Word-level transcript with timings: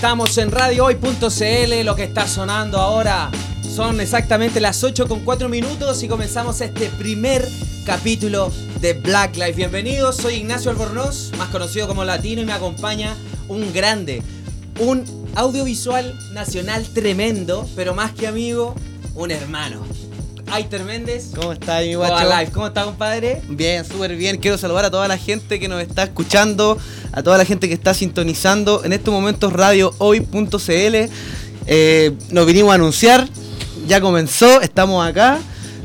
Estamos 0.00 0.38
en 0.38 0.50
radiohoy.cl, 0.50 1.84
lo 1.84 1.94
que 1.94 2.04
está 2.04 2.26
sonando 2.26 2.78
ahora 2.78 3.30
son 3.62 4.00
exactamente 4.00 4.58
las 4.58 4.82
8 4.82 5.06
con 5.06 5.20
4 5.20 5.50
minutos 5.50 6.02
y 6.02 6.08
comenzamos 6.08 6.62
este 6.62 6.88
primer 6.88 7.46
capítulo 7.84 8.50
de 8.80 8.94
Black 8.94 9.36
Life. 9.36 9.52
Bienvenidos, 9.52 10.16
soy 10.16 10.36
Ignacio 10.36 10.70
Albornoz, 10.70 11.32
más 11.36 11.50
conocido 11.50 11.86
como 11.86 12.02
Latino 12.02 12.40
y 12.40 12.46
me 12.46 12.54
acompaña 12.54 13.14
un 13.46 13.74
grande, 13.74 14.22
un 14.78 15.04
audiovisual 15.34 16.18
nacional 16.32 16.86
tremendo, 16.94 17.68
pero 17.76 17.92
más 17.92 18.12
que 18.12 18.26
amigo, 18.26 18.74
un 19.14 19.30
hermano. 19.30 19.84
Aiter 20.52 20.84
Méndez. 20.84 21.30
¿Cómo 21.34 21.52
está 21.52 21.80
mi 21.80 21.94
guacho? 21.94 22.28
Life. 22.28 22.52
¿Cómo 22.52 22.66
está, 22.66 22.84
compadre? 22.84 23.42
Bien, 23.48 23.84
súper 23.84 24.16
bien. 24.16 24.38
Quiero 24.38 24.58
saludar 24.58 24.84
a 24.84 24.90
toda 24.90 25.08
la 25.08 25.18
gente 25.18 25.58
que 25.60 25.68
nos 25.68 25.80
está 25.82 26.04
escuchando, 26.04 26.78
a 27.12 27.22
toda 27.22 27.38
la 27.38 27.44
gente 27.44 27.68
que 27.68 27.74
está 27.74 27.94
sintonizando 27.94 28.84
en 28.84 28.92
estos 28.92 29.12
momentos 29.12 29.52
radiohoy.cl. 29.52 31.10
Eh, 31.66 32.12
nos 32.30 32.46
vinimos 32.46 32.72
a 32.72 32.74
anunciar, 32.74 33.28
ya 33.86 34.00
comenzó, 34.00 34.60
estamos 34.60 35.06
acá, 35.06 35.38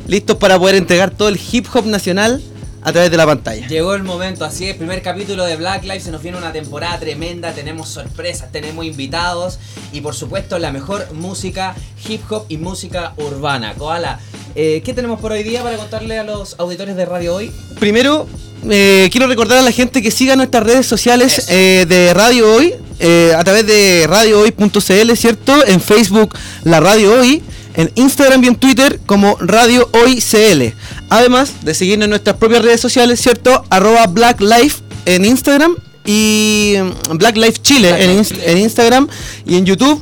listos 0.08 0.38
para 0.38 0.58
poder 0.58 0.76
entregar 0.76 1.12
todo 1.12 1.30
el 1.30 1.40
hip 1.52 1.68
hop 1.74 1.86
nacional 1.86 2.42
a 2.86 2.92
través 2.92 3.10
de 3.10 3.18
la 3.18 3.26
pantalla. 3.26 3.68
Llegó 3.68 3.96
el 3.96 4.04
momento, 4.04 4.46
así 4.46 4.70
es, 4.70 4.76
primer 4.76 5.02
capítulo 5.02 5.44
de 5.44 5.56
Black 5.56 5.84
Lives, 5.84 6.04
se 6.04 6.12
nos 6.12 6.22
viene 6.22 6.38
una 6.38 6.54
temporada 6.54 7.00
tremenda, 7.00 7.52
tenemos 7.52 7.90
sorpresas, 7.90 8.52
tenemos 8.52 8.86
invitados 8.86 9.58
y 9.92 10.02
por 10.02 10.14
supuesto 10.14 10.60
la 10.60 10.72
mejor 10.72 11.12
música 11.14 11.76
hip 12.08 12.22
hop 12.30 12.46
y 12.48 12.58
música 12.58 13.14
urbana. 13.18 13.74
Koala, 13.74 14.20
eh, 14.56 14.82
¿qué 14.84 14.94
tenemos 14.94 15.20
por 15.20 15.32
hoy 15.32 15.44
día 15.44 15.64
para 15.64 15.78
contarle 15.78 16.18
a 16.18 16.24
los 16.24 16.56
auditores 16.58 16.96
de 16.96 17.06
Radio 17.06 17.36
Hoy? 17.36 17.52
Primero, 17.80 18.28
eh, 18.70 19.10
quiero 19.12 19.28
recordar 19.28 19.60
a 19.60 19.62
la 19.62 19.72
gente 19.72 20.02
que 20.02 20.10
siga 20.10 20.36
nuestras 20.36 20.64
redes 20.64 20.88
sociales 20.88 21.46
eh, 21.50 21.86
de 21.88 22.14
Radio 22.14 22.52
Hoy, 22.52 22.74
eh, 23.00 23.34
a 23.38 23.44
través 23.44 23.68
de 23.68 24.06
radiohoy.cl, 24.08 25.16
¿cierto? 25.16 25.66
En 25.68 25.80
Facebook, 25.80 26.36
la 26.64 26.80
Radio 26.80 27.14
Hoy, 27.14 27.44
en 27.76 27.92
Instagram 27.96 28.44
y 28.44 28.48
en 28.48 28.56
Twitter 28.56 29.00
como 29.06 29.38
Radio 29.40 29.90
Hoy 29.94 30.20
CL. 30.20 30.74
Además 31.10 31.52
de 31.62 31.74
seguirnos 31.74 32.06
en 32.06 32.12
nuestras 32.12 32.38
propias 32.38 32.64
redes 32.64 32.82
sociales, 32.82 33.22
¿cierto? 33.22 33.64
Arroba 33.70 34.08
Black 34.08 34.42
Life 34.42 34.82
en 35.06 35.26
Instagram 35.26 35.76
y 36.06 36.76
mm, 36.80 37.18
Black 37.18 37.38
Life 37.38 37.60
Chile 37.62 37.90
Black 37.90 38.02
en, 38.02 38.18
Life 38.18 38.36
Chile. 38.36 38.52
en 38.52 38.58
Instagram 38.58 39.08
y 39.46 39.58
en 39.58 39.66
YouTube 39.66 40.02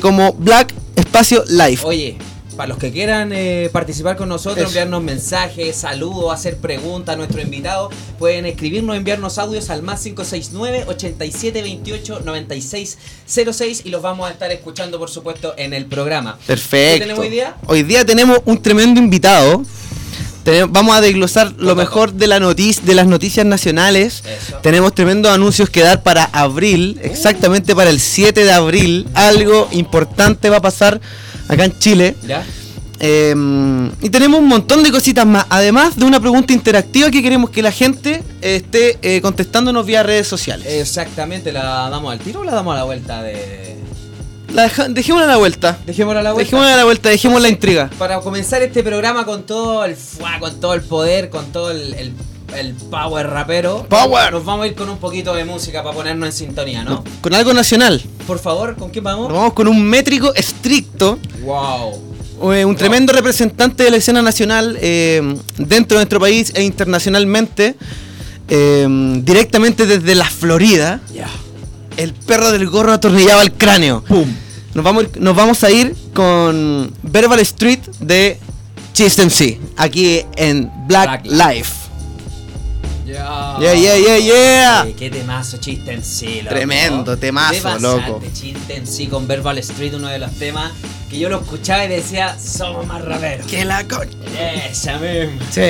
como 0.00 0.32
Black 0.32 0.72
Espacio 0.96 1.44
Life. 1.48 1.84
Oye, 1.84 2.16
para 2.54 2.68
los 2.68 2.78
que 2.78 2.92
quieran 2.92 3.32
eh, 3.32 3.68
participar 3.72 4.16
con 4.16 4.28
nosotros, 4.28 4.58
Eso. 4.58 4.68
enviarnos 4.68 5.02
mensajes, 5.02 5.76
saludos, 5.76 6.32
hacer 6.32 6.56
preguntas 6.56 7.14
a 7.14 7.16
nuestro 7.16 7.40
invitado, 7.40 7.90
pueden 8.18 8.46
escribirnos, 8.46 8.96
enviarnos 8.96 9.38
audios 9.38 9.70
al 9.70 9.82
más 9.82 10.02
569 10.02 10.84
8728 10.88 12.20
9606 12.24 13.82
y 13.84 13.90
los 13.90 14.02
vamos 14.02 14.28
a 14.28 14.32
estar 14.32 14.50
escuchando, 14.52 14.98
por 14.98 15.10
supuesto, 15.10 15.54
en 15.56 15.74
el 15.74 15.86
programa. 15.86 16.38
Perfecto. 16.46 16.94
¿Qué 16.94 17.00
tenemos 17.00 17.24
hoy 17.24 17.30
día? 17.30 17.56
Hoy 17.66 17.82
día 17.82 18.04
tenemos 18.04 18.38
un 18.44 18.62
tremendo 18.62 19.00
invitado. 19.00 19.62
Vamos 20.68 20.94
a 20.94 21.00
desglosar 21.00 21.54
lo 21.56 21.74
mejor 21.74 22.12
de, 22.12 22.26
la 22.26 22.38
noticia, 22.38 22.82
de 22.84 22.94
las 22.94 23.06
noticias 23.06 23.46
nacionales. 23.46 24.22
Eso. 24.26 24.58
Tenemos 24.58 24.94
tremendos 24.94 25.32
anuncios 25.32 25.70
que 25.70 25.80
dar 25.80 26.02
para 26.02 26.24
abril, 26.24 27.00
exactamente 27.02 27.74
para 27.74 27.88
el 27.88 27.98
7 27.98 28.44
de 28.44 28.52
abril. 28.52 29.08
Algo 29.14 29.68
importante 29.72 30.50
va 30.50 30.58
a 30.58 30.60
pasar 30.60 31.00
acá 31.48 31.64
en 31.64 31.78
Chile. 31.78 32.14
¿Ya? 32.26 32.44
Eh, 33.00 33.34
y 34.00 34.08
tenemos 34.10 34.40
un 34.40 34.46
montón 34.48 34.82
de 34.82 34.90
cositas 34.90 35.26
más. 35.26 35.46
Además 35.50 35.96
de 35.96 36.04
una 36.04 36.20
pregunta 36.20 36.52
interactiva 36.52 37.10
que 37.10 37.22
queremos 37.22 37.50
que 37.50 37.60
la 37.62 37.72
gente 37.72 38.22
eh, 38.40 38.56
esté 38.56 38.98
eh, 39.02 39.20
contestándonos 39.20 39.84
vía 39.84 40.02
redes 40.02 40.26
sociales. 40.28 40.66
Exactamente, 40.68 41.52
¿la 41.52 41.88
damos 41.90 42.12
al 42.12 42.18
tiro 42.20 42.40
o 42.40 42.44
la 42.44 42.52
damos 42.52 42.72
a 42.74 42.78
la 42.78 42.84
vuelta 42.84 43.22
de...? 43.22 43.74
La 44.52 44.62
deja- 44.64 44.88
dejémosla 44.88 45.26
a 45.26 45.30
la 45.30 45.36
vuelta. 45.36 45.78
Dejémosla 45.84 46.20
a 46.20 46.22
la 46.22 46.32
vuelta. 46.32 46.44
Dejémosla 46.46 46.74
a 46.74 46.76
la 46.76 46.84
vuelta, 46.84 47.08
dejemos 47.08 47.42
la 47.42 47.48
intriga. 47.48 47.90
Para 47.98 48.20
comenzar 48.20 48.62
este 48.62 48.84
programa 48.84 49.26
con 49.26 49.42
todo 49.44 49.84
el 49.84 49.96
con 50.38 50.60
todo 50.60 50.74
el 50.74 50.82
poder, 50.82 51.28
con 51.28 51.46
todo 51.46 51.72
el, 51.72 51.94
el- 51.94 52.12
el 52.56 52.74
power 52.74 53.28
rapero. 53.28 53.86
Power. 53.88 54.32
Nos 54.32 54.44
vamos 54.44 54.64
a 54.64 54.68
ir 54.68 54.74
con 54.74 54.88
un 54.88 54.98
poquito 54.98 55.34
de 55.34 55.44
música 55.44 55.82
para 55.82 55.94
ponernos 55.94 56.28
en 56.28 56.32
sintonía, 56.32 56.84
¿no? 56.84 57.02
Con 57.20 57.34
algo 57.34 57.52
nacional. 57.52 58.02
Por 58.26 58.38
favor, 58.38 58.76
¿con 58.76 58.90
quién 58.90 59.04
vamos? 59.04 59.28
Nos 59.28 59.36
vamos 59.36 59.52
con 59.54 59.68
un 59.68 59.82
métrico 59.82 60.34
estricto, 60.34 61.18
Wow. 61.42 62.52
eh, 62.52 62.64
un 62.64 62.76
tremendo 62.76 63.12
representante 63.12 63.84
de 63.84 63.90
la 63.90 63.96
escena 63.98 64.22
nacional 64.22 64.78
eh, 64.80 65.36
dentro 65.58 65.98
de 65.98 66.04
nuestro 66.04 66.20
país 66.20 66.52
e 66.54 66.62
internacionalmente, 66.62 67.74
eh, 68.48 68.86
directamente 69.22 69.86
desde 69.86 70.14
la 70.14 70.24
Florida, 70.28 71.00
Ya. 71.14 71.28
el 71.96 72.12
perro 72.14 72.50
del 72.52 72.68
gorro 72.68 72.92
atornillado 72.92 73.40
al 73.40 73.52
cráneo. 73.52 74.02
Pum. 74.04 74.26
Nos 74.74 74.84
vamos, 74.84 75.04
nos 75.20 75.36
vamos 75.36 75.62
a 75.62 75.70
ir 75.70 75.94
con 76.12 76.92
Verbal 77.02 77.38
Street 77.40 77.78
de 78.00 78.38
MC, 78.98 79.60
aquí 79.76 80.22
en 80.36 80.70
Black, 80.88 81.22
Black 81.24 81.54
Life. 81.56 81.72
Ya. 83.06 83.58
Yeah, 83.60 83.74
yeah, 83.74 83.96
yeah, 83.98 84.18
yeah. 84.18 84.86
Eh, 84.86 84.94
qué 84.96 85.10
temazo, 85.10 85.58
chiste 85.58 85.92
en 85.92 86.02
sí, 86.02 86.40
loco. 86.42 86.54
Tremendo 86.54 87.16
temazo, 87.18 87.54
Qué 87.54 87.60
pasante, 87.60 88.10
loco. 88.10 88.22
Chiste 88.32 88.76
en 88.76 88.86
sí 88.86 89.08
con 89.08 89.26
Verbal 89.26 89.58
Street, 89.58 89.94
uno 89.94 90.08
de 90.08 90.18
los 90.18 90.32
temas 90.32 90.72
que 91.10 91.18
yo 91.18 91.28
lo 91.28 91.40
escuchaba 91.40 91.84
y 91.84 91.88
decía, 91.88 92.36
somos 92.38 92.86
más 92.86 93.04
raperos. 93.04 93.46
Que 93.46 93.64
la 93.64 93.86
con... 93.86 94.08
Esa 94.68 94.98
misma. 94.98 95.42
Sí, 95.50 95.60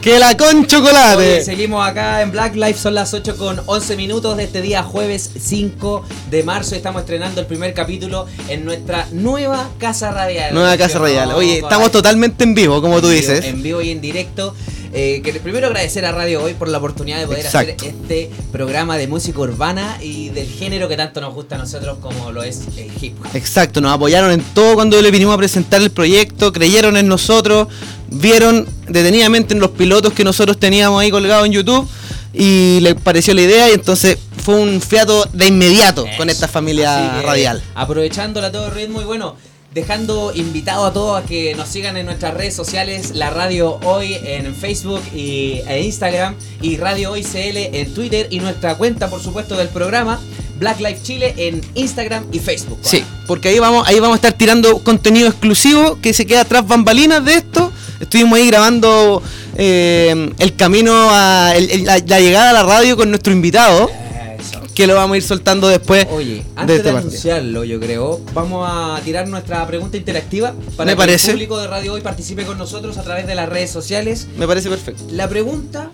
que 0.00 0.18
la 0.18 0.36
con 0.36 0.66
chocolate. 0.66 1.44
seguimos 1.44 1.86
acá 1.86 2.22
en 2.22 2.32
Black 2.32 2.56
Life, 2.56 2.78
son 2.78 2.94
las 2.94 3.12
8 3.12 3.36
con 3.36 3.60
11 3.66 3.96
minutos 3.96 4.36
de 4.36 4.44
este 4.44 4.62
día 4.62 4.82
jueves 4.82 5.30
5 5.38 6.04
de 6.30 6.42
marzo. 6.42 6.74
Estamos 6.74 7.02
estrenando 7.02 7.40
el 7.40 7.46
primer 7.46 7.74
capítulo 7.74 8.26
en 8.48 8.64
nuestra 8.64 9.06
nueva 9.12 9.68
casa 9.78 10.10
radial. 10.10 10.54
Nueva 10.54 10.76
casa 10.76 10.88
¿Sí 10.88 10.96
o 10.96 10.98
no, 11.00 11.04
radial. 11.04 11.32
Oye, 11.32 11.58
estamos 11.58 11.92
totalmente 11.92 12.44
en 12.44 12.54
vivo, 12.54 12.80
como 12.80 13.00
tú 13.00 13.08
En 13.08 13.12
vivo, 13.12 13.20
dices. 13.20 13.44
En 13.44 13.62
vivo 13.62 13.82
y 13.82 13.90
en 13.90 14.00
directo. 14.00 14.54
Eh, 14.92 15.20
que 15.22 15.32
primero 15.34 15.66
agradecer 15.66 16.06
a 16.06 16.12
Radio 16.12 16.42
Hoy 16.42 16.54
por 16.54 16.68
la 16.68 16.78
oportunidad 16.78 17.18
de 17.18 17.26
poder 17.26 17.44
Exacto. 17.44 17.74
hacer 17.76 17.94
este 17.94 18.30
programa 18.50 18.96
de 18.96 19.06
música 19.06 19.38
urbana 19.40 19.98
y 20.02 20.30
del 20.30 20.48
género 20.48 20.88
que 20.88 20.96
tanto 20.96 21.20
nos 21.20 21.34
gusta 21.34 21.56
a 21.56 21.58
nosotros 21.58 21.98
como 22.00 22.32
lo 22.32 22.42
es 22.42 22.62
el 22.76 22.90
hip 23.00 23.16
hop. 23.20 23.34
Exacto, 23.34 23.80
nos 23.80 23.92
apoyaron 23.92 24.30
en 24.30 24.40
todo 24.54 24.74
cuando 24.74 25.00
le 25.02 25.10
vinimos 25.10 25.34
a 25.34 25.38
presentar 25.38 25.82
el 25.82 25.90
proyecto, 25.90 26.52
creyeron 26.52 26.96
en 26.96 27.06
nosotros, 27.06 27.68
vieron 28.08 28.66
detenidamente 28.88 29.54
en 29.54 29.60
los 29.60 29.70
pilotos 29.72 30.12
que 30.14 30.24
nosotros 30.24 30.58
teníamos 30.58 31.00
ahí 31.02 31.10
colgados 31.10 31.46
en 31.46 31.52
YouTube 31.52 31.88
y 32.32 32.80
les 32.80 32.94
pareció 32.94 33.34
la 33.34 33.42
idea 33.42 33.68
y 33.68 33.72
entonces 33.72 34.18
fue 34.42 34.56
un 34.56 34.80
fiato 34.80 35.26
de 35.32 35.48
inmediato 35.48 36.06
con 36.16 36.30
esta 36.30 36.48
familia 36.48 37.16
que, 37.20 37.26
radial. 37.26 37.62
Aprovechándola 37.74 38.46
a 38.46 38.52
todo 38.52 38.70
ritmo 38.70 39.02
y 39.02 39.04
bueno, 39.04 39.36
dejando 39.74 40.32
invitado 40.34 40.86
a 40.86 40.92
todos 40.92 41.22
a 41.22 41.26
que 41.26 41.54
nos 41.54 41.68
sigan 41.68 41.96
en 41.96 42.06
nuestras 42.06 42.34
redes 42.34 42.54
sociales, 42.54 43.12
la 43.14 43.30
Radio 43.30 43.78
Hoy 43.84 44.16
en 44.22 44.54
Facebook 44.54 45.02
y, 45.14 45.60
e 45.66 45.82
Instagram 45.82 46.34
y 46.62 46.76
Radio 46.76 47.12
Hoy 47.12 47.22
CL 47.22 47.56
en 47.56 47.94
Twitter 47.94 48.28
y 48.30 48.40
nuestra 48.40 48.76
cuenta 48.76 49.10
por 49.10 49.22
supuesto 49.22 49.56
del 49.56 49.68
programa 49.68 50.18
Black 50.58 50.80
Life 50.80 51.00
Chile 51.02 51.34
en 51.36 51.60
Instagram 51.74 52.24
y 52.32 52.38
Facebook. 52.38 52.78
Sí, 52.82 53.04
porque 53.26 53.48
ahí 53.48 53.58
vamos, 53.58 53.86
ahí 53.86 54.00
vamos 54.00 54.14
a 54.14 54.16
estar 54.16 54.32
tirando 54.32 54.78
contenido 54.78 55.28
exclusivo 55.28 55.98
que 56.00 56.12
se 56.12 56.26
queda 56.26 56.44
tras 56.44 56.66
bambalinas 56.66 57.24
de 57.24 57.34
esto. 57.34 57.72
Estuvimos 58.00 58.38
ahí 58.38 58.48
grabando 58.48 59.22
eh, 59.56 60.32
el 60.38 60.56
camino 60.56 60.92
a 61.10 61.52
la, 61.84 61.98
la 62.04 62.20
llegada 62.20 62.50
a 62.50 62.52
la 62.52 62.62
radio 62.62 62.96
con 62.96 63.10
nuestro 63.10 63.32
invitado. 63.32 63.88
Que 64.78 64.86
lo 64.86 64.94
vamos 64.94 65.14
a 65.14 65.16
ir 65.16 65.24
soltando 65.24 65.66
después. 65.66 66.06
Oye, 66.08 66.34
de 66.34 66.44
antes 66.54 66.66
de, 66.68 66.74
este 66.76 66.92
partido. 66.92 66.98
anunciarlo, 66.98 67.64
yo 67.64 67.80
creo, 67.80 68.20
vamos 68.32 68.64
a 68.70 69.00
tirar 69.04 69.26
nuestra 69.26 69.66
pregunta 69.66 69.96
interactiva 69.96 70.54
para 70.76 70.86
Me 70.86 70.92
que 70.92 70.96
parece. 70.98 71.32
el 71.32 71.32
público 71.32 71.58
de 71.58 71.66
Radio 71.66 71.94
Hoy 71.94 72.00
participe 72.00 72.44
con 72.44 72.58
nosotros 72.58 72.96
a 72.96 73.02
través 73.02 73.26
de 73.26 73.34
las 73.34 73.48
redes 73.48 73.72
sociales. 73.72 74.28
Me 74.36 74.46
parece 74.46 74.68
perfecto. 74.68 75.02
La 75.10 75.28
pregunta, 75.28 75.90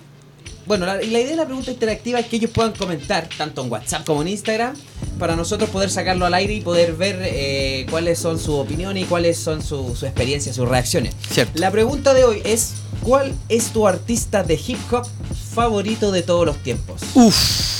bueno, 0.66 0.84
la, 0.84 0.96
la 0.96 1.02
idea 1.02 1.30
de 1.30 1.36
la 1.36 1.46
pregunta 1.46 1.70
interactiva 1.70 2.18
es 2.18 2.26
que 2.26 2.36
ellos 2.36 2.50
puedan 2.50 2.72
comentar, 2.72 3.26
tanto 3.38 3.64
en 3.64 3.72
WhatsApp 3.72 4.04
como 4.04 4.20
en 4.20 4.28
Instagram, 4.28 4.76
para 5.18 5.34
nosotros 5.34 5.70
poder 5.70 5.88
sacarlo 5.88 6.26
al 6.26 6.34
aire 6.34 6.52
y 6.52 6.60
poder 6.60 6.92
ver 6.92 7.20
eh, 7.22 7.86
cuáles 7.88 8.18
son 8.18 8.38
sus 8.38 8.56
opiniones 8.56 9.04
y 9.04 9.06
cuáles 9.06 9.38
son 9.38 9.62
su, 9.62 9.96
su 9.96 10.04
experiencia, 10.04 10.52
sus 10.52 10.68
reacciones. 10.68 11.14
Cierto. 11.30 11.58
La 11.58 11.70
pregunta 11.70 12.12
de 12.12 12.24
hoy 12.24 12.42
es, 12.44 12.72
¿cuál 13.02 13.32
es 13.48 13.68
tu 13.68 13.88
artista 13.88 14.42
de 14.42 14.60
hip 14.66 14.76
hop 14.92 15.06
favorito 15.54 16.12
de 16.12 16.20
todos 16.20 16.44
los 16.44 16.58
tiempos? 16.58 17.00
Uf. 17.14 17.73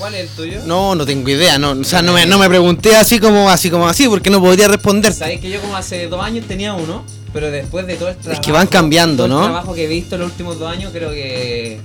¿Cuál 0.00 0.14
es 0.14 0.22
el 0.22 0.28
tuyo? 0.28 0.62
No, 0.64 0.94
no 0.94 1.04
tengo 1.04 1.28
idea, 1.28 1.58
no, 1.58 1.72
o 1.72 1.84
sea, 1.84 2.00
no 2.00 2.14
me, 2.14 2.24
no 2.24 2.38
me 2.38 2.48
pregunté 2.48 2.96
así 2.96 3.20
como 3.20 3.50
así 3.50 3.70
como 3.70 3.86
así, 3.86 4.08
porque 4.08 4.30
no 4.30 4.40
podría 4.40 4.66
responder. 4.66 5.12
Sabes 5.12 5.40
que 5.40 5.50
yo 5.50 5.60
como 5.60 5.76
hace 5.76 6.08
dos 6.08 6.24
años 6.24 6.46
tenía 6.48 6.72
uno, 6.72 7.04
pero 7.34 7.50
después 7.50 7.86
de 7.86 7.96
todo 7.96 8.08
el 8.08 8.16
trabajo... 8.16 8.40
que 8.40 8.50
van 8.50 8.66
cambiando, 8.66 9.26
todo 9.26 9.28
¿no? 9.28 9.40
El 9.40 9.52
trabajo 9.52 9.74
que 9.74 9.84
he 9.84 9.88
visto 9.88 10.14
en 10.14 10.22
los 10.22 10.30
últimos 10.30 10.58
dos 10.58 10.72
años, 10.72 10.90
creo 10.94 11.10
que... 11.10 11.80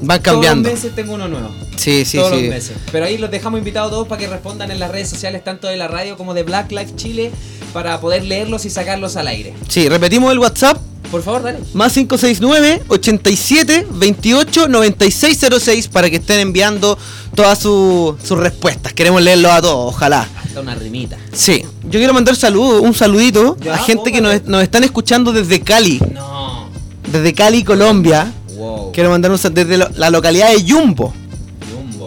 Van 0.00 0.22
cambiando. 0.22 0.62
Todos 0.62 0.72
los 0.72 0.84
meses 0.84 0.96
tengo 0.96 1.14
uno 1.14 1.28
nuevo. 1.28 1.50
Sí, 1.76 2.06
sí, 2.06 2.16
todos 2.16 2.30
sí. 2.30 2.40
los 2.40 2.48
meses. 2.48 2.76
Pero 2.90 3.04
ahí 3.04 3.18
los 3.18 3.30
dejamos 3.30 3.58
invitados 3.58 3.90
todos 3.90 4.08
para 4.08 4.18
que 4.18 4.26
respondan 4.28 4.70
en 4.70 4.80
las 4.80 4.90
redes 4.90 5.10
sociales, 5.10 5.44
tanto 5.44 5.68
de 5.68 5.76
la 5.76 5.88
radio 5.88 6.16
como 6.16 6.32
de 6.32 6.44
Black 6.44 6.72
Life 6.72 6.96
Chile, 6.96 7.30
para 7.74 8.00
poder 8.00 8.24
leerlos 8.24 8.64
y 8.64 8.70
sacarlos 8.70 9.16
al 9.16 9.28
aire. 9.28 9.52
Sí, 9.68 9.86
repetimos 9.90 10.32
el 10.32 10.38
WhatsApp 10.38 10.78
Por 11.12 11.22
favor, 11.22 11.42
dale. 11.44 11.58
Más 11.74 11.92
569 11.92 12.82
87 12.88 13.86
28 13.92 14.66
9606 14.68 15.88
para 15.88 16.10
que 16.10 16.16
estén 16.16 16.40
enviando 16.40 16.98
todas 17.36 17.58
su- 17.60 18.16
sus 18.24 18.38
respuestas. 18.38 18.92
Queremos 18.94 19.22
leerlos 19.22 19.52
a 19.52 19.60
todos, 19.62 19.94
ojalá. 19.94 20.26
Hasta 20.42 20.60
una 20.60 20.74
rimita. 20.74 21.16
Sí, 21.32 21.62
yo 21.84 21.90
quiero 22.00 22.14
mandar 22.14 22.34
saludo, 22.34 22.82
un 22.82 22.94
saludito 22.94 23.56
Ya, 23.60 23.74
a 23.74 23.78
gente 23.78 24.10
que 24.10 24.20
nos, 24.20 24.42
nos 24.46 24.62
están 24.62 24.82
escuchando 24.84 25.32
desde 25.32 25.60
Cali, 25.60 26.00
No. 26.12 26.68
desde 27.10 27.32
Cali, 27.34 27.62
Colombia. 27.62 28.32
Wow. 28.56 28.92
Quiero 28.92 29.10
mandar 29.10 29.30
un 29.30 29.38
sal- 29.38 29.54
desde 29.54 29.76
lo- 29.76 29.88
la 29.96 30.10
localidad 30.10 30.50
de 30.50 30.64
Yumbo. 30.64 31.12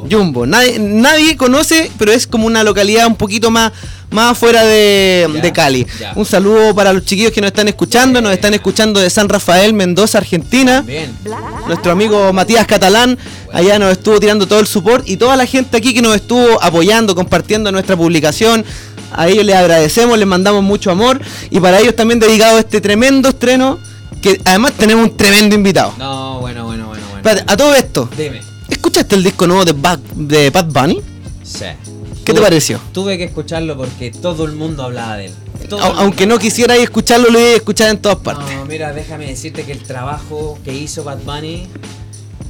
Jumbo. 0.09 0.17
Yumbo. 0.43 0.45
Nadie, 0.45 0.79
nadie 0.79 1.35
conoce, 1.37 1.91
pero 1.97 2.11
es 2.11 2.27
como 2.27 2.47
una 2.47 2.63
localidad 2.63 3.07
un 3.07 3.15
poquito 3.15 3.51
más, 3.51 3.71
más 4.11 4.31
afuera 4.31 4.63
de, 4.63 5.27
Ya, 5.33 5.41
de 5.41 5.51
Cali. 5.53 5.87
ya. 5.99 6.13
Un 6.15 6.25
saludo 6.25 6.73
para 6.75 6.93
los 6.93 7.05
chiquillos 7.05 7.31
que 7.31 7.41
nos 7.41 7.49
están 7.49 7.67
escuchando. 7.67 8.21
Nos 8.21 8.31
están 8.33 8.53
escuchando 8.53 8.99
de 8.99 9.09
San 9.09 9.27
Rafael, 9.29 9.73
Mendoza, 9.73 10.17
Argentina. 10.19 10.81
Bien. 10.81 11.11
Nuestro 11.67 11.91
amigo 11.91 12.31
Matías 12.33 12.65
Catalán 12.67 13.17
allá 13.51 13.79
nos 13.79 13.91
estuvo 13.93 14.19
tirando 14.19 14.47
todo 14.47 14.59
el 14.59 14.67
support 14.67 15.07
y 15.07 15.17
toda 15.17 15.35
la 15.35 15.45
gente 15.45 15.77
aquí 15.77 15.93
que 15.93 16.01
nos 16.01 16.15
estuvo 16.15 16.61
apoyando, 16.61 17.15
compartiendo 17.15 17.71
nuestra 17.71 17.95
publicación. 17.97 18.63
A 19.11 19.27
ellos 19.29 19.45
les 19.45 19.55
agradecemos, 19.55 20.17
les 20.17 20.27
mandamos 20.27 20.61
mucho 20.61 20.91
amor 20.91 21.21
y 21.49 21.59
para 21.59 21.79
ellos 21.79 21.95
también 21.95 22.19
dedicado 22.19 22.59
este 22.59 22.81
tremendo 22.81 23.29
estreno 23.29 23.79
que 24.21 24.41
además 24.43 24.73
tenemos 24.73 25.09
un 25.09 25.15
tremendo 25.17 25.55
invitado. 25.55 25.93
No, 25.97 26.39
bueno, 26.41 26.65
bueno, 26.65 26.87
bueno, 26.87 27.03
bueno. 27.11 27.17
Espérate, 27.17 27.43
a 27.51 27.55
todo 27.55 27.73
esto, 27.75 28.09
Dime. 28.17 28.41
¿Escuchaste 28.85 29.15
el 29.15 29.23
disco 29.23 29.47
nuevo 29.47 29.65
de 29.65 29.73
Bad, 29.73 29.97
de 30.15 30.49
Bad 30.51 30.65
Bunny? 30.67 31.01
Sí. 31.43 31.65
¿Qué 32.23 32.33
te 32.33 32.39
Tuve- 32.39 32.43
pareció? 32.43 32.79
Tuve 32.93 33.17
que 33.17 33.23
escucharlo 33.23 33.75
porque 33.75 34.11
todo 34.11 34.45
el 34.45 34.51
mundo 34.53 34.83
hablaba 34.83 35.17
de 35.17 35.25
él. 35.27 35.31
Todo 35.67 35.81
aunque 35.81 36.27
no 36.27 36.37
quisierais 36.37 36.83
escucharlo, 36.83 37.29
lo 37.31 37.39
iba 37.39 37.49
a 37.49 37.55
escuchar 37.55 37.89
en 37.89 37.97
todas 37.99 38.19
partes. 38.19 38.55
No, 38.55 38.65
mira, 38.65 38.93
déjame 38.93 39.25
decirte 39.25 39.63
que 39.63 39.71
el 39.71 39.79
trabajo 39.81 40.59
que 40.63 40.71
hizo 40.71 41.03
Bad 41.03 41.17
Bunny. 41.25 41.67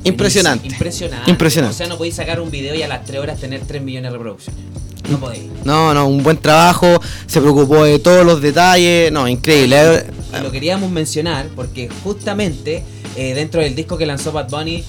Impresionante. 0.03 0.67
Impresionante. 0.67 1.31
Impresionante. 1.31 1.73
O 1.73 1.77
sea, 1.77 1.87
no 1.87 1.97
podéis 1.97 2.15
sacar 2.15 2.41
un 2.41 2.51
video 2.51 2.75
y 2.75 2.83
a 2.83 2.87
las 2.89 3.05
3 3.05 3.19
horas 3.21 3.39
tener 3.39 3.61
3 3.65 3.81
millones 3.81 4.11
de 4.11 4.17
reproducciones. 4.17 4.61
No 5.09 5.19
podéis. 5.19 5.43
No, 5.63 5.93
no, 5.93 6.05
un 6.07 6.21
buen 6.21 6.37
trabajo, 6.37 6.99
se 7.27 7.39
preocupó 7.39 7.83
de 7.85 7.99
todos 7.99 8.25
los 8.25 8.41
detalles, 8.41 9.09
no, 9.11 9.27
increíble. 9.27 10.05
Y 10.37 10.43
lo 10.43 10.51
queríamos 10.51 10.91
mencionar 10.91 11.47
porque 11.55 11.89
justamente 12.03 12.83
eh, 13.15 13.33
dentro 13.33 13.61
del 13.61 13.73
disco 13.75 13.97
que 13.97 14.05
lanzó 14.05 14.31
Bad 14.31 14.49
Bunny 14.49 14.83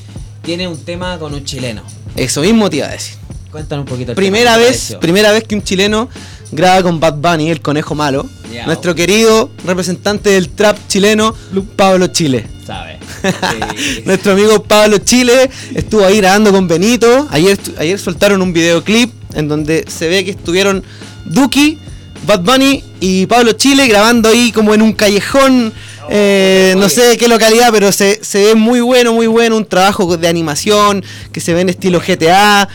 tiene 0.47 0.69
un 0.69 0.79
tema 0.79 1.19
con 1.19 1.35
un 1.35 1.45
chileno. 1.45 1.83
Eso 2.15 2.41
mismo 2.41 2.71
te 2.71 2.77
iba 2.77 2.87
a 2.87 2.93
decir. 2.93 3.17
Cuéntanos 3.51 3.83
un 3.83 3.89
poquito. 3.89 4.13
el 4.13 4.17
Primera 4.17 4.53
tema, 4.53 4.59
¿qué 4.59 4.65
te 4.65 4.71
vez, 4.71 4.97
primera 5.01 5.33
vez 5.33 5.43
que 5.43 5.57
un 5.57 5.63
chileno 5.65 6.09
graba 6.53 6.85
con 6.85 7.01
Bad 7.01 7.17
Bunny, 7.17 7.51
el 7.51 7.61
conejo 7.61 7.97
malo. 7.97 8.25
Nuestro 8.65 8.95
querido 8.95 9.51
representante 9.67 10.31
del 10.31 10.51
trap 10.51 10.79
chileno, 10.87 11.35
Pablo 11.75 12.07
Chile. 12.07 12.47
¿Sabes? 12.65 12.97
Sí. 13.27 14.03
Nuestro 14.05 14.33
amigo 14.33 14.63
Pablo 14.63 14.99
Chile 14.99 15.51
estuvo 15.75 16.05
ahí 16.05 16.19
grabando 16.19 16.53
con 16.53 16.69
Benito. 16.69 17.27
Ayer, 17.31 17.59
ayer 17.77 17.99
soltaron 17.99 18.41
un 18.41 18.53
videoclip 18.53 19.13
en 19.35 19.49
donde 19.49 19.85
se 19.89 20.07
ve 20.07 20.25
que 20.25 20.31
estuvieron 20.31 20.85
Duki, 21.25 21.77
Bad 22.25 22.43
Bunny 22.43 22.85
y 23.01 23.27
Pablo 23.27 23.53
Chile 23.53 23.89
grabando 23.89 24.29
ahí 24.29 24.53
como 24.53 24.75
en 24.75 24.83
un 24.83 24.93
callejón. 24.93 25.73
Eh, 26.11 26.75
no 26.77 26.89
sé 26.89 27.03
de 27.03 27.17
qué 27.17 27.29
localidad, 27.29 27.69
pero 27.73 27.93
se, 27.93 28.23
se 28.25 28.45
ve 28.45 28.55
muy 28.55 28.81
bueno, 28.81 29.13
muy 29.13 29.27
bueno. 29.27 29.57
Un 29.57 29.65
trabajo 29.65 30.17
de 30.17 30.29
animación 30.29 31.05
que 31.33 31.41
se 31.41 31.55
ve 31.55 31.61
en 31.63 31.69
estilo 31.69 32.01
GTA. 32.01 32.69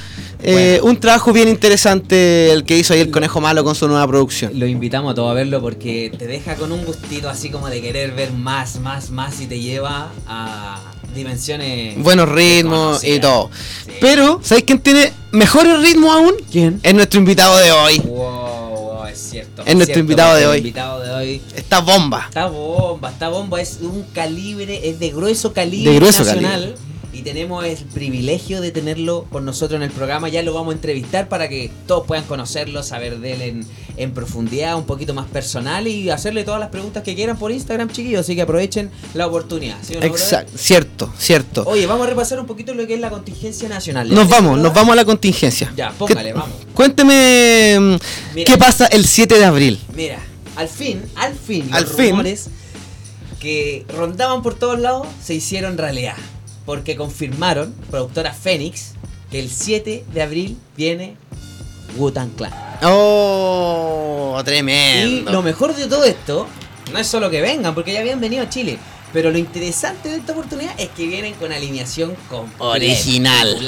eh, 0.43 0.79
Bueno. 0.79 0.89
Un 0.91 0.99
trabajo 0.99 1.31
bien 1.33 1.47
interesante 1.47 2.51
el 2.51 2.63
que 2.63 2.77
hizo 2.77 2.93
ahí 2.93 2.99
el 3.01 3.11
Conejo 3.11 3.39
Malo 3.41 3.63
con 3.63 3.75
su 3.75 3.87
nueva 3.87 4.07
producción. 4.07 4.51
Lo 4.59 4.65
invitamos 4.67 5.11
a 5.11 5.15
todos 5.15 5.31
a 5.31 5.33
verlo 5.33 5.61
porque 5.61 6.11
te 6.17 6.25
deja 6.27 6.55
con 6.55 6.71
un 6.71 6.83
gustito 6.85 7.29
así 7.29 7.49
como 7.49 7.69
de 7.69 7.81
querer 7.81 8.11
ver 8.13 8.31
más, 8.31 8.79
más, 8.79 9.11
más 9.11 9.39
y 9.41 9.45
te 9.47 9.59
lleva 9.59 10.11
a 10.27 10.79
dimensiones. 11.15 11.95
Buenos 11.97 12.27
ritmos 12.29 13.03
y 13.03 13.19
todo. 13.19 13.49
Sí. 13.85 13.91
Pero, 14.01 14.39
¿sabes 14.43 14.63
quién 14.63 14.79
tiene 14.79 15.11
mejores 15.31 15.79
ritmos 15.81 16.09
aún? 16.15 16.33
¿Quién? 16.51 16.79
Es 16.83 16.93
nuestro 16.93 17.19
invitado 17.19 17.57
de 17.57 17.71
hoy. 17.71 17.99
Wow, 17.99 18.40
cierto. 19.31 19.61
Es 19.63 19.75
nuestro 19.75 19.85
cierto, 19.85 19.99
invitado 19.99 20.35
de 20.35 20.47
hoy. 20.47 20.57
Invitado 20.59 21.01
de 21.01 21.11
hoy 21.11 21.41
Esta 21.55 21.79
bomba. 21.79 22.25
está 22.27 22.47
bomba, 22.47 23.09
está 23.09 23.29
bomba, 23.29 23.61
es 23.61 23.79
un 23.81 24.03
calibre, 24.13 24.89
es 24.89 24.99
de 24.99 25.09
grueso 25.09 25.53
calibre 25.53 25.91
De 25.91 25.99
grueso 25.99 26.23
nacional. 26.23 26.75
Y 27.13 27.23
tenemos 27.23 27.65
el 27.65 27.75
privilegio 27.93 28.61
de 28.61 28.71
tenerlo 28.71 29.25
con 29.29 29.43
nosotros 29.43 29.75
en 29.77 29.83
el 29.83 29.91
programa. 29.91 30.29
Ya 30.29 30.41
lo 30.43 30.53
vamos 30.53 30.71
a 30.71 30.75
entrevistar 30.75 31.27
para 31.27 31.49
que 31.49 31.69
todos 31.85 32.07
puedan 32.07 32.23
conocerlo, 32.23 32.83
saber 32.83 33.19
de 33.19 33.33
él 33.33 33.41
en, 33.41 33.65
en 33.97 34.13
profundidad, 34.13 34.77
un 34.77 34.85
poquito 34.85 35.13
más 35.13 35.27
personal 35.27 35.87
y 35.89 36.09
hacerle 36.09 36.45
todas 36.45 36.61
las 36.61 36.69
preguntas 36.69 37.03
que 37.03 37.13
quieran 37.13 37.37
por 37.37 37.51
Instagram, 37.51 37.89
chiquillos. 37.89 38.21
Así 38.21 38.33
que 38.35 38.43
aprovechen 38.43 38.89
la 39.13 39.27
oportunidad. 39.27 39.75
¿sí 39.81 39.95
no? 39.95 40.03
Exacto, 40.03 40.53
cierto, 40.57 41.13
cierto. 41.17 41.63
Oye, 41.67 41.85
vamos 41.85 42.07
a 42.07 42.09
repasar 42.09 42.39
un 42.39 42.45
poquito 42.45 42.73
lo 42.73 42.87
que 42.87 42.93
es 42.93 42.99
la 43.01 43.09
contingencia 43.09 43.67
nacional. 43.67 44.09
Nos 44.13 44.29
vamos, 44.29 44.57
nos 44.57 44.73
vamos 44.73 44.93
a 44.93 44.95
la 44.95 45.03
contingencia. 45.05 45.73
Ya, 45.75 45.91
póngale, 45.91 46.29
¿Qué- 46.29 46.33
vamos. 46.33 46.55
Cuénteme 46.73 47.77
mm, 47.77 47.95
Mira. 48.35 48.51
qué 48.53 48.57
pasa 48.57 48.85
el 48.85 49.05
7 49.05 49.37
de 49.37 49.43
abril. 49.43 49.79
Mira, 49.93 50.19
al 50.55 50.69
fin, 50.69 51.01
al 51.15 51.35
fin, 51.35 51.67
Al 51.73 51.83
los 51.83 51.91
fin. 51.93 52.11
rumores 52.11 52.47
que 53.41 53.85
rondaban 53.95 54.41
por 54.43 54.53
todos 54.55 54.79
lados 54.79 55.07
se 55.21 55.33
hicieron 55.33 55.77
realidad. 55.77 56.15
Porque 56.65 56.95
confirmaron, 56.95 57.73
productora 57.89 58.33
Fénix, 58.33 58.93
que 59.31 59.39
el 59.39 59.49
7 59.49 60.05
de 60.13 60.21
abril 60.21 60.57
viene 60.77 61.15
Wu-Tang 61.97 62.31
Clan. 62.35 62.53
Oh, 62.83 64.37
Y 64.39 64.43
tremendo. 64.43 65.31
lo 65.31 65.41
mejor 65.41 65.75
de 65.75 65.87
todo 65.87 66.03
esto, 66.03 66.47
no 66.91 66.99
es 66.99 67.07
solo 67.07 67.29
que 67.29 67.41
vengan, 67.41 67.73
porque 67.73 67.93
ya 67.93 67.99
habían 67.99 68.19
venido 68.21 68.43
a 68.43 68.49
Chile. 68.49 68.77
Pero 69.13 69.29
lo 69.31 69.37
interesante 69.37 70.09
de 70.09 70.17
esta 70.17 70.31
oportunidad 70.31 70.73
es 70.79 70.89
que 70.89 71.05
vienen 71.07 71.33
con 71.33 71.51
alineación 71.51 72.13
completa, 72.29 72.63
Original. 72.63 73.59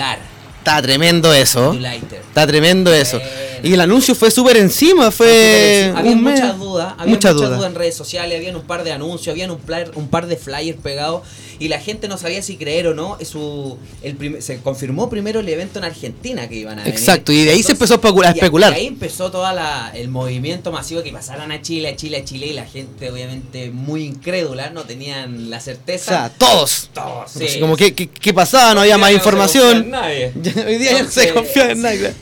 Está 0.59 0.81
tremendo 0.81 1.33
eso. 1.33 1.73
Está 1.73 2.47
tremendo 2.47 2.93
eso. 2.93 3.17
Bueno. 3.19 3.31
Y 3.63 3.73
el 3.73 3.81
anuncio 3.81 4.15
fue 4.15 4.31
súper 4.31 4.57
encima, 4.57 5.11
fue 5.11 5.91
había 5.95 6.15
muchas 6.15 6.57
dudas, 6.57 6.93
había 6.97 7.13
Muchas 7.13 7.33
dudas. 7.33 7.63
en 7.65 7.75
redes 7.75 7.95
sociales, 7.95 8.37
habían 8.37 8.55
un 8.55 8.63
par 8.63 8.83
de 8.85 8.91
anuncios, 8.93 9.33
habían 9.33 9.51
un 9.51 10.07
par 10.09 10.27
de 10.27 10.37
flyers 10.37 10.79
pegados 10.81 11.23
y 11.63 11.69
la 11.69 11.79
gente 11.79 12.07
no 12.07 12.17
sabía 12.17 12.41
si 12.41 12.57
creer 12.57 12.87
o 12.87 12.93
no. 12.93 13.17
Su, 13.23 13.77
el 14.01 14.15
prim- 14.15 14.41
se 14.41 14.59
confirmó 14.61 15.09
primero 15.09 15.39
el 15.39 15.47
evento 15.49 15.79
en 15.79 15.85
Argentina 15.85 16.47
que 16.49 16.55
iban 16.55 16.79
a 16.79 16.83
venir. 16.83 16.93
Exacto, 16.99 17.31
y 17.31 17.43
de 17.45 17.51
ahí 17.51 17.63
se 17.63 17.71
empezó 17.73 17.93
a 17.93 17.97
especular. 17.97 18.35
Y 18.73 18.75
ahí 18.75 18.87
empezó 18.87 19.31
todo 19.31 19.45
el 19.93 20.09
movimiento 20.09 20.71
masivo 20.71 21.01
que 21.03 21.11
pasaran 21.11 21.51
a 21.51 21.61
Chile, 21.61 21.89
a 21.89 21.95
Chile, 21.95 22.17
a 22.17 22.25
Chile 22.25 22.47
y 22.47 22.53
la 22.53 22.65
gente 22.65 23.09
obviamente 23.09 23.71
muy 23.71 24.03
incrédula, 24.03 24.69
no 24.71 24.83
tenían 24.83 25.49
la 25.49 25.57
O 25.57 25.61
certeza. 25.61 26.11
sea, 26.11 26.29
todos. 26.29 26.89
Todos, 26.93 27.31
sí. 27.31 27.45
Así 27.45 27.59
como 27.59 27.77
que- 27.77 27.93
qué 27.93 28.33
pasaba, 28.33 28.73
no 28.73 28.81
había 28.81 28.97
más 28.97 29.11
no 29.11 29.17
información. 29.17 29.89
nadie. 29.89 30.31
Hoy 30.67 30.77
día 30.77 30.91
ya 30.93 31.03
no 31.03 31.09
se 31.11 31.29
Entonces, 31.29 31.31
confía 31.33 31.71
en 31.71 31.81
nadie. 31.81 32.13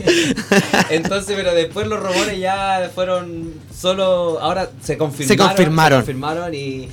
Entonces, 0.90 1.34
pero 1.36 1.54
después 1.54 1.88
los 1.88 2.00
rumores 2.00 2.40
ya 2.40 2.92
fueron 2.94 3.54
solo. 3.78 4.40
Ahora 4.42 4.70
se 4.84 4.98
confirmaron. 4.98 5.28
Se 5.28 5.38
confirmaron. 5.38 6.00
se 6.02 6.06
confirmaron 6.06 6.54
y, 6.54 6.88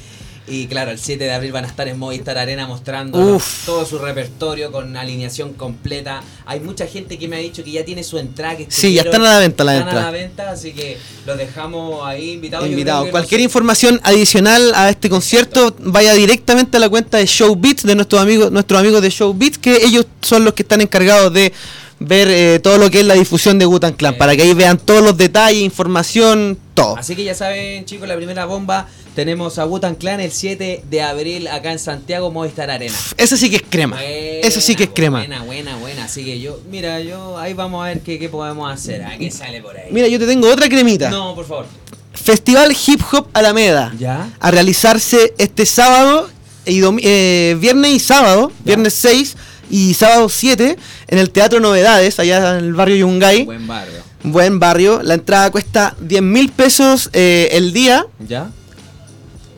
y 0.50 0.66
claro, 0.66 0.90
el 0.90 0.98
7 0.98 1.22
de 1.22 1.32
abril 1.32 1.52
van 1.52 1.64
a 1.64 1.68
estar 1.68 1.88
en 1.88 1.98
Movistar 1.98 2.38
Arena 2.38 2.66
mostrando 2.66 3.18
Uf. 3.18 3.66
todo 3.66 3.84
su 3.84 3.98
repertorio 3.98 4.72
con 4.72 4.96
alineación 4.96 5.52
completa. 5.54 6.22
Hay 6.46 6.60
mucha 6.60 6.86
gente 6.86 7.18
que 7.18 7.28
me 7.28 7.36
ha 7.36 7.38
dicho 7.40 7.64
que 7.64 7.72
ya 7.72 7.84
tiene 7.84 8.02
su 8.04 8.18
entrada. 8.18 8.56
Que 8.56 8.66
Sí, 8.68 8.94
ya 8.94 9.02
están 9.02 9.22
a 9.22 9.34
la 9.34 9.38
venta 9.38 9.64
las 9.64 9.80
están 9.80 9.96
a 9.96 10.02
la 10.02 10.10
venta, 10.10 10.50
así 10.50 10.72
que 10.72 10.98
los 11.26 11.36
dejamos 11.36 12.06
ahí 12.06 12.32
invitados. 12.32 12.68
Invitado. 12.68 13.10
Cualquier 13.10 13.40
información 13.40 14.00
adicional 14.04 14.72
a 14.74 14.90
este 14.90 15.08
concierto, 15.08 15.74
vaya 15.80 16.14
directamente 16.14 16.76
a 16.76 16.80
la 16.80 16.88
cuenta 16.88 17.18
de 17.18 17.26
Showbeats 17.26 17.84
de 17.84 17.94
nuestros 17.94 18.20
amigos, 18.20 18.50
nuestros 18.50 18.80
amigos 18.80 19.02
de 19.02 19.10
Showbeats, 19.10 19.58
que 19.58 19.84
ellos 19.84 20.06
son 20.22 20.44
los 20.44 20.54
que 20.54 20.62
están 20.62 20.80
encargados 20.80 21.32
de 21.32 21.52
ver 22.00 22.28
eh, 22.30 22.58
todo 22.60 22.78
lo 22.78 22.90
que 22.90 23.00
es 23.00 23.06
la 23.06 23.14
difusión 23.14 23.58
de 23.58 23.64
Gutan 23.64 23.92
Clan, 23.94 24.14
Eh. 24.14 24.16
para 24.18 24.36
que 24.36 24.42
ahí 24.42 24.54
vean 24.54 24.78
todos 24.78 25.02
los 25.02 25.16
detalles, 25.16 25.62
información, 25.62 26.58
todo. 26.74 26.96
Así 26.96 27.16
que 27.16 27.24
ya 27.24 27.34
saben, 27.34 27.84
chicos, 27.84 28.06
la 28.08 28.16
primera 28.16 28.44
bomba. 28.44 28.86
Tenemos 29.14 29.58
a 29.58 29.66
Wutan 29.66 29.96
Clan 29.96 30.20
el 30.20 30.30
7 30.30 30.84
de 30.88 31.02
abril 31.02 31.48
acá 31.48 31.72
en 31.72 31.80
Santiago, 31.80 32.30
Movistar 32.30 32.70
Arena. 32.70 32.94
Eso 33.16 33.36
sí 33.36 33.50
que 33.50 33.56
es 33.56 33.64
crema. 33.68 33.96
Buena, 33.96 34.46
Eso 34.46 34.60
sí 34.60 34.76
que 34.76 34.84
es 34.84 34.90
crema. 34.94 35.18
Buena, 35.18 35.42
buena, 35.42 35.76
buena. 35.76 36.04
Así 36.04 36.24
que 36.24 36.38
yo, 36.38 36.60
mira, 36.70 37.00
yo 37.00 37.36
ahí 37.36 37.52
vamos 37.52 37.82
a 37.84 37.88
ver 37.88 38.00
qué, 38.00 38.16
qué 38.20 38.28
podemos 38.28 38.72
hacer. 38.72 39.02
¿A 39.02 39.18
qué 39.18 39.28
sale 39.32 39.60
por 39.60 39.76
ahí? 39.76 39.88
Mira, 39.90 40.06
yo 40.06 40.20
te 40.20 40.26
tengo 40.26 40.48
otra 40.48 40.68
cremita. 40.68 41.10
No, 41.10 41.34
por 41.34 41.46
favor. 41.46 41.66
Festival 42.12 42.76
Hip 42.86 43.00
Hop 43.12 43.26
Alameda. 43.32 43.92
¿Ya? 43.98 44.28
A 44.38 44.50
realizarse 44.52 45.34
este 45.38 45.66
sábado, 45.66 46.28
y 46.64 46.80
eh, 47.02 47.56
viernes 47.58 47.90
y 47.92 47.98
sábado, 47.98 48.52
viernes 48.64 48.94
6 48.94 49.36
y 49.70 49.94
sábado 49.94 50.28
7, 50.28 50.76
en 51.08 51.18
el 51.18 51.30
Teatro 51.30 51.60
Novedades, 51.60 52.18
allá 52.18 52.58
en 52.58 52.64
el 52.64 52.74
barrio 52.74 52.96
Yungay. 52.96 53.44
Buen 53.44 53.66
barrio. 53.66 53.98
Buen 54.22 54.58
barrio. 54.58 55.00
La 55.02 55.14
entrada 55.14 55.50
cuesta 55.50 55.94
10 56.00 56.22
mil 56.22 56.50
pesos 56.50 57.08
eh, 57.12 57.48
el 57.52 57.72
día 57.72 58.06
¿Ya? 58.26 58.50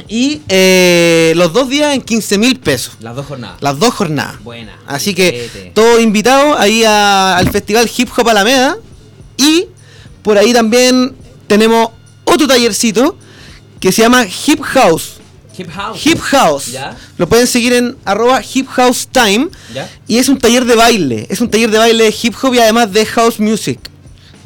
y 0.08 0.42
eh, 0.48 1.32
los 1.36 1.52
dos 1.52 1.68
días 1.68 1.94
en 1.94 2.02
15 2.02 2.38
mil 2.38 2.58
pesos. 2.58 2.94
Las 3.00 3.14
dos 3.14 3.26
jornadas. 3.26 3.56
Las 3.60 3.78
dos 3.78 3.94
jornadas. 3.94 4.42
Buena. 4.42 4.76
Así 4.86 5.14
que 5.14 5.48
Filete. 5.52 5.72
todos 5.74 6.00
invitados 6.00 6.56
ahí 6.58 6.84
a- 6.84 7.36
al 7.36 7.48
Festival 7.50 7.88
Hip 7.96 8.08
Hop 8.16 8.28
Alameda. 8.28 8.76
Y 9.36 9.66
por 10.22 10.36
ahí 10.36 10.52
también 10.52 11.14
tenemos 11.46 11.90
otro 12.24 12.46
tallercito 12.46 13.16
que 13.78 13.92
se 13.92 14.02
llama 14.02 14.26
Hip 14.46 14.60
House. 14.62 15.14
Hip 15.58 15.68
House. 15.70 16.06
Hip 16.06 16.18
House. 16.20 16.66
¿Ya? 16.72 16.96
Lo 17.18 17.28
pueden 17.28 17.46
seguir 17.46 17.72
en 17.72 17.96
arroba 18.04 18.40
Hip 18.54 18.68
House 18.68 19.08
Time. 19.10 19.48
¿Ya? 19.74 19.88
Y 20.06 20.18
es 20.18 20.28
un 20.28 20.38
taller 20.38 20.64
de 20.64 20.74
baile. 20.76 21.26
Es 21.28 21.40
un 21.40 21.50
taller 21.50 21.70
de 21.70 21.78
baile 21.78 22.04
de 22.04 22.14
hip 22.22 22.34
hop 22.42 22.54
y 22.54 22.58
además 22.58 22.92
de 22.92 23.04
house 23.06 23.38
music. 23.40 23.78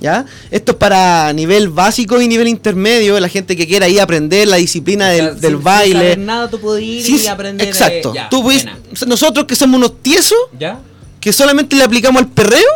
¿Ya? 0.00 0.26
Esto 0.50 0.72
es 0.72 0.78
para 0.78 1.32
nivel 1.32 1.68
básico 1.68 2.20
y 2.20 2.26
nivel 2.28 2.48
intermedio. 2.48 3.18
La 3.20 3.28
gente 3.28 3.56
que 3.56 3.66
quiera 3.66 3.86
ahí 3.86 3.98
aprender 3.98 4.48
la 4.48 4.56
disciplina 4.56 5.08
O 5.08 5.12
sea, 5.12 5.16
del, 5.24 5.32
sin- 5.34 5.40
del 5.40 5.52
sin 5.52 5.62
baile. 5.62 5.94
saber 5.94 6.18
nada, 6.18 6.50
tú 6.50 6.60
puedes 6.60 6.82
ir 6.84 7.02
Sí, 7.04 7.20
y 7.24 7.26
aprender. 7.28 7.66
eh, 7.66 7.70
exacto. 7.70 8.12
ya, 8.14 8.28
Tú 8.28 8.42
puedes- 8.42 8.66
nosotros 9.06 9.46
que 9.46 9.54
somos 9.56 9.76
unos 9.78 10.02
tiesos, 10.02 10.36
¿Ya? 10.58 10.80
que 11.20 11.32
solamente 11.32 11.76
le 11.76 11.84
aplicamos 11.84 12.20
al 12.22 12.28
perreo 12.28 12.66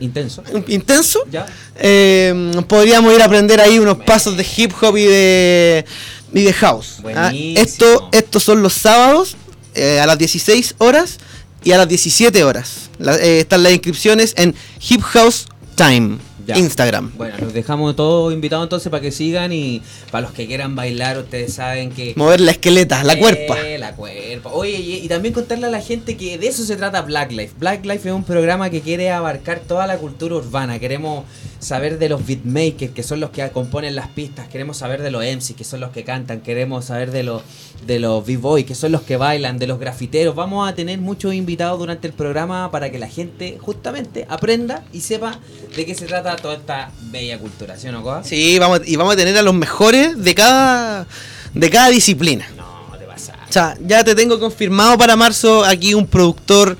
Intenso. 0.00 0.42
intenso, 0.68 1.20
¿Ya? 1.30 1.46
eh, 1.76 2.52
podríamos 2.68 3.14
ir 3.14 3.22
a 3.22 3.26
aprender 3.26 3.60
ahí 3.60 3.78
unos 3.78 3.98
pasos 3.98 4.36
de 4.36 4.46
hip 4.56 4.72
hop 4.82 4.96
y 4.96 5.04
de, 5.04 5.84
y 6.32 6.42
de 6.42 6.52
house. 6.52 6.96
¿ah? 7.14 7.32
Esto, 7.34 8.08
estos 8.12 8.42
son 8.42 8.62
los 8.62 8.72
sábados 8.74 9.36
eh, 9.74 10.00
a 10.00 10.06
las 10.06 10.18
16 10.18 10.74
horas 10.78 11.18
y 11.62 11.72
a 11.72 11.78
las 11.78 11.88
17 11.88 12.42
horas. 12.44 12.90
La- 12.98 13.16
eh, 13.16 13.40
están 13.40 13.62
las 13.62 13.72
inscripciones 13.72 14.34
en 14.36 14.54
Hip 14.88 15.00
House 15.02 15.46
Time, 15.76 16.18
Ya. 16.46 16.58
Instagram. 16.58 17.12
Bueno, 17.16 17.36
los 17.40 17.52
dejamos 17.52 17.96
todos 17.96 18.32
invitados 18.32 18.64
entonces 18.66 18.90
para 18.90 19.00
que 19.00 19.10
sigan 19.10 19.52
y 19.52 19.80
para 20.10 20.22
los 20.26 20.32
que 20.32 20.46
quieran 20.46 20.76
bailar, 20.76 21.18
ustedes 21.18 21.54
saben 21.54 21.90
que... 21.90 22.12
Mover 22.16 22.40
la 22.40 22.50
esqueleta, 22.52 23.02
la 23.02 23.14
Eh, 23.14 23.18
cuerpa. 23.18 23.56
La 23.78 23.92
cuerpa. 23.94 24.50
Oye, 24.52 24.72
y, 24.78 24.94
y 25.04 25.08
también 25.08 25.32
contarle 25.34 25.66
a 25.66 25.70
la 25.70 25.80
gente 25.80 26.16
que 26.16 26.36
de 26.38 26.46
eso 26.48 26.64
se 26.64 26.76
trata 26.76 27.02
Black 27.02 27.32
Life. 27.32 27.54
Black 27.58 27.84
Life 27.84 28.08
es 28.08 28.14
un 28.14 28.24
programa 28.24 28.68
que 28.70 28.80
quiere 28.80 29.10
abarcar 29.10 29.60
toda 29.60 29.86
la 29.86 29.96
cultura 29.96 30.36
urbana. 30.36 30.78
Queremos 30.78 31.24
saber 31.64 31.98
de 31.98 32.08
los 32.08 32.26
beatmakers, 32.26 32.92
que 32.92 33.02
son 33.02 33.20
los 33.20 33.30
que 33.30 33.48
componen 33.50 33.96
las 33.96 34.08
pistas. 34.08 34.48
Queremos 34.48 34.76
saber 34.76 35.02
de 35.02 35.10
los 35.10 35.24
MCs, 35.24 35.54
que 35.56 35.64
son 35.64 35.80
los 35.80 35.90
que 35.90 36.04
cantan. 36.04 36.40
Queremos 36.40 36.84
saber 36.84 37.10
de 37.10 37.22
los 37.22 37.42
de 37.86 37.98
los 37.98 38.24
b-boys, 38.24 38.64
que 38.64 38.74
son 38.74 38.92
los 38.92 39.02
que 39.02 39.16
bailan, 39.16 39.58
de 39.58 39.66
los 39.66 39.78
grafiteros. 39.78 40.34
Vamos 40.34 40.68
a 40.68 40.74
tener 40.74 40.98
muchos 40.98 41.34
invitados 41.34 41.78
durante 41.78 42.06
el 42.06 42.12
programa 42.12 42.70
para 42.70 42.90
que 42.90 42.98
la 42.98 43.08
gente 43.08 43.58
justamente 43.60 44.26
aprenda 44.28 44.84
y 44.92 45.00
sepa 45.00 45.38
de 45.76 45.84
qué 45.84 45.94
se 45.94 46.06
trata 46.06 46.36
toda 46.36 46.54
esta 46.54 46.92
bella 47.10 47.38
cultura. 47.38 47.76
¿Sí 47.76 47.88
o 47.88 47.92
no, 47.92 48.02
Coa? 48.02 48.24
Sí, 48.24 48.58
vamos, 48.58 48.80
y 48.86 48.96
vamos 48.96 49.14
a 49.14 49.16
tener 49.16 49.36
a 49.36 49.42
los 49.42 49.54
mejores 49.54 50.22
de 50.22 50.34
cada, 50.34 51.06
de 51.52 51.70
cada 51.70 51.88
disciplina. 51.88 52.46
No, 52.56 52.96
te 52.98 53.04
pasa. 53.04 53.34
O 53.48 53.52
sea, 53.52 53.76
ya 53.84 54.04
te 54.04 54.14
tengo 54.14 54.38
confirmado 54.38 54.96
para 54.96 55.16
marzo 55.16 55.64
aquí 55.64 55.94
un 55.94 56.06
productor 56.06 56.78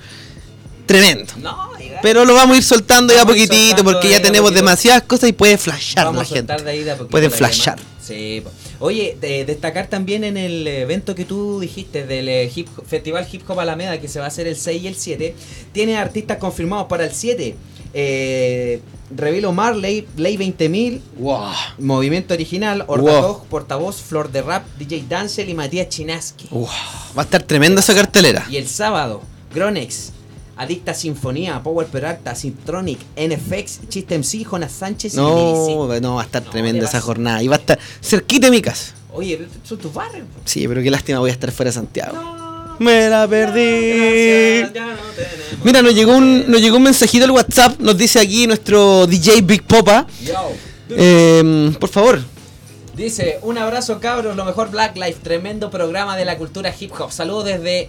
tremendo. 0.86 1.32
No, 1.38 1.73
Pero 2.04 2.24
lo 2.26 2.34
vamos 2.34 2.54
a 2.54 2.58
ir 2.58 2.62
soltando 2.64 3.14
ya 3.14 3.20
Vamos 3.24 3.34
a 3.34 3.38
ir 3.38 3.48
poquitito 3.48 3.68
soltando 3.78 3.92
porque 3.92 4.10
ya 4.10 4.20
tenemos 4.20 4.50
poquito. 4.50 4.60
demasiadas 4.62 5.02
cosas 5.04 5.30
y 5.30 5.32
puede 5.32 5.56
flashar 5.58 6.04
Vamos 6.04 6.30
la 6.30 6.36
gente. 6.36 6.62
de 6.62 6.70
ahí 6.70 6.84
de 6.84 6.90
a 6.90 6.94
poquito 6.96 7.10
Pueden 7.10 7.30
la 7.30 7.36
flashar. 7.36 7.78
Sí. 8.06 8.42
Oye, 8.80 9.16
de- 9.18 9.46
destacar 9.46 9.86
también 9.86 10.24
en 10.24 10.36
el 10.36 10.66
evento 10.66 11.14
que 11.14 11.24
tú 11.24 11.58
dijiste 11.60 12.06
del 12.06 12.28
eh, 12.28 12.52
hip, 12.54 12.68
Festival 12.86 13.26
Hip 13.32 13.48
Hop 13.48 13.58
Alameda 13.58 13.98
que 13.98 14.08
se 14.08 14.18
va 14.18 14.26
a 14.26 14.28
hacer 14.28 14.46
el 14.46 14.56
6 14.56 14.82
y 14.82 14.86
el 14.88 14.94
7, 14.96 15.34
tiene 15.72 15.96
artistas 15.96 16.36
confirmados 16.36 16.86
para 16.88 17.04
el 17.06 17.12
7. 17.14 17.56
Eh, 17.94 18.80
Revilo 19.16 19.52
Marley, 19.52 20.06
Ley 20.16 20.36
20000, 20.36 21.00
Wow. 21.16 21.48
Movimiento 21.78 22.34
Original, 22.34 22.84
Ordatog, 22.88 23.44
Portavoz, 23.46 24.02
Flor 24.02 24.30
de 24.32 24.42
Rap, 24.42 24.66
DJ 24.78 25.04
Dancel 25.08 25.48
y 25.48 25.54
Matías 25.54 25.88
Chinaski. 25.88 26.48
Wow. 26.50 26.68
Va 27.16 27.22
a 27.22 27.24
estar 27.24 27.42
tremenda 27.42 27.80
esa 27.80 27.94
cartelera. 27.94 28.44
Y 28.50 28.56
el 28.56 28.68
sábado, 28.68 29.22
Gronex, 29.54 30.10
Adicta 30.56 30.94
Sinfonía, 30.94 31.62
Power 31.62 31.86
Peralta, 31.86 32.34
Syntronic, 32.34 32.98
NFX, 33.16 33.88
Chiste 33.88 34.18
MC, 34.18 34.44
Jonas 34.44 34.72
Sánchez 34.72 35.14
y 35.14 35.16
Lili 35.16 35.26
No, 35.26 36.00
no, 36.00 36.14
va 36.14 36.22
a 36.22 36.24
estar 36.24 36.44
No, 36.44 36.50
tremenda 36.50 36.86
esa 36.86 37.00
jornada. 37.00 37.42
Y 37.42 37.48
va 37.48 37.56
a 37.56 37.58
estar 37.58 37.78
cerquita 38.00 38.46
de 38.46 38.50
mi 38.52 38.62
casa. 38.62 38.94
Oye, 39.12 39.46
son 39.64 39.78
tus 39.78 39.92
barrios. 39.92 40.26
Sí, 40.44 40.66
pero 40.68 40.82
qué 40.82 40.90
lástima 40.90 41.18
voy 41.18 41.30
a 41.30 41.32
estar 41.32 41.50
fuera 41.52 41.70
de 41.70 41.74
Santiago. 41.74 42.14
No. 42.14 42.76
Me 42.78 43.08
la 43.08 43.28
perdí. 43.28 44.60
Gracias, 44.60 44.72
ya 44.74 44.86
no 44.86 45.02
tenemos 45.14 45.64
Mira, 45.64 45.82
nos 45.82 45.94
llegó 45.94 46.16
un, 46.16 46.50
nos 46.50 46.60
llegó 46.60 46.76
un 46.76 46.82
mensajito 46.82 47.24
al 47.24 47.30
WhatsApp. 47.30 47.78
Nos 47.78 47.96
dice 47.96 48.20
aquí 48.20 48.46
nuestro 48.46 49.06
DJ 49.06 49.42
Big 49.42 49.62
Popa. 49.62 50.06
Yo. 50.24 50.50
Eh, 50.90 51.72
por 51.78 51.88
favor. 51.88 52.20
Dice, 52.96 53.40
un 53.42 53.58
abrazo 53.58 53.98
cabros, 53.98 54.36
lo 54.36 54.44
mejor 54.44 54.70
Black 54.70 54.96
Life, 54.96 55.18
tremendo 55.20 55.68
programa 55.68 56.16
de 56.16 56.24
la 56.24 56.38
cultura 56.38 56.72
hip 56.78 56.92
hop. 56.96 57.10
Saludos 57.10 57.44
desde 57.44 57.88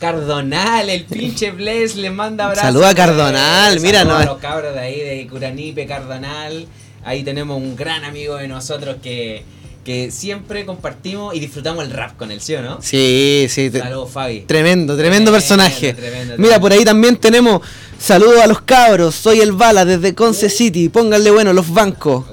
Cardonal, 0.00 0.88
el 0.90 1.04
pinche 1.04 1.50
Bless 1.52 1.94
le 1.94 2.10
manda 2.10 2.46
abrazos. 2.46 2.64
Saluda 2.64 2.88
a 2.88 2.94
Cardonal, 2.94 3.76
Eh, 3.76 3.80
mira, 3.80 4.02
no 4.04 4.16
a 4.16 4.24
los 4.24 4.38
cabros 4.38 4.74
de 4.74 4.80
ahí, 4.80 4.98
de 5.00 5.26
Curanipe, 5.28 5.86
Cardonal. 5.86 6.66
Ahí 7.04 7.22
tenemos 7.22 7.56
un 7.58 7.76
gran 7.76 8.04
amigo 8.04 8.36
de 8.36 8.48
nosotros 8.48 8.96
que, 9.02 9.44
que 9.84 10.10
siempre 10.10 10.64
compartimos 10.66 11.34
y 11.34 11.40
disfrutamos 11.40 11.84
el 11.84 11.90
rap 11.92 12.16
con 12.16 12.30
él, 12.30 12.40
¿sí 12.40 12.54
o 12.54 12.62
no? 12.62 12.78
Sí, 12.82 13.46
sí. 13.48 13.70
Saludos, 13.70 14.10
Fabi. 14.10 14.40
Tremendo, 14.40 14.96
tremendo 14.96 14.96
Tremendo, 14.96 15.32
personaje. 15.32 15.92
tremendo, 15.94 16.34
Mira, 16.38 16.58
por 16.60 16.72
ahí 16.72 16.84
también 16.84 17.16
tenemos 17.16 17.60
saludos 17.98 18.40
a 18.40 18.46
los 18.46 18.62
cabros. 18.62 19.14
Soy 19.14 19.40
el 19.40 19.52
Bala 19.52 19.84
desde 19.84 20.14
Conce 20.14 20.48
City. 20.50 20.88
Pónganle 20.88 21.30
bueno 21.30 21.52
los 21.52 21.70
bancos. 21.72 22.24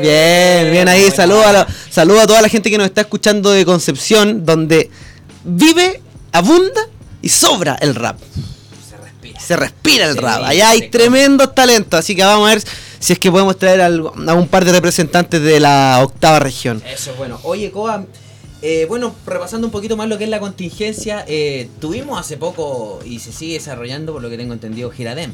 Bien, 0.00 0.70
bien 0.70 0.88
ahí. 0.88 1.10
Saludos 1.10 1.46
a, 1.46 1.52
la- 1.52 1.66
saludos 1.90 2.22
a 2.22 2.26
toda 2.26 2.42
la 2.42 2.48
gente 2.48 2.70
que 2.70 2.78
nos 2.78 2.86
está 2.86 3.00
escuchando 3.02 3.50
de 3.50 3.64
Concepción, 3.64 4.44
donde 4.46 4.90
vive, 5.44 6.00
abunda 6.32 6.80
y 7.22 7.28
sobra 7.28 7.76
el 7.80 7.94
rap. 7.94 8.18
Se 8.88 8.96
respira. 8.96 9.40
Se 9.40 9.56
respira 9.56 10.04
el 10.06 10.16
rap. 10.16 10.42
Allá 10.44 10.70
hay 10.70 10.88
tremendos 10.90 11.54
talentos. 11.54 11.98
Así 11.98 12.14
que 12.14 12.22
vamos 12.24 12.48
a 12.48 12.54
ver 12.54 12.62
si 13.00 13.12
es 13.12 13.18
que 13.18 13.30
podemos 13.30 13.58
traer 13.58 13.80
algo- 13.80 14.12
a 14.26 14.34
un 14.34 14.48
par 14.48 14.64
de 14.64 14.72
representantes 14.72 15.40
de 15.42 15.60
la 15.60 16.00
octava 16.02 16.38
región. 16.40 16.82
Eso 16.86 17.10
es 17.12 17.16
bueno. 17.16 17.38
Oye, 17.44 17.70
Coa, 17.70 18.04
eh, 18.62 18.86
bueno, 18.88 19.14
repasando 19.26 19.66
un 19.66 19.70
poquito 19.70 19.96
más 19.96 20.08
lo 20.08 20.18
que 20.18 20.24
es 20.24 20.30
la 20.30 20.40
contingencia, 20.40 21.24
eh, 21.28 21.68
tuvimos 21.80 22.18
hace 22.18 22.36
poco 22.36 22.98
y 23.04 23.18
se 23.20 23.32
sigue 23.32 23.54
desarrollando, 23.54 24.12
por 24.12 24.22
lo 24.22 24.28
que 24.30 24.36
tengo 24.36 24.52
entendido, 24.52 24.90
Giradem. 24.90 25.32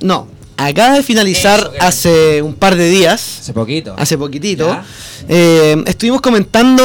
No, 0.00 0.26
acaba 0.58 0.94
de 0.94 1.02
finalizar 1.02 1.58
Eso, 1.60 1.72
hace 1.80 2.42
un 2.42 2.54
par 2.54 2.76
de 2.76 2.88
días. 2.88 3.38
Hace 3.40 3.52
poquito. 3.52 3.94
hace 3.98 4.16
poquito. 4.18 4.66
Ya. 4.68 4.84
Eh, 5.28 5.82
estuvimos 5.86 6.20
comentando 6.22 6.82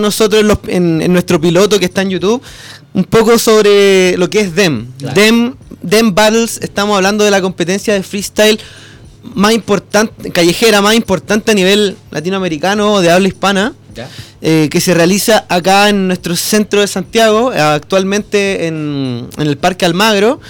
nosotros 0.00 0.40
en, 0.42 0.48
los- 0.48 0.58
en- 0.68 1.02
en 1.02 1.12
nuestro 1.12 1.40
piloto 1.40 1.78
que 1.78 1.84
está 1.86 2.02
en 2.02 2.10
YouTube 2.10 2.42
un 2.94 3.04
poco 3.04 3.38
sobre 3.38 4.16
lo 4.16 4.28
que 4.30 4.40
es 4.40 4.54
DEM. 4.54 4.86
Claro. 4.98 5.14
DEM, 5.14 5.54
DEM 5.82 6.14
Battles, 6.14 6.58
estamos 6.62 6.96
hablando 6.96 7.24
de 7.24 7.30
la 7.30 7.40
competencia 7.40 7.94
de 7.94 8.02
freestyle 8.02 8.58
más 9.34 9.52
importante, 9.52 10.30
callejera 10.30 10.80
más 10.80 10.94
importante 10.94 11.50
a 11.50 11.54
nivel 11.54 11.96
latinoamericano 12.10 13.00
de 13.00 13.10
habla 13.10 13.28
hispana. 13.28 13.74
Eh, 14.40 14.68
que 14.70 14.80
se 14.80 14.94
realiza 14.94 15.44
acá 15.48 15.88
en 15.88 16.06
nuestro 16.06 16.36
centro 16.36 16.80
de 16.80 16.86
Santiago, 16.86 17.52
eh, 17.52 17.58
actualmente 17.60 18.68
en, 18.68 19.26
en 19.36 19.46
el 19.48 19.56
Parque 19.58 19.84
Almagro. 19.84 20.40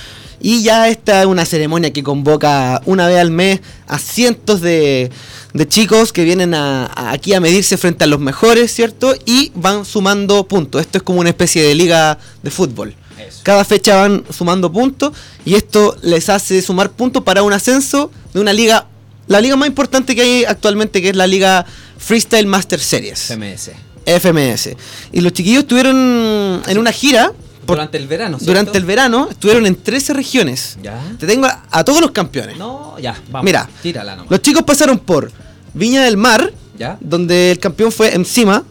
Y 0.40 0.62
ya 0.62 0.88
esta 0.90 1.20
es 1.22 1.26
una 1.26 1.46
ceremonia 1.46 1.90
que 1.92 2.02
convoca 2.02 2.82
una 2.84 3.06
vez 3.08 3.18
al 3.18 3.30
mes 3.30 3.60
a 3.86 3.98
cientos 3.98 4.60
de, 4.60 5.10
de 5.58 5.68
chicos 5.68 6.12
que 6.12 6.24
vienen 6.24 6.54
a- 6.54 6.86
a- 6.86 7.10
aquí 7.12 7.34
a 7.34 7.40
medirse 7.40 7.76
frente 7.76 8.04
a 8.04 8.06
los 8.06 8.20
mejores, 8.20 8.72
¿cierto? 8.72 9.14
Y 9.26 9.50
van 9.54 9.84
sumando 9.84 10.46
puntos. 10.46 10.80
Esto 10.80 10.98
es 10.98 11.02
como 11.04 11.20
una 11.20 11.30
especie 11.30 11.62
de 11.62 11.74
liga 11.74 12.18
de 12.42 12.50
fútbol. 12.50 12.94
Eso. 13.18 13.40
Cada 13.42 13.64
fecha 13.64 13.96
van 13.96 14.24
sumando 14.30 14.70
puntos 14.72 15.12
y 15.44 15.54
esto 15.54 15.96
les 16.02 16.28
hace 16.28 16.62
sumar 16.62 16.90
puntos 16.92 17.22
para 17.24 17.42
un 17.42 17.52
ascenso 17.52 18.10
de 18.32 18.40
una 18.40 18.52
liga, 18.52 18.86
la 19.26 19.40
liga 19.40 19.56
más 19.56 19.66
importante 19.68 20.14
que 20.14 20.22
hay 20.22 20.44
actualmente, 20.44 21.02
que 21.02 21.10
es 21.10 21.16
la 21.16 21.26
liga 21.26 21.66
Freestyle 21.98 22.46
Master 22.46 22.78
Series. 22.80 23.18
FMS. 23.26 23.70
FMS. 24.06 24.76
Y 25.12 25.20
los 25.20 25.32
chiquillos 25.32 25.62
estuvieron 25.64 26.62
en 26.66 26.78
una 26.78 26.92
gira 26.92 27.32
por- 27.66 27.76
Durante 27.76 27.98
el 27.98 28.06
verano, 28.06 28.38
¿cierto? 28.38 28.46
durante 28.52 28.78
el 28.78 28.84
verano, 28.86 29.28
estuvieron 29.30 29.66
en 29.66 29.74
13 29.76 30.14
regiones. 30.14 30.78
¿Ya? 30.82 30.98
Te 31.18 31.26
tengo 31.26 31.44
a, 31.46 31.64
a 31.70 31.84
todos 31.84 32.00
los 32.00 32.12
campeones. 32.12 32.56
No, 32.56 32.96
ya, 32.98 33.20
vamos. 33.30 33.44
Mira, 33.44 33.68
Tírala 33.82 34.14
nomás. 34.16 34.30
Los 34.30 34.40
chicos 34.40 34.62
pasaron 34.62 34.98
por 35.00 35.30
Viña 35.78 36.04
del 36.04 36.16
Mar, 36.16 36.52
¿Ya? 36.78 36.98
donde 37.00 37.52
el 37.52 37.58
campeón 37.58 37.92
fue 37.92 38.14
Encima. 38.14 38.64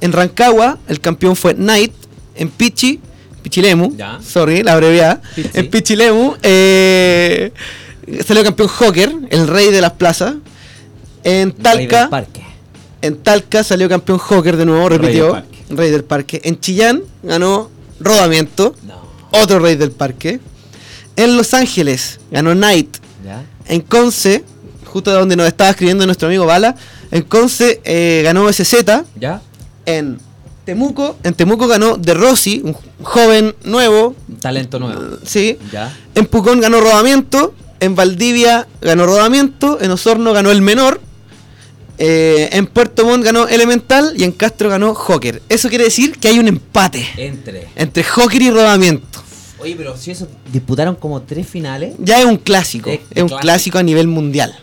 En 0.00 0.12
Rancagua, 0.12 0.78
el 0.88 1.00
campeón 1.00 1.36
fue 1.36 1.54
Knight. 1.54 1.92
En 2.34 2.48
Pichi, 2.50 3.00
Pichilemu. 3.42 3.96
Ya. 3.96 4.18
Sorry, 4.26 4.62
la 4.62 4.72
abreviada. 4.74 5.20
Pichi. 5.34 5.50
En 5.54 5.70
Pichilemu, 5.70 6.34
eh, 6.42 7.52
salió 8.26 8.42
campeón 8.44 8.68
Joker, 8.68 9.14
el 9.30 9.48
rey 9.48 9.70
de 9.70 9.80
las 9.80 9.92
plazas. 9.92 10.34
En 11.24 11.50
Rey 11.58 11.86
del 11.86 11.88
Talca, 11.88 12.26
en 13.02 13.16
Talca 13.18 13.64
salió 13.64 13.88
campeón 13.88 14.18
Joker 14.18 14.56
de 14.56 14.64
nuevo, 14.66 14.88
Rey 14.88 14.98
repitió. 14.98 15.24
del 15.24 15.32
parque. 15.42 15.64
Rey 15.70 15.90
del 15.90 16.04
parque. 16.04 16.40
En 16.44 16.60
Chillán 16.60 17.02
ganó 17.22 17.70
Rodamiento, 18.00 18.74
No. 18.86 19.00
otro 19.40 19.58
rey 19.58 19.74
del 19.76 19.90
parque. 19.90 20.40
En 21.16 21.36
Los 21.36 21.54
Ángeles 21.54 22.20
ganó 22.30 22.52
Knight. 22.52 22.98
¿Ya? 23.24 23.42
En 23.66 23.80
Conce, 23.80 24.44
justo 24.96 25.12
donde 25.12 25.36
nos 25.36 25.46
estaba 25.46 25.68
escribiendo 25.70 26.06
nuestro 26.06 26.26
amigo 26.28 26.46
Bala, 26.46 26.74
en 27.10 27.22
Conce 27.24 27.82
eh, 27.84 28.22
ganó 28.24 28.50
SZ. 28.50 28.72
¿Ya? 29.20 29.42
En 29.84 30.18
Temuco, 30.64 31.16
en 31.22 31.34
Temuco 31.34 31.68
ganó 31.68 31.98
De 31.98 32.14
Rossi, 32.14 32.62
un 32.64 32.74
joven 33.02 33.54
nuevo. 33.64 34.16
Talento 34.40 34.78
nuevo. 34.78 35.02
eh, 35.02 35.18
Sí. 35.24 35.58
¿Ya? 35.70 35.94
En 36.14 36.24
Pucón 36.26 36.60
ganó 36.62 36.80
Rodamiento. 36.80 37.54
En 37.78 37.94
Valdivia 37.94 38.66
ganó 38.80 39.04
Rodamiento. 39.04 39.78
En 39.82 39.90
Osorno 39.90 40.32
ganó 40.32 40.50
el 40.50 40.62
menor. 40.62 40.98
Eh, 41.98 42.48
en 42.52 42.66
Puerto 42.66 43.04
Montt 43.04 43.22
ganó 43.24 43.46
Elemental 43.48 44.14
y 44.16 44.24
en 44.24 44.32
Castro 44.32 44.70
ganó 44.70 44.94
Joker. 44.94 45.42
Eso 45.50 45.68
quiere 45.68 45.84
decir 45.84 46.18
que 46.18 46.28
hay 46.28 46.38
un 46.38 46.48
empate 46.48 47.06
Entre. 47.18 47.68
entre 47.76 48.02
Joker 48.02 48.40
y 48.40 48.50
Rodamiento. 48.50 49.22
Oye, 49.58 49.74
pero 49.76 49.96
si 49.96 50.10
eso 50.10 50.28
disputaron 50.52 50.96
como 50.96 51.22
tres 51.22 51.46
finales. 51.48 51.94
Ya 51.98 52.18
es 52.20 52.26
un 52.26 52.36
clásico, 52.36 52.90
Es- 52.90 53.00
es 53.10 53.22
un 53.22 53.28
clásico. 53.28 53.38
clásico 53.40 53.78
a 53.78 53.82
nivel 53.82 54.06
mundial. 54.08 54.54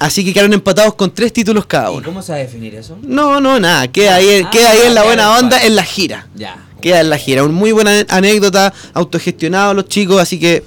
Así 0.00 0.24
que 0.24 0.32
quedaron 0.32 0.54
empatados 0.54 0.94
con 0.94 1.14
tres 1.14 1.30
títulos 1.30 1.66
cada 1.66 1.92
¿Y 1.92 1.96
uno. 1.96 2.06
cómo 2.06 2.22
se 2.22 2.32
va 2.32 2.38
a 2.38 2.40
definir 2.40 2.74
eso? 2.74 2.96
No, 3.02 3.38
no, 3.38 3.60
nada, 3.60 3.86
queda 3.88 4.14
ahí, 4.14 4.42
Ah, 4.42 4.50
queda 4.50 4.70
ahí 4.70 4.80
en 4.86 4.94
la 4.94 5.02
buena 5.04 5.36
onda 5.38 5.62
en 5.62 5.76
la 5.76 5.84
gira. 5.84 6.26
Ya. 6.34 6.56
Queda 6.80 7.00
en 7.02 7.10
la 7.10 7.18
gira. 7.18 7.44
Un 7.44 7.52
muy 7.52 7.70
buena 7.72 8.06
anécdota, 8.08 8.72
autogestionado 8.94 9.74
los 9.74 9.88
chicos, 9.88 10.18
así 10.18 10.40
que 10.40 10.64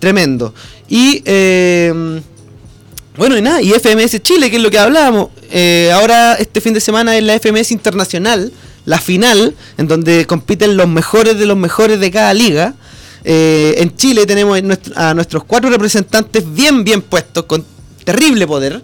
tremendo. 0.00 0.52
Y 0.88 1.22
eh, 1.24 2.20
bueno, 3.16 3.38
y 3.38 3.42
nada, 3.42 3.62
y 3.62 3.70
FMS 3.70 4.20
Chile, 4.20 4.50
que 4.50 4.56
es 4.56 4.62
lo 4.62 4.70
que 4.70 4.80
hablábamos. 4.80 5.28
Eh, 5.52 5.92
ahora 5.94 6.34
este 6.34 6.60
fin 6.60 6.74
de 6.74 6.80
semana 6.80 7.16
es 7.16 7.22
la 7.22 7.38
FMS 7.38 7.70
Internacional, 7.70 8.52
la 8.84 8.98
final, 8.98 9.54
en 9.78 9.86
donde 9.86 10.26
compiten 10.26 10.76
los 10.76 10.88
mejores 10.88 11.38
de 11.38 11.46
los 11.46 11.56
mejores 11.56 12.00
de 12.00 12.10
cada 12.10 12.34
liga. 12.34 12.74
Eh, 13.22 13.76
en 13.78 13.96
Chile 13.96 14.26
tenemos 14.26 14.60
a 14.96 15.14
nuestros 15.14 15.44
cuatro 15.44 15.70
representantes 15.70 16.42
bien, 16.52 16.82
bien 16.82 17.00
puestos, 17.02 17.44
con 17.44 17.64
terrible 18.06 18.46
poder. 18.46 18.82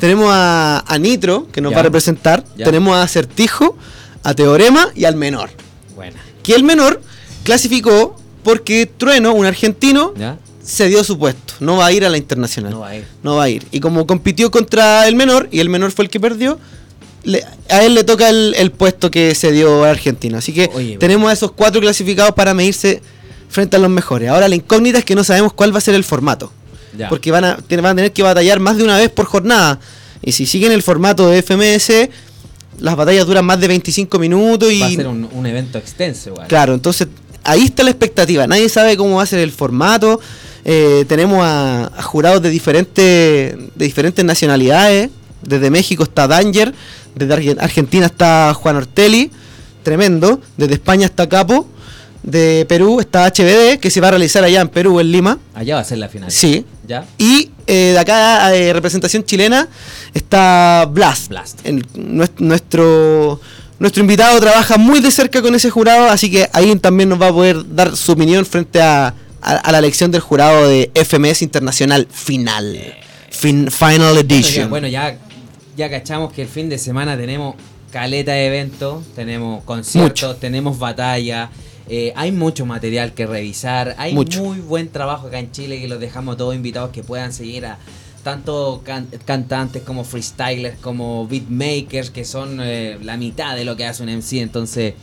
Tenemos 0.00 0.28
a, 0.32 0.82
a 0.86 0.98
Nitro, 0.98 1.46
que 1.52 1.60
nos 1.60 1.70
Ya. 1.70 1.76
va 1.76 1.80
a 1.80 1.84
representar. 1.84 2.44
Ya. 2.56 2.64
Tenemos 2.64 2.96
a 2.96 3.02
Acertijo, 3.04 3.76
a 4.24 4.34
Teorema 4.34 4.88
y 4.96 5.04
al 5.04 5.14
Menor 5.14 5.50
Buena. 5.94 6.18
que 6.42 6.54
el 6.56 6.64
menor 6.64 7.00
clasificó 7.44 8.16
porque 8.42 8.86
Trueno, 8.86 9.32
un 9.34 9.46
argentino, 9.46 10.12
¿Ya? 10.16 10.38
cedió 10.64 11.04
su 11.04 11.18
puesto. 11.18 11.54
No 11.60 11.76
va 11.76 11.86
a 11.86 11.92
ir 11.92 12.04
a 12.04 12.08
la 12.08 12.16
internacional. 12.18 12.72
No 12.72 12.80
va 12.80 12.88
a 12.88 12.96
ir. 12.96 13.04
No 13.22 13.36
va 13.36 13.44
a 13.44 13.48
ir. 13.48 13.64
Y 13.70 13.78
como 13.80 14.06
compitió 14.06 14.50
contra 14.50 15.06
el 15.06 15.14
menor 15.14 15.48
y 15.52 15.60
el 15.60 15.68
menor 15.68 15.92
fue 15.92 16.04
el 16.06 16.10
que 16.10 16.18
perdió, 16.18 16.58
le- 17.24 17.44
a 17.68 17.82
él 17.84 17.94
le 17.94 18.02
toca 18.02 18.28
el, 18.28 18.54
el 18.56 18.72
puesto 18.72 19.10
que 19.10 19.34
cedió 19.36 19.84
a 19.84 19.90
Argentina. 19.90 20.38
Así 20.38 20.52
que 20.52 20.68
Oye, 20.74 20.96
tenemos 20.98 21.30
a 21.30 21.32
esos 21.32 21.52
cuatro 21.52 21.80
clasificados 21.80 22.32
para 22.34 22.54
medirse 22.54 23.00
frente 23.48 23.76
a 23.76 23.78
los 23.78 23.90
mejores. 23.90 24.28
Ahora 24.30 24.48
la 24.48 24.56
incógnita 24.56 24.98
es 24.98 25.04
que 25.04 25.14
no 25.14 25.22
sabemos 25.22 25.52
cuál 25.52 25.72
va 25.72 25.78
a 25.78 25.82
ser 25.82 25.94
el 25.94 26.02
formato. 26.04 26.52
Ya. 26.96 27.08
Porque 27.08 27.30
van 27.30 27.44
a, 27.44 27.58
van 27.70 27.86
a 27.86 27.94
tener 27.94 28.12
que 28.12 28.22
batallar 28.22 28.60
más 28.60 28.76
de 28.76 28.84
una 28.84 28.98
vez 28.98 29.08
por 29.10 29.26
jornada. 29.26 29.78
Y 30.22 30.32
si 30.32 30.46
siguen 30.46 30.72
el 30.72 30.82
formato 30.82 31.28
de 31.28 31.42
FMS, 31.42 32.08
las 32.78 32.96
batallas 32.96 33.26
duran 33.26 33.44
más 33.44 33.60
de 33.60 33.68
25 33.68 34.18
minutos 34.18 34.72
y 34.72 34.80
Va 34.80 34.86
a 34.86 34.90
ser 34.90 35.06
un, 35.08 35.28
un 35.32 35.46
evento 35.46 35.78
extenso 35.78 36.30
igual. 36.30 36.46
Claro, 36.48 36.74
entonces 36.74 37.08
ahí 37.44 37.64
está 37.64 37.82
la 37.82 37.90
expectativa. 37.90 38.46
Nadie 38.46 38.68
sabe 38.68 38.96
cómo 38.96 39.16
va 39.16 39.22
a 39.22 39.26
ser 39.26 39.40
el 39.40 39.50
formato. 39.52 40.20
Eh, 40.64 41.04
tenemos 41.08 41.40
a, 41.42 41.86
a 41.86 42.02
jurados 42.02 42.40
de 42.42 42.50
diferentes, 42.50 42.94
de 43.04 43.84
diferentes 43.84 44.24
nacionalidades. 44.24 45.10
Desde 45.42 45.70
México 45.70 46.04
está 46.04 46.28
Danger. 46.28 46.72
Desde 47.16 47.34
Argen- 47.34 47.60
Argentina 47.60 48.06
está 48.06 48.54
Juan 48.54 48.76
Ortelli. 48.76 49.30
Tremendo. 49.82 50.40
Desde 50.56 50.74
España 50.74 51.06
está 51.06 51.28
Capo. 51.28 51.66
De 52.22 52.64
Perú 52.68 53.00
está 53.00 53.26
HBD, 53.26 53.78
que 53.80 53.90
se 53.90 54.00
va 54.00 54.06
a 54.06 54.10
realizar 54.12 54.44
allá 54.44 54.60
en 54.60 54.68
Perú, 54.68 55.00
en 55.00 55.10
Lima. 55.10 55.38
Allá 55.54 55.74
va 55.74 55.80
a 55.80 55.84
ser 55.84 55.98
la 55.98 56.08
final. 56.08 56.30
Sí. 56.30 56.64
¿Ya? 56.86 57.06
Y 57.18 57.50
eh, 57.66 57.90
de 57.92 57.98
acá, 57.98 58.54
eh, 58.54 58.72
representación 58.72 59.24
chilena, 59.24 59.68
está 60.14 60.86
Blast. 60.90 61.28
Blast. 61.28 61.60
Nuestro, 62.38 63.40
nuestro 63.78 64.00
invitado 64.02 64.40
trabaja 64.40 64.76
muy 64.78 65.00
de 65.00 65.10
cerca 65.10 65.40
con 65.42 65.54
ese 65.54 65.70
jurado, 65.70 66.08
así 66.10 66.30
que 66.30 66.48
ahí 66.52 66.74
también 66.76 67.08
nos 67.08 67.20
va 67.20 67.28
a 67.28 67.32
poder 67.32 67.74
dar 67.74 67.96
su 67.96 68.12
opinión 68.12 68.44
frente 68.44 68.80
a, 68.82 69.08
a- 69.40 69.56
a 69.56 69.72
la 69.72 69.78
elección 69.78 70.10
del 70.10 70.20
jurado 70.20 70.68
de 70.68 70.90
FMS 70.94 71.42
Internacional 71.42 72.08
Final. 72.10 72.94
Fin- 73.30 73.70
final 73.70 74.16
Edition. 74.18 74.68
bueno, 74.68 74.88
ya, 74.88 75.16
ya 75.76 75.88
cachamos 75.90 76.32
que 76.32 76.42
el 76.42 76.48
fin 76.48 76.68
de 76.68 76.78
semana 76.78 77.16
tenemos 77.16 77.54
caleta 77.90 78.32
de 78.32 78.46
eventos, 78.46 79.04
tenemos 79.14 79.62
conciertos, 79.64 80.10
Mucho. 80.30 80.36
tenemos 80.36 80.78
batalla. 80.78 81.50
Eh, 81.88 82.12
hay 82.16 82.32
mucho 82.32 82.64
material 82.66 83.12
que 83.12 83.26
revisar. 83.26 83.94
Hay 83.98 84.14
Mucho. 84.14 84.42
muy 84.44 84.58
buen 84.60 84.88
trabajo 84.90 85.26
acá 85.28 85.38
en 85.38 85.50
Chile 85.52 85.80
que 85.80 85.88
los 85.88 86.00
dejamos 86.00 86.36
todos 86.36 86.54
invitados 86.54 86.90
que 86.90 87.02
puedan 87.02 87.32
seguir 87.32 87.66
a 87.66 87.78
tanto 88.22 88.82
can- 88.84 89.08
cantantes 89.24 89.82
como 89.82 90.04
freestylers, 90.04 90.78
como 90.78 91.26
beatmakers, 91.26 92.10
que 92.10 92.24
son 92.24 92.58
eh, 92.62 92.98
la 93.02 93.16
mitad 93.16 93.56
de 93.56 93.64
lo 93.64 93.76
que 93.76 93.84
hace 93.84 94.02
un 94.02 94.08
MC. 94.10 94.40
Entonces, 94.40 94.94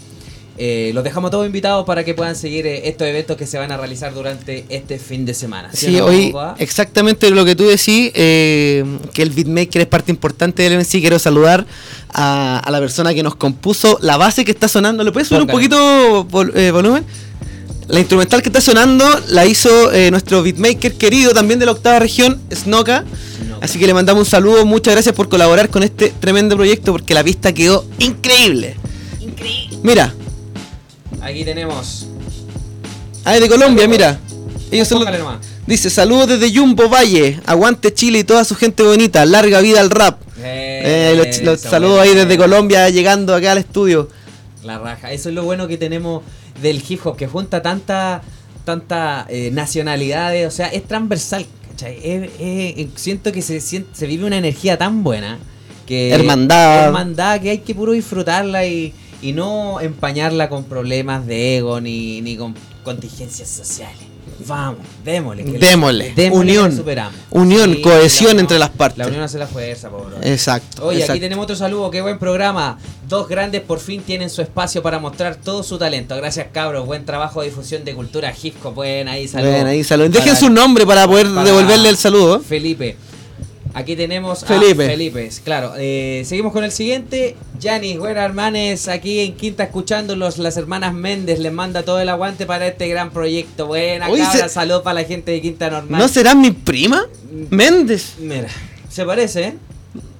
eh, 0.59 0.91
los 0.93 1.03
dejamos 1.05 1.31
todos 1.31 1.45
invitados 1.45 1.85
para 1.85 2.03
que 2.03 2.13
puedan 2.13 2.35
seguir 2.35 2.67
eh, 2.67 2.87
estos 2.89 3.07
eventos 3.07 3.37
que 3.37 3.47
se 3.47 3.57
van 3.57 3.71
a 3.71 3.77
realizar 3.77 4.13
durante 4.13 4.65
este 4.69 4.99
fin 4.99 5.25
de 5.25 5.33
semana. 5.33 5.69
Sí, 5.73 5.99
hoy 6.01 6.33
exactamente 6.57 7.29
lo 7.31 7.45
que 7.45 7.55
tú 7.55 7.63
decís, 7.65 8.11
eh, 8.13 8.83
que 9.13 9.21
el 9.23 9.29
beatmaker 9.29 9.81
es 9.81 9.87
parte 9.87 10.11
importante 10.11 10.61
del 10.63 10.73
MC. 10.77 10.99
Quiero 10.99 11.17
saludar 11.17 11.65
a, 12.09 12.59
a 12.59 12.71
la 12.71 12.79
persona 12.79 13.13
que 13.13 13.23
nos 13.23 13.35
compuso 13.35 13.97
la 14.01 14.17
base 14.17 14.43
que 14.45 14.51
está 14.51 14.67
sonando. 14.67 15.03
¿Le 15.03 15.11
puedes 15.11 15.29
subir 15.29 15.41
un 15.43 15.47
poquito 15.47 16.27
vol- 16.27 16.51
eh, 16.55 16.71
volumen? 16.71 17.05
La 17.87 17.99
instrumental 17.99 18.43
que 18.43 18.49
está 18.49 18.61
sonando 18.61 19.03
la 19.29 19.47
hizo 19.47 19.91
eh, 19.91 20.11
nuestro 20.11 20.43
beatmaker 20.43 20.93
querido 20.93 21.31
también 21.33 21.59
de 21.59 21.65
la 21.65 21.71
octava 21.71 21.97
región, 21.99 22.39
Snoka. 22.53 23.03
Snoka. 23.03 23.65
Así 23.65 23.79
que 23.79 23.87
le 23.87 23.93
mandamos 23.95 24.25
un 24.25 24.29
saludo, 24.29 24.63
muchas 24.65 24.93
gracias 24.93 25.15
por 25.15 25.27
colaborar 25.27 25.69
con 25.69 25.81
este 25.83 26.13
tremendo 26.19 26.55
proyecto 26.55 26.91
porque 26.91 27.13
la 27.15 27.23
pista 27.23 27.51
quedó 27.51 27.85
increíble. 27.97 28.75
Mira, 29.81 30.13
Aquí 31.21 31.43
tenemos. 31.43 32.07
ahí 33.25 33.39
de 33.39 33.47
Colombia, 33.49 33.87
mira. 33.87 34.19
Ellos 34.71 34.87
son 34.87 35.03
los-. 35.03 35.13
Dice, 35.65 35.89
saludos 35.89 36.27
desde 36.27 36.55
Jumbo 36.55 36.89
Valle, 36.89 37.39
aguante 37.45 37.93
Chile 37.93 38.19
y 38.19 38.23
toda 38.23 38.43
su 38.43 38.55
gente 38.55 38.81
bonita, 38.83 39.25
larga 39.25 39.59
vida 39.61 39.79
al 39.79 39.89
rap. 39.91 40.19
Eh, 40.41 41.13
los, 41.17 41.41
los 41.43 41.59
saludos 41.59 41.99
ahí 41.99 42.15
desde 42.15 42.37
Colombia 42.37 42.89
llegando 42.89 43.35
acá 43.35 43.51
al 43.51 43.57
estudio. 43.59 44.09
La 44.63 44.79
raja. 44.79 45.11
Eso 45.11 45.29
es 45.29 45.35
lo 45.35 45.43
bueno 45.43 45.67
que 45.67 45.77
tenemos 45.77 46.23
del 46.61 46.81
hip 46.87 47.05
hop, 47.05 47.15
que 47.17 47.27
junta 47.27 47.61
tanta, 47.61 48.21
tanta 48.65 49.25
eh, 49.29 49.51
nacionalidades, 49.51 50.47
o 50.47 50.51
sea, 50.51 50.67
es 50.67 50.87
transversal. 50.87 51.45
Es- 51.81 52.29
es- 52.39 52.87
siento 52.95 53.31
que 53.31 53.41
se, 53.41 53.61
siente, 53.61 53.89
se 53.93 54.07
vive 54.07 54.25
una 54.25 54.37
energía 54.37 54.77
tan 54.77 55.03
buena 55.03 55.37
que... 55.85 56.11
Hermandad. 56.11 56.85
Hermandad, 56.85 57.41
que 57.41 57.51
hay 57.51 57.57
que 57.59 57.73
puro 57.75 57.91
disfrutarla 57.93 58.65
y, 58.65 58.93
y 59.21 59.33
no 59.33 59.79
empañarla 59.81 60.49
con 60.49 60.63
problemas 60.63 61.25
de 61.25 61.57
ego 61.57 61.81
ni, 61.81 62.21
ni 62.21 62.37
con 62.37 62.55
contingencias 62.83 63.49
sociales. 63.49 64.09
Vamos, 64.47 64.79
démosle. 65.03 65.43
Démosle. 65.43 66.13
démosle 66.15 66.39
Unión. 66.39 66.75
superamos. 66.75 67.13
unión, 67.31 67.73
Sí, 67.73 67.81
cohesión 67.81 68.35
la 68.35 68.41
entre 68.41 68.59
las 68.59 68.69
partes. 68.69 68.97
La 68.97 69.07
unión 69.07 69.21
hace 69.21 69.37
la 69.37 69.47
fuerza, 69.47 69.89
pobre. 69.89 70.15
Exacto. 70.31 70.85
Oye, 70.85 71.03
aquí 71.03 71.19
tenemos 71.19 71.43
otro 71.43 71.55
saludo, 71.55 71.91
qué 71.91 72.01
buen 72.01 72.17
programa. 72.19 72.77
Dos 73.07 73.27
grandes 73.27 73.61
por 73.61 73.79
fin 73.79 74.01
tienen 74.01 74.29
su 74.29 74.41
espacio 74.41 74.81
para 74.81 74.99
mostrar 74.99 75.35
todo 75.35 75.63
su 75.63 75.77
talento. 75.77 76.15
Gracias, 76.15 76.47
cabros. 76.53 76.85
Buen 76.85 77.05
trabajo 77.05 77.41
de 77.41 77.49
difusión 77.49 77.83
de 77.83 77.93
cultura 77.93 78.33
hip 78.41 78.55
hop. 78.63 78.75
Buen 78.75 79.07
ahí, 79.07 79.27
saludos. 79.27 79.63
Ahí, 79.65 79.83
saludos. 79.83 80.11
Dejen 80.11 80.35
su 80.35 80.49
nombre 80.49 80.85
para 80.85 81.05
poder 81.07 81.27
para 81.27 81.43
devolverle 81.43 81.89
el 81.89 81.97
saludo. 81.97 82.39
Felipe. 82.39 82.95
Aquí 83.73 83.95
tenemos 83.95 84.43
Felipe. 84.45 84.85
a 84.85 84.89
Felipe. 84.89 85.29
Claro, 85.43 85.73
eh, 85.77 86.23
seguimos 86.25 86.51
con 86.53 86.63
el 86.63 86.71
siguiente. 86.71 87.35
Yanis, 87.59 87.99
buenas 87.99 88.23
hermanes, 88.25 88.87
aquí 88.87 89.19
en 89.19 89.35
Quinta 89.35 89.63
escuchándolos. 89.63 90.37
Las 90.39 90.57
hermanas 90.57 90.93
Méndez 90.93 91.39
les 91.39 91.51
manda 91.53 91.83
todo 91.83 91.99
el 91.99 92.09
aguante 92.09 92.45
para 92.45 92.67
este 92.67 92.87
gran 92.87 93.11
proyecto. 93.11 93.67
Buena 93.67 94.07
cabra, 94.07 94.31
se- 94.31 94.49
salud 94.49 94.81
para 94.81 95.01
la 95.01 95.07
gente 95.07 95.31
de 95.31 95.41
Quinta 95.41 95.69
Normal. 95.69 95.99
¿No 96.01 96.07
será 96.07 96.33
mi 96.35 96.51
prima? 96.51 97.05
Méndez. 97.51 98.13
Mira, 98.19 98.47
se 98.89 99.05
parece, 99.05 99.41
¿eh? 99.43 99.53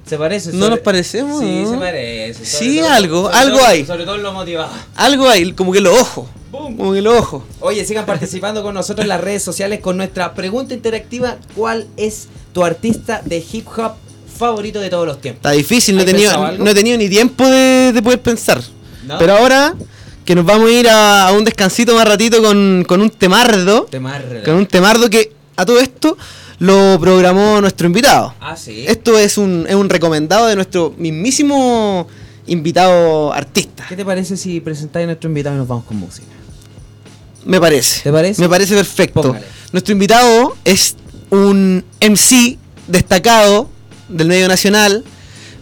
Se 0.10 0.18
parece. 0.18 0.52
¿No 0.54 0.70
nos 0.70 0.80
parecemos, 0.80 1.40
Sí, 1.40 1.64
se 1.70 1.78
parece. 1.78 2.46
sobre 2.46 2.72
Sí, 2.72 2.80
algo, 2.80 3.30
algo 3.30 3.58
todo- 3.58 3.68
hay. 3.68 3.86
Sobre 3.86 4.06
todo 4.06 4.16
en 4.16 4.24
lo 4.24 4.34
motivado. 4.34 4.72
Algo 4.96 5.30
ahí, 5.30 5.52
como 5.54 5.72
que 5.72 5.82
los 5.82 5.98
ojos. 6.00 6.28
Boom. 6.52 6.76
Como 6.78 6.94
que 6.94 7.02
los 7.02 7.16
ojos. 7.20 7.44
Oye, 7.60 7.86
sigan 7.86 8.06
participando 8.08 8.64
con 8.64 8.74
nosotros 8.74 9.04
en 9.06 9.10
las 9.10 9.22
redes 9.22 9.44
sociales 9.44 9.80
con 9.82 9.98
nuestra 9.98 10.34
pregunta 10.34 10.74
interactiva. 10.74 11.38
¿Cuál 11.56 11.88
es 11.96 12.28
tu 12.54 12.64
artista 12.66 13.22
de 13.24 13.44
hip 13.52 13.68
hop 13.78 13.94
favorito 14.38 14.80
de 14.80 14.90
todos 14.90 15.06
los 15.06 15.22
tiempos? 15.22 15.40
Está 15.40 15.52
difícil, 15.52 15.96
no 15.96 16.02
he 16.02 16.06
¿Has 16.06 16.12
pensado 16.12 16.46
tenido, 16.48 16.64
no 16.64 16.72
he 16.72 16.74
tenido 16.74 16.98
ni 16.98 17.08
tiempo 17.08 17.46
de, 17.48 17.92
de 17.94 18.02
poder 18.02 18.20
pensar. 18.22 18.62
¿No? 19.06 19.18
Pero 19.20 19.38
ahora 19.38 19.76
que 20.26 20.34
nos 20.36 20.46
vamos 20.46 20.70
a 20.70 20.72
ir 20.72 20.90
a, 20.90 21.28
a 21.28 21.32
un 21.34 21.44
descansito 21.44 21.94
más 21.96 22.08
ratito 22.08 22.42
con, 22.42 22.84
con 22.88 23.00
un 23.02 23.10
temardo. 23.12 23.84
Te 23.84 24.00
marre. 24.00 24.42
Con 24.44 24.56
un 24.56 24.66
temardo 24.66 25.08
que 25.10 25.32
a 25.56 25.66
todo 25.66 25.80
esto 25.80 26.18
lo 26.60 26.98
programó 27.00 27.62
nuestro 27.62 27.88
invitado. 27.88 28.34
Ah, 28.40 28.56
sí. 28.56 28.86
Esto 28.88 29.18
es 29.18 29.38
un, 29.38 29.66
es 29.68 29.76
un 29.76 29.90
recomendado 29.90 30.48
de 30.48 30.56
nuestro 30.56 30.94
mismísimo 30.98 32.08
invitado 32.48 33.34
artista. 33.34 33.86
¿Qué 33.88 33.96
te 33.96 34.06
parece 34.06 34.38
si 34.38 34.60
presentáis 34.60 35.06
a 35.06 35.08
nuestro 35.08 35.30
invitado 35.30 35.56
y 35.56 35.60
nos 35.60 35.68
vamos 35.68 35.86
con 35.86 35.98
música? 35.98 36.28
Me 37.46 37.60
parece. 37.60 38.02
¿Te 38.04 38.12
parece? 38.12 38.42
Me 38.42 38.50
parece 38.50 38.76
perfecto. 38.76 39.22
Póngale. 39.22 39.46
Nuestro 39.72 39.94
invitado 39.94 40.56
es 40.66 40.96
un 41.30 41.86
MC 42.02 42.58
destacado 42.88 43.70
del 44.10 44.28
medio 44.28 44.48
nacional, 44.48 45.04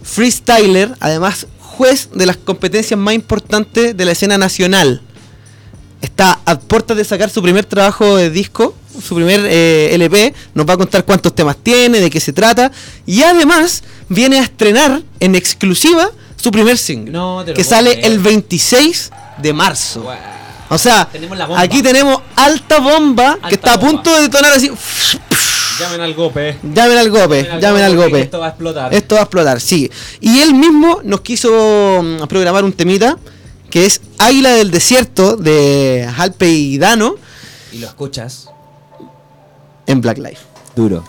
freestyler, 0.02 0.94
además 1.00 1.46
juez 1.60 2.08
de 2.14 2.26
las 2.26 2.36
competencias 2.36 2.98
más 2.98 3.14
importantes 3.14 3.96
de 3.96 4.04
la 4.04 4.12
escena 4.12 4.38
nacional. 4.38 5.02
Está 6.00 6.40
a 6.44 6.58
puertas 6.58 6.96
de 6.96 7.04
sacar 7.04 7.30
su 7.30 7.42
primer 7.42 7.64
trabajo 7.64 8.16
de 8.16 8.30
disco, 8.30 8.74
su 9.00 9.14
primer 9.14 9.40
eh, 9.44 9.94
LP. 9.94 10.34
Nos 10.54 10.68
va 10.68 10.74
a 10.74 10.76
contar 10.76 11.04
cuántos 11.04 11.34
temas 11.34 11.56
tiene, 11.62 12.00
de 12.00 12.10
qué 12.10 12.20
se 12.20 12.32
trata. 12.32 12.70
Y 13.06 13.22
además 13.22 13.82
viene 14.08 14.38
a 14.38 14.42
estrenar 14.42 15.02
en 15.20 15.34
exclusiva 15.34 16.10
su 16.36 16.50
primer 16.50 16.78
single. 16.78 17.12
No 17.12 17.44
que 17.54 17.64
sale 17.64 17.92
creer. 17.92 18.12
el 18.12 18.18
26 18.18 19.10
de 19.38 19.52
marzo. 19.52 20.06
O 20.70 20.78
sea, 20.78 21.08
Tenemos 21.10 21.38
aquí 21.56 21.82
tenemos 21.82 22.20
alta 22.36 22.78
bomba 22.78 23.32
Alta 23.32 23.48
que 23.48 23.54
está 23.54 23.74
a 23.74 23.80
punto 23.80 24.14
de 24.14 24.22
detonar 24.22 24.52
así. 24.52 24.70
Llamen 25.78 26.00
al 26.00 26.14
gope. 26.14 26.58
Llamen 26.62 26.98
al 26.98 27.10
gope, 27.10 27.48
llamen 27.60 27.82
al 27.82 27.96
gope. 27.96 28.20
Esto 28.20 28.40
va 28.40 28.46
a 28.46 28.48
explotar. 28.48 28.94
Esto 28.94 29.14
va 29.14 29.20
a 29.20 29.24
explotar, 29.24 29.60
sí. 29.60 29.90
Y 30.20 30.40
él 30.40 30.54
mismo 30.54 31.00
nos 31.04 31.20
quiso 31.20 32.02
mm, 32.02 32.26
programar 32.26 32.64
un 32.64 32.72
temita 32.72 33.16
que 33.70 33.86
es 33.86 34.00
Águila 34.18 34.50
del 34.50 34.70
Desierto 34.70 35.36
de 35.36 36.08
Halpe 36.16 36.48
y 36.48 36.78
Dano 36.78 37.16
Y 37.72 37.78
lo 37.78 37.86
escuchas. 37.86 38.48
En 39.88 40.00
Black 40.00 40.18
Life. 40.18 40.42
Duro. 40.76 41.02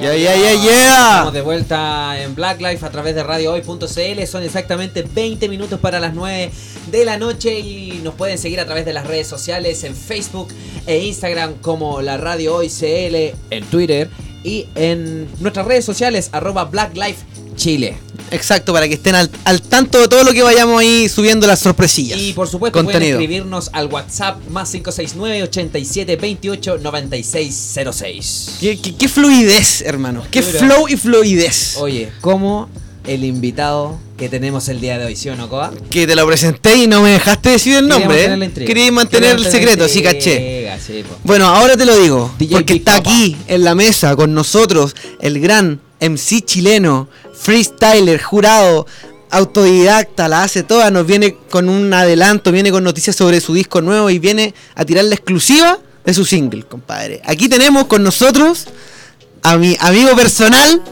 Ya, 0.00 0.16
ya, 0.16 0.34
ya, 0.34 0.54
ya. 0.54 1.10
Estamos 1.10 1.32
de 1.32 1.42
vuelta 1.42 2.20
en 2.20 2.34
Black 2.34 2.60
Life 2.60 2.84
a 2.84 2.90
través 2.90 3.14
de 3.14 3.22
radiohoy.cl. 3.22 4.26
Son 4.26 4.42
exactamente 4.42 5.02
20 5.02 5.48
minutos 5.48 5.78
para 5.78 6.00
las 6.00 6.12
9 6.12 6.50
de 6.90 7.04
la 7.04 7.18
noche 7.18 7.60
y 7.60 8.00
nos 8.02 8.14
pueden 8.14 8.36
seguir 8.36 8.58
a 8.58 8.66
través 8.66 8.84
de 8.84 8.92
las 8.92 9.06
redes 9.06 9.28
sociales 9.28 9.84
en 9.84 9.94
Facebook 9.94 10.48
e 10.88 10.98
Instagram 11.04 11.54
como 11.60 12.02
la 12.02 12.16
Radio 12.16 12.56
Hoy 12.56 12.68
CL, 12.68 13.36
en 13.50 13.64
Twitter 13.70 14.10
y 14.42 14.66
en 14.74 15.28
nuestras 15.38 15.66
redes 15.66 15.84
sociales 15.84 16.30
arroba 16.32 16.64
Black 16.64 16.96
Life 16.96 17.24
Chile. 17.56 17.96
Exacto, 18.30 18.72
para 18.72 18.88
que 18.88 18.94
estén 18.94 19.14
al, 19.14 19.30
al 19.44 19.60
tanto 19.62 20.00
de 20.00 20.08
todo 20.08 20.24
lo 20.24 20.32
que 20.32 20.42
vayamos 20.42 20.80
ahí 20.80 21.08
subiendo 21.08 21.46
las 21.46 21.60
sorpresillas. 21.60 22.18
Y 22.18 22.32
por 22.32 22.48
supuesto 22.48 22.78
pueden 22.78 22.86
Contenido. 22.92 23.18
escribirnos 23.20 23.68
al 23.72 23.86
WhatsApp 23.88 24.38
más 24.48 24.70
569 24.70 25.42
87 25.42 26.16
28 26.16 26.78
9606. 26.78 28.56
¿Qué, 28.60 28.78
qué- 28.80 28.94
qué 28.94 29.08
fluidez, 29.08 29.82
hermano. 29.82 30.22
Qué 30.30 30.42
Duro. 30.42 30.58
flow 30.58 30.88
y 30.88 30.96
fluidez. 30.96 31.76
Oye, 31.78 32.10
como 32.20 32.68
el 33.06 33.24
invitado 33.24 33.98
que 34.16 34.28
tenemos 34.28 34.68
el 34.68 34.80
día 34.80 34.96
de 34.98 35.06
hoy, 35.06 35.16
¿sí 35.16 35.28
o 35.28 35.36
no, 35.36 35.48
Coa? 35.48 35.72
Que 35.90 36.06
te 36.06 36.14
lo 36.14 36.26
presenté 36.26 36.76
y 36.76 36.86
no 36.86 37.02
me 37.02 37.10
dejaste 37.10 37.50
decir 37.50 37.76
el 37.76 37.88
nombre, 37.88 38.24
¿eh? 38.24 38.50
Quería 38.64 38.90
mantener 38.92 39.36
el 39.36 39.44
secreto, 39.50 39.88
sí 39.88 40.02
caché. 40.02 40.70
sí. 40.86 41.02
Bueno, 41.24 41.46
ahora 41.48 41.76
te 41.76 41.84
lo 41.84 41.96
digo, 41.98 42.32
DJ 42.38 42.52
porque 42.56 42.72
Big 42.74 42.82
está 42.82 42.98
Papa. 42.98 43.10
aquí 43.10 43.36
en 43.48 43.64
la 43.64 43.74
mesa 43.74 44.14
con 44.16 44.32
nosotros 44.32 44.94
el 45.20 45.40
gran 45.40 45.80
MC 46.00 46.40
chileno, 46.44 47.08
freestyler, 47.42 48.22
jurado, 48.22 48.86
autodidacta, 49.30 50.28
la 50.28 50.44
hace 50.44 50.62
toda, 50.62 50.90
nos 50.90 51.06
viene 51.06 51.36
con 51.50 51.68
un 51.68 51.92
adelanto, 51.92 52.52
viene 52.52 52.70
con 52.70 52.84
noticias 52.84 53.16
sobre 53.16 53.40
su 53.40 53.52
disco 53.52 53.80
nuevo 53.80 54.10
y 54.10 54.18
viene 54.18 54.54
a 54.74 54.84
tirar 54.84 55.04
la 55.04 55.14
exclusiva 55.14 55.78
de 56.04 56.14
su 56.14 56.24
single, 56.24 56.62
compadre. 56.64 57.20
Aquí 57.24 57.48
tenemos 57.48 57.86
con 57.86 58.02
nosotros 58.02 58.66
a 59.42 59.56
mi 59.56 59.76
amigo 59.80 60.14
personal, 60.14 60.82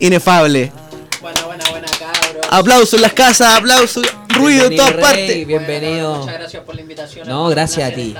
Inefable. 0.00 0.72
Buena, 1.20 1.42
buena, 1.44 1.64
buena, 1.70 1.86
cabros. 1.98 2.46
Aplausos 2.50 2.94
en 2.94 3.02
las 3.02 3.12
casas, 3.12 3.54
aplausos, 3.54 4.06
ruido 4.30 4.64
en 4.64 4.76
todas 4.76 4.94
Rey, 4.94 5.02
partes. 5.02 5.46
Bienvenido. 5.46 6.16
Muchas 6.16 6.34
gracias 6.38 6.64
por 6.64 6.74
la 6.74 6.80
invitación. 6.80 7.28
No, 7.28 7.48
gracias 7.48 7.92
a 7.92 7.94
ti. 7.94 8.14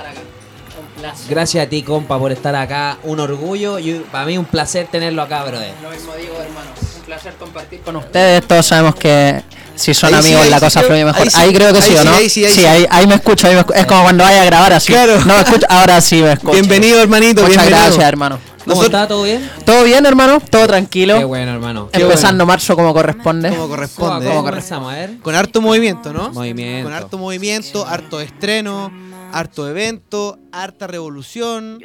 Gracias 1.27 1.65
a 1.65 1.67
ti, 1.67 1.81
compa, 1.81 2.19
por 2.19 2.31
estar 2.31 2.55
acá. 2.55 2.99
Un 3.03 3.19
orgullo 3.19 3.79
y 3.79 3.93
para 4.11 4.25
mí 4.25 4.37
un 4.37 4.45
placer 4.45 4.87
tenerlo 4.91 5.23
acá, 5.23 5.43
brother. 5.43 5.73
Lo 5.81 5.89
mismo 5.89 6.13
digo, 6.13 6.35
hermano. 6.39 6.69
Un 7.11 7.17
placer 7.17 7.33
compartir 7.37 7.81
con 7.81 7.97
ustedes. 7.97 8.47
Todos 8.47 8.65
sabemos 8.65 8.95
que 8.95 9.41
si 9.75 9.93
son 9.93 10.13
Ahí 10.13 10.19
amigos 10.21 10.47
la 10.47 10.61
cosa 10.61 10.81
fluye 10.81 11.03
mejor. 11.03 11.27
ahí 11.27 11.29
Ahí, 11.35 11.49
sí, 11.49 11.53
creo 11.55 11.73
que 11.73 11.81
sí, 11.81 11.93
¿o 11.93 11.97
sí, 11.99 12.05
no? 12.07 12.13
ahí 12.13 12.29
sí, 12.29 12.45
ahí 12.45 12.53
sí. 12.53 12.65
ahí, 12.65 12.87
ahí 12.89 13.05
me 13.05 13.15
escucho. 13.15 13.47
ahí 13.47 13.55
me 13.55 13.61
escu- 13.65 13.75
es 13.75 13.85
como 13.85 14.03
cuando 14.03 14.23
vaya 14.23 14.43
a 14.43 14.45
grabar 14.45 14.71
así. 14.71 14.93
Claro. 14.93 15.19
No 15.25 15.33
me 15.35 15.41
escucho, 15.41 15.65
ahora 15.69 15.99
sí 15.99 16.21
me 16.21 16.31
escucho. 16.31 16.53
Bienvenido, 16.53 17.01
hermanito. 17.01 17.41
Muchas 17.41 17.57
bienvenido. 17.57 17.83
gracias, 17.85 18.05
hermano. 18.07 18.39
¿Cómo 18.63 18.75
Nosotros- 18.75 18.85
está? 19.01 19.07
¿Todo 19.09 19.23
bien? 19.23 19.51
¿Todo 19.65 19.83
bien, 19.83 20.05
hermano? 20.05 20.39
¿Todo 20.49 20.67
tranquilo? 20.67 21.17
Qué 21.17 21.25
bueno, 21.25 21.51
hermano. 21.51 21.89
Qué 21.91 22.01
Empezando 22.01 22.45
marzo 22.45 22.77
como 22.77 22.93
corresponde. 22.93 23.49
Como 23.49 23.63
¿Cómo, 23.63 23.73
corresponde. 23.75 24.27
cómo 24.29 24.91
¿eh? 24.91 24.95
ver. 24.95 25.17
Con 25.21 25.35
harto 25.35 25.59
movimiento, 25.61 26.13
¿no? 26.13 26.29
Movimiento. 26.31 26.87
Con 26.87 26.93
harto 26.93 27.17
movimiento, 27.17 27.85
harto 27.85 28.21
estreno, 28.21 28.89
harto 29.33 29.67
evento, 29.69 30.37
harta 30.51 30.87
revolución, 30.87 31.79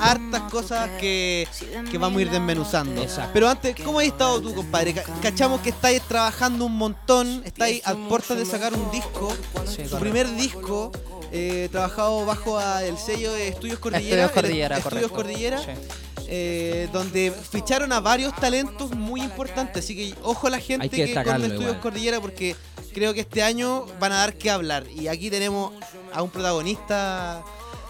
hartas 0.00 0.42
cosas 0.50 0.90
que, 1.00 1.46
que 1.90 1.98
vamos 1.98 2.18
a 2.18 2.22
ir 2.22 2.30
desmenuzando. 2.30 3.02
Exacto. 3.02 3.30
Pero 3.32 3.48
antes, 3.48 3.76
¿cómo 3.84 3.98
has 4.00 4.06
estado 4.06 4.40
tú, 4.40 4.54
compadre? 4.54 4.94
Ca- 4.94 5.04
Cachamos 5.22 5.60
que 5.60 5.70
estáis 5.70 6.02
trabajando 6.02 6.64
un 6.66 6.76
montón, 6.76 7.42
estáis 7.44 7.86
a 7.86 7.94
puertas 7.94 8.36
de 8.38 8.44
sacar 8.46 8.74
un 8.74 8.90
disco, 8.90 9.34
tu 9.90 9.98
primer 9.98 10.34
disco, 10.36 10.92
eh, 11.32 11.68
trabajado 11.70 12.24
bajo 12.24 12.58
a- 12.58 12.82
el 12.84 12.96
sello 12.98 13.32
de 13.32 13.48
Estudios 13.48 13.78
Cordillera. 13.78 14.24
Estudios 14.26 14.32
Cordillera, 14.32 14.76
el- 14.76 14.82
Estudios 14.82 15.10
correcto. 15.10 15.16
Cordillera. 15.16 15.58
Sí. 15.62 15.70
Eh, 16.30 16.88
donde 16.92 17.32
ficharon 17.32 17.90
a 17.92 18.00
varios 18.00 18.34
talentos 18.36 18.94
muy 18.94 19.22
importantes. 19.22 19.84
Así 19.84 19.96
que 19.96 20.14
ojo 20.22 20.46
a 20.46 20.50
la 20.50 20.60
gente 20.60 20.84
Hay 20.84 20.90
que 20.90 21.06
que, 21.06 21.14
con 21.14 21.24
los 21.24 21.42
Estudios 21.42 21.60
igual. 21.62 21.80
Cordillera 21.80 22.20
porque 22.20 22.54
creo 22.92 23.14
que 23.14 23.20
este 23.20 23.42
año 23.42 23.86
van 23.98 24.12
a 24.12 24.16
dar 24.16 24.34
que 24.34 24.50
hablar. 24.50 24.84
Y 24.94 25.08
aquí 25.08 25.30
tenemos 25.30 25.72
a 26.12 26.22
un 26.22 26.30
protagonista 26.30 27.42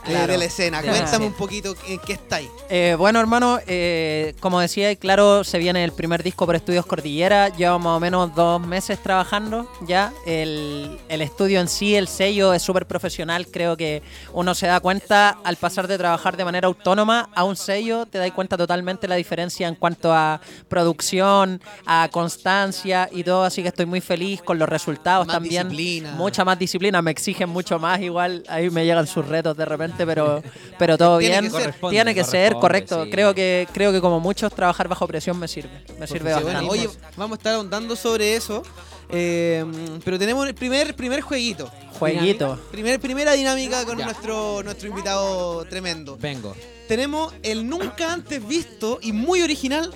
Claro. 0.09 0.33
de 0.33 0.39
la 0.39 0.45
escena. 0.45 0.83
Cuéntame 0.83 1.27
un 1.27 1.33
poquito 1.33 1.75
en 1.87 1.99
qué 2.01 2.15
estáis. 2.15 2.49
Eh, 2.71 2.95
bueno, 2.99 3.21
hermano, 3.21 3.59
eh, 3.67 4.35
como 4.41 4.61
decía, 4.61 4.95
claro, 4.97 5.45
se 5.45 5.59
viene 5.59 5.85
el 5.85 5.93
primer 5.93 6.23
disco 6.23 6.47
por 6.47 6.57
Estudios 6.57 6.87
Cordillera. 6.87 7.49
Llevamos 7.51 7.85
más 7.85 7.97
o 7.97 8.01
menos 8.01 8.35
dos 8.35 8.61
meses 8.61 9.03
trabajando 9.03 9.71
ya. 9.87 10.13
El, 10.27 10.99
el 11.09 11.23
estudio 11.23 11.61
en 11.61 11.69
sí, 11.69 11.95
el 11.95 12.09
sello, 12.09 12.53
es 12.55 12.63
súper 12.63 12.87
profesional. 12.87 13.47
Creo 13.49 13.77
que 13.77 14.03
uno 14.33 14.55
se 14.55 14.67
da 14.67 14.81
cuenta 14.81 15.39
al 15.45 15.57
pasar 15.57 15.89
de 15.89 15.99
trabajar 15.99 16.37
de 16.37 16.45
manera 16.45 16.67
autónoma 16.69 17.31
a 17.35 17.45
un 17.45 17.57
sello, 17.57 18.07
te 18.07 18.19
das 18.19 18.31
cuenta 18.33 18.57
totalmente 18.57 19.09
la 19.09 19.15
diferencia 19.17 19.69
en 19.69 19.75
cuanto 19.75 20.13
a 20.13 20.41
producción, 20.69 21.61
a 21.87 22.09
constancia 22.11 23.09
y 23.13 23.25
todo. 23.25 23.45
Así 23.45 23.63
que 23.63 23.69
estoy 23.69 23.87
muy 23.87 24.01
feliz 24.01 24.43
con 24.43 24.59
los 24.59 24.69
resultados 24.69 25.27
Más 25.27 25.35
también. 25.37 25.69
disciplina. 25.69 26.13
Mucha 26.13 26.45
más 26.45 26.59
disciplina, 26.59 27.03
me 27.03 27.11
exigen 27.11 27.49
mucho 27.49 27.79
más. 27.79 28.01
Igual 28.01 28.43
ahí 28.49 28.71
me 28.71 28.85
llegan 28.85 29.07
sus 29.07 29.27
retos 29.27 29.57
de 29.57 29.65
repente, 29.65 29.98
pero, 30.07 30.43
pero 30.79 30.97
todo 30.99 31.19
Tiene 31.19 31.41
bien. 31.41 31.45
que 31.45 31.51
ser. 31.51 31.61
Corresponde, 31.67 31.95
Tiene 31.95 32.15
que 32.15 32.25
ser, 32.25 32.55
correcto. 32.55 33.05
sí. 33.05 33.11
Creo 33.11 33.35
que 33.35 33.67
creo 33.73 33.93
que 33.93 34.01
como 34.01 34.21
muchos 34.21 34.53
trabajar 34.55 34.89
bajo 34.89 35.07
presión 35.07 35.39
me 35.39 35.49
sirve. 35.49 35.83
Me 35.99 36.07
sirve 36.07 36.35
Sí, 36.35 36.43
bueno, 36.43 36.61
bastante. 36.61 36.69
oye, 36.71 36.89
vamos 37.17 37.37
a 37.37 37.39
estar 37.39 37.55
ahondando 37.55 37.97
sobre 37.97 38.35
eso. 38.37 38.63
eh, 39.11 39.65
pero 40.05 40.19
tenemos 40.19 40.47
el 40.47 40.55
primer, 40.55 40.95
primer 40.95 41.21
jueguito. 41.23 41.71
Jueguito. 41.99 42.61
Primer, 42.71 43.01
primera 43.01 43.33
dinámica 43.33 43.85
con 43.85 43.97
Ya. 43.99 44.05
nuestro, 44.05 44.63
nuestro 44.63 44.89
invitado 44.89 45.65
tremendo. 45.65 46.17
Vengo. 46.21 46.55
Tenemos 46.87 47.33
el 47.43 47.69
nunca 47.69 48.13
antes 48.13 48.47
visto 48.47 48.99
y 49.03 49.13
muy 49.13 49.43
original 49.43 49.93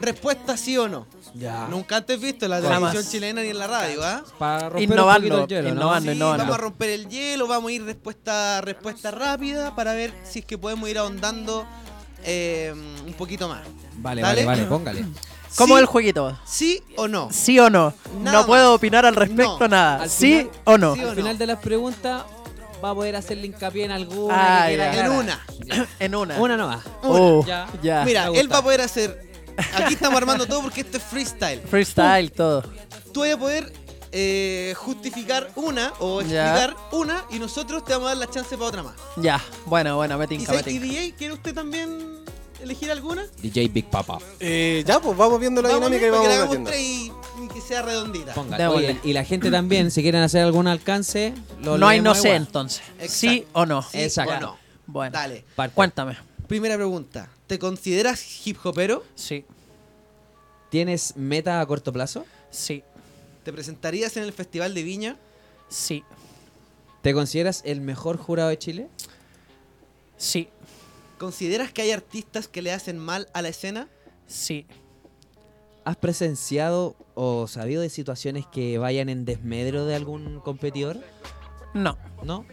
respuesta 0.00 0.56
sí 0.56 0.76
o 0.78 0.88
no. 0.88 1.06
Ya. 1.34 1.66
Nunca 1.68 1.96
antes 1.96 2.20
visto 2.20 2.44
en 2.46 2.50
la 2.50 2.60
televisión 2.60 3.04
chilena 3.08 3.42
ni 3.42 3.48
en 3.48 3.58
la 3.58 3.66
radio, 3.66 4.04
¿ah? 4.04 4.22
Para 4.38 4.68
romper 4.70 4.82
Innovando, 4.82 5.26
un 5.34 5.40
poquito 5.42 5.58
el 5.58 5.64
hielo, 5.64 5.74
¿no? 5.74 5.80
innovando. 5.80 6.10
Sí, 6.10 6.16
innovando. 6.16 6.44
vamos 6.44 6.54
a 6.54 6.60
romper 6.60 6.90
el 6.90 7.08
hielo, 7.08 7.46
vamos 7.46 7.68
a 7.70 7.72
ir 7.72 7.84
respuesta, 7.84 8.60
respuesta 8.60 9.10
rápida 9.10 9.74
para 9.74 9.94
ver 9.94 10.12
si 10.24 10.40
es 10.40 10.44
que 10.44 10.58
podemos 10.58 10.88
ir 10.88 10.98
ahondando 10.98 11.66
eh, 12.24 12.72
un 13.06 13.12
poquito 13.14 13.48
más. 13.48 13.62
Vale, 13.96 14.22
Dale. 14.22 14.44
vale, 14.44 14.60
vale, 14.60 14.68
póngale. 14.68 15.04
¿Cómo 15.56 15.74
¿Sí? 15.76 15.80
el 15.80 15.86
jueguito? 15.86 16.38
¿Sí 16.46 16.82
o 16.96 17.08
no? 17.08 17.28
¿Sí 17.30 17.58
o 17.58 17.68
no? 17.68 17.92
Nada 18.20 18.40
no 18.40 18.46
puedo 18.46 18.68
más. 18.70 18.76
opinar 18.76 19.04
al 19.04 19.14
respecto 19.14 19.58
No. 19.60 19.68
nada. 19.68 20.02
Al 20.04 20.10
¿Sí 20.10 20.38
final- 20.38 20.50
o 20.64 20.78
no? 20.78 20.94
Sí 20.94 21.00
o 21.00 21.02
Al 21.04 21.08
no. 21.10 21.14
final 21.16 21.38
de 21.38 21.46
las 21.46 21.58
preguntas 21.58 22.22
va 22.82 22.90
a 22.90 22.94
poder 22.94 23.16
hacerle 23.16 23.46
hincapié 23.46 23.84
en 23.84 23.90
alguna 23.90 24.62
Ah, 24.64 24.66
que 24.68 24.76
ya. 24.78 25.04
En 25.06 25.12
una. 25.12 25.46
en 25.98 26.14
una. 26.14 26.38
Una 26.40 26.56
nomás. 26.56 26.84
Oh, 27.02 27.44
Ya. 27.46 27.66
ya. 27.82 28.02
Mira, 28.04 28.28
él 28.34 28.50
va 28.52 28.58
a 28.58 28.62
poder 28.62 28.80
hacer. 28.80 29.31
Aquí 29.74 29.94
estamos 29.94 30.16
armando 30.18 30.46
todo 30.46 30.62
porque 30.62 30.80
esto 30.82 30.96
es 30.98 31.02
freestyle. 31.02 31.60
Freestyle, 31.62 32.30
todo. 32.32 32.62
Tú 33.12 33.20
vas 33.20 33.32
a 33.32 33.38
poder 33.38 33.72
eh, 34.12 34.74
justificar 34.76 35.50
una 35.56 35.92
o 35.98 36.22
Ya. 36.22 36.64
explicar 36.64 36.76
una 36.92 37.24
y 37.30 37.38
nosotros 37.38 37.84
te 37.84 37.92
vamos 37.92 38.06
a 38.06 38.08
dar 38.10 38.18
la 38.18 38.30
chance 38.30 38.56
para 38.56 38.68
otra 38.68 38.82
más. 38.82 38.94
Ya. 39.16 39.40
Bueno, 39.66 39.96
bueno, 39.96 40.18
me 40.18 40.24
¿Y, 40.24 40.28
tinca, 40.28 40.52
me 40.52 40.62
se- 40.62 40.70
y 40.70 40.78
tinca. 40.78 40.86
DJ, 40.86 41.14
quiere 41.16 41.34
usted 41.34 41.54
también 41.54 42.18
elegir 42.62 42.90
alguna? 42.90 43.26
DJ 43.42 43.68
Big 43.68 43.86
Papa. 43.90 44.18
Eh, 44.38 44.84
ya, 44.86 45.00
pues 45.00 45.16
vamos 45.16 45.40
viendo 45.40 45.60
la 45.62 45.68
Vamos 45.70 45.90
dinámica 45.90 46.06
y 46.06 46.10
bien, 46.10 46.22
que 46.22 46.28
la 46.28 46.44
vamos 46.44 46.64
tres 46.68 46.80
y, 46.80 47.12
y 47.44 47.48
que 47.52 47.60
sea 47.60 47.82
redondita. 47.82 48.34
Démosle. 48.34 48.66
Oye, 48.68 49.00
y 49.02 49.12
la 49.14 49.24
gente 49.24 49.50
también, 49.50 49.90
si 49.90 50.02
quieren 50.02 50.22
hacer 50.22 50.42
algún 50.44 50.68
alcance, 50.68 51.34
lo 51.62 51.78
No 51.78 51.88
hay 51.88 52.00
no 52.00 52.14
sé 52.14 52.28
igual. 52.28 52.42
entonces. 52.42 52.82
Exacto. 53.00 53.12
¿Sí 53.14 53.46
o 53.52 53.66
no? 53.66 53.82
¿Sí 53.82 53.98
Exacto. 54.02 54.34
o 54.34 54.40
no? 54.40 54.56
Bueno. 54.86 55.12
Dale. 55.12 55.44
Parte. 55.56 55.74
Cuéntame. 55.74 56.16
Primera 56.52 56.76
pregunta. 56.76 57.30
¿Te 57.46 57.58
consideras 57.58 58.46
hip 58.46 58.58
hopero? 58.62 59.02
Sí. 59.14 59.46
¿Tienes 60.68 61.16
meta 61.16 61.62
a 61.62 61.66
corto 61.66 61.94
plazo? 61.94 62.26
Sí. 62.50 62.84
¿Te 63.42 63.54
presentarías 63.54 64.18
en 64.18 64.24
el 64.24 64.34
Festival 64.34 64.74
de 64.74 64.82
Viña? 64.82 65.16
Sí. 65.70 66.04
¿Te 67.00 67.14
consideras 67.14 67.62
el 67.64 67.80
mejor 67.80 68.18
jurado 68.18 68.50
de 68.50 68.58
Chile? 68.58 68.88
Sí. 70.18 70.50
¿Consideras 71.16 71.72
que 71.72 71.80
hay 71.80 71.90
artistas 71.90 72.48
que 72.48 72.60
le 72.60 72.70
hacen 72.70 72.98
mal 72.98 73.30
a 73.32 73.40
la 73.40 73.48
escena? 73.48 73.88
Sí. 74.26 74.66
¿Has 75.86 75.96
presenciado 75.96 76.96
o 77.14 77.48
sabido 77.48 77.80
de 77.80 77.88
situaciones 77.88 78.44
que 78.46 78.76
vayan 78.76 79.08
en 79.08 79.24
desmedro 79.24 79.86
de 79.86 79.94
algún 79.94 80.38
competidor? 80.40 80.98
No. 81.72 81.96
¿No? 82.22 82.44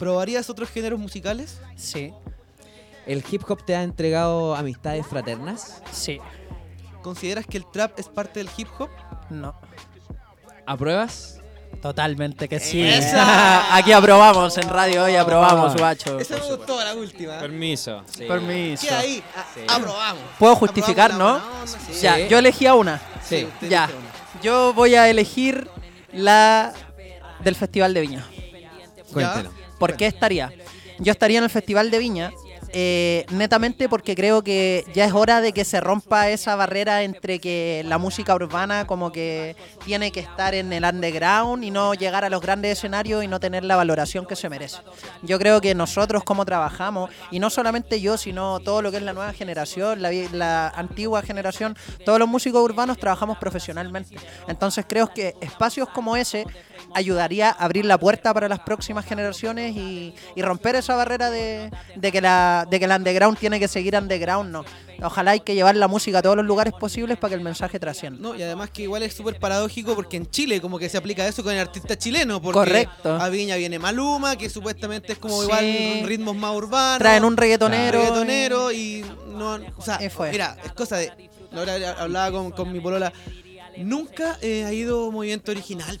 ¿Probarías 0.00 0.50
otros 0.50 0.68
géneros 0.68 0.98
musicales? 0.98 1.60
Sí. 1.76 2.12
¿El 3.06 3.24
hip 3.30 3.42
hop 3.48 3.64
te 3.64 3.74
ha 3.76 3.82
entregado 3.82 4.54
amistades 4.54 5.06
fraternas? 5.06 5.82
Sí. 5.92 6.20
¿consideras 7.02 7.46
que 7.46 7.56
el 7.56 7.64
trap 7.70 7.98
es 7.98 8.08
parte 8.08 8.40
del 8.40 8.50
hip 8.58 8.68
hop? 8.78 8.90
No. 9.30 9.54
¿Apruebas? 10.66 11.38
Totalmente 11.80 12.46
que 12.48 12.60
sí. 12.60 12.82
¡Esa! 12.82 13.74
Aquí 13.76 13.92
aprobamos 13.92 14.56
en 14.58 14.68
radio 14.68 15.04
hoy, 15.04 15.16
aprobamos, 15.16 15.74
guacho. 15.76 16.18
Esa 16.18 16.36
me 16.36 16.56
gustó 16.56 16.78
la 16.84 16.94
última. 16.94 17.38
Permiso. 17.38 18.02
Sí. 18.06 18.24
Permiso. 18.26 18.86
¿Qué 18.86 18.94
ahí? 18.94 19.22
A- 19.34 19.44
Sí. 19.54 19.60
Aprobamos. 19.66 20.22
Puedo 20.38 20.56
justificar, 20.56 21.12
Aprobamos 21.12 21.42
¿no? 21.42 21.48
la 21.48 21.54
buena 21.54 21.72
onda, 21.72 21.92
sí. 21.94 22.00
Ya, 22.02 22.16
Sí. 22.16 22.26
yo 22.28 22.38
elegí 22.38 22.66
a 22.66 22.74
una. 22.74 23.00
Sí. 23.24 23.44
usted 23.44 23.68
Ya. 23.70 23.84
una. 23.84 24.42
Yo 24.42 24.74
voy 24.74 24.94
a 24.94 25.08
elegir 25.08 25.70
la 26.12 26.72
del 27.42 27.54
Festival 27.54 27.94
de 27.94 28.00
Viña. 28.02 28.26
¿Por 29.78 29.96
qué 29.96 30.06
estaría? 30.06 30.52
Yo 30.98 31.12
estaría 31.12 31.38
en 31.38 31.44
el 31.44 31.50
Festival 31.50 31.90
de 31.90 31.98
Viña, 31.98 32.30
eh, 32.72 33.26
netamente 33.30 33.88
porque 33.88 34.14
creo 34.14 34.42
que 34.42 34.84
ya 34.94 35.04
es 35.04 35.12
hora 35.12 35.40
de 35.40 35.52
que 35.52 35.64
se 35.64 35.80
rompa 35.80 36.28
esa 36.28 36.54
barrera 36.56 37.02
entre 37.02 37.38
que 37.38 37.82
la 37.86 37.98
música 37.98 38.34
urbana 38.34 38.86
como 38.86 39.10
que 39.10 39.56
tiene 39.84 40.12
que 40.12 40.20
estar 40.20 40.54
en 40.54 40.72
el 40.72 40.84
underground 40.84 41.64
y 41.64 41.70
no 41.70 41.94
llegar 41.94 42.24
a 42.24 42.30
los 42.30 42.40
grandes 42.40 42.78
escenarios 42.78 43.24
y 43.24 43.28
no 43.28 43.40
tener 43.40 43.64
la 43.64 43.76
valoración 43.76 44.26
que 44.26 44.36
se 44.36 44.48
merece. 44.48 44.78
Yo 45.22 45.38
creo 45.38 45.60
que 45.60 45.74
nosotros 45.74 46.24
como 46.24 46.44
trabajamos, 46.44 47.10
y 47.30 47.38
no 47.38 47.50
solamente 47.50 48.00
yo, 48.00 48.16
sino 48.16 48.60
todo 48.60 48.82
lo 48.82 48.90
que 48.90 48.98
es 48.98 49.02
la 49.02 49.12
nueva 49.12 49.32
generación, 49.32 50.02
la, 50.02 50.10
la 50.32 50.68
antigua 50.68 51.22
generación, 51.22 51.76
todos 52.04 52.18
los 52.18 52.28
músicos 52.28 52.62
urbanos 52.62 52.98
trabajamos 52.98 53.38
profesionalmente. 53.38 54.16
Entonces 54.48 54.84
creo 54.88 55.12
que 55.12 55.34
espacios 55.40 55.88
como 55.88 56.16
ese 56.16 56.46
ayudaría 56.94 57.48
a 57.50 57.64
abrir 57.64 57.84
la 57.84 57.98
puerta 57.98 58.32
para 58.34 58.48
las 58.48 58.60
próximas 58.60 59.04
generaciones 59.04 59.76
y, 59.76 60.14
y 60.34 60.42
romper 60.42 60.76
esa 60.76 60.96
barrera 60.96 61.30
de, 61.30 61.70
de 61.96 62.12
que 62.12 62.20
la, 62.20 62.66
de 62.70 62.78
que 62.78 62.84
el 62.84 62.90
underground 62.92 63.38
tiene 63.38 63.58
que 63.58 63.68
seguir 63.68 63.96
underground, 63.96 64.50
no. 64.50 64.64
Ojalá 65.02 65.30
hay 65.30 65.40
que 65.40 65.54
llevar 65.54 65.76
la 65.76 65.88
música 65.88 66.18
a 66.18 66.22
todos 66.22 66.36
los 66.36 66.44
lugares 66.44 66.74
posibles 66.74 67.16
para 67.16 67.30
que 67.30 67.34
el 67.36 67.40
mensaje 67.40 67.80
trascienda. 67.80 68.20
No, 68.20 68.34
y 68.36 68.42
además 68.42 68.68
que 68.70 68.82
igual 68.82 69.02
es 69.02 69.14
súper 69.14 69.38
paradójico 69.38 69.94
porque 69.94 70.18
en 70.18 70.28
Chile 70.30 70.60
como 70.60 70.78
que 70.78 70.90
se 70.90 70.98
aplica 70.98 71.26
eso 71.26 71.42
con 71.42 71.54
el 71.54 71.58
artista 71.58 71.96
chileno. 71.96 72.42
Porque 72.42 72.58
Correcto. 72.58 73.14
A 73.14 73.30
Viña 73.30 73.56
viene 73.56 73.78
Maluma, 73.78 74.36
que 74.36 74.50
supuestamente 74.50 75.12
es 75.14 75.18
como 75.18 75.38
Sí. 75.40 75.46
igual 75.46 76.06
ritmos 76.06 76.36
más 76.36 76.54
urbanos. 76.54 76.98
Traen 76.98 77.24
un 77.24 77.34
reggaetonero. 77.36 77.98
reggaetonero 77.98 78.72
y 78.72 79.02
no, 79.28 79.58
o 79.74 79.82
sea, 79.82 79.98
fue. 80.10 80.32
mira, 80.32 80.58
es 80.62 80.72
cosa 80.72 80.98
de, 80.98 81.30
ahora 81.56 81.76
hablaba 81.98 82.30
con, 82.30 82.50
con 82.50 82.70
mi 82.70 82.78
polola, 82.80 83.10
nunca 83.78 84.36
eh, 84.42 84.64
ha 84.66 84.72
ido 84.74 85.10
movimiento 85.10 85.50
original. 85.50 85.98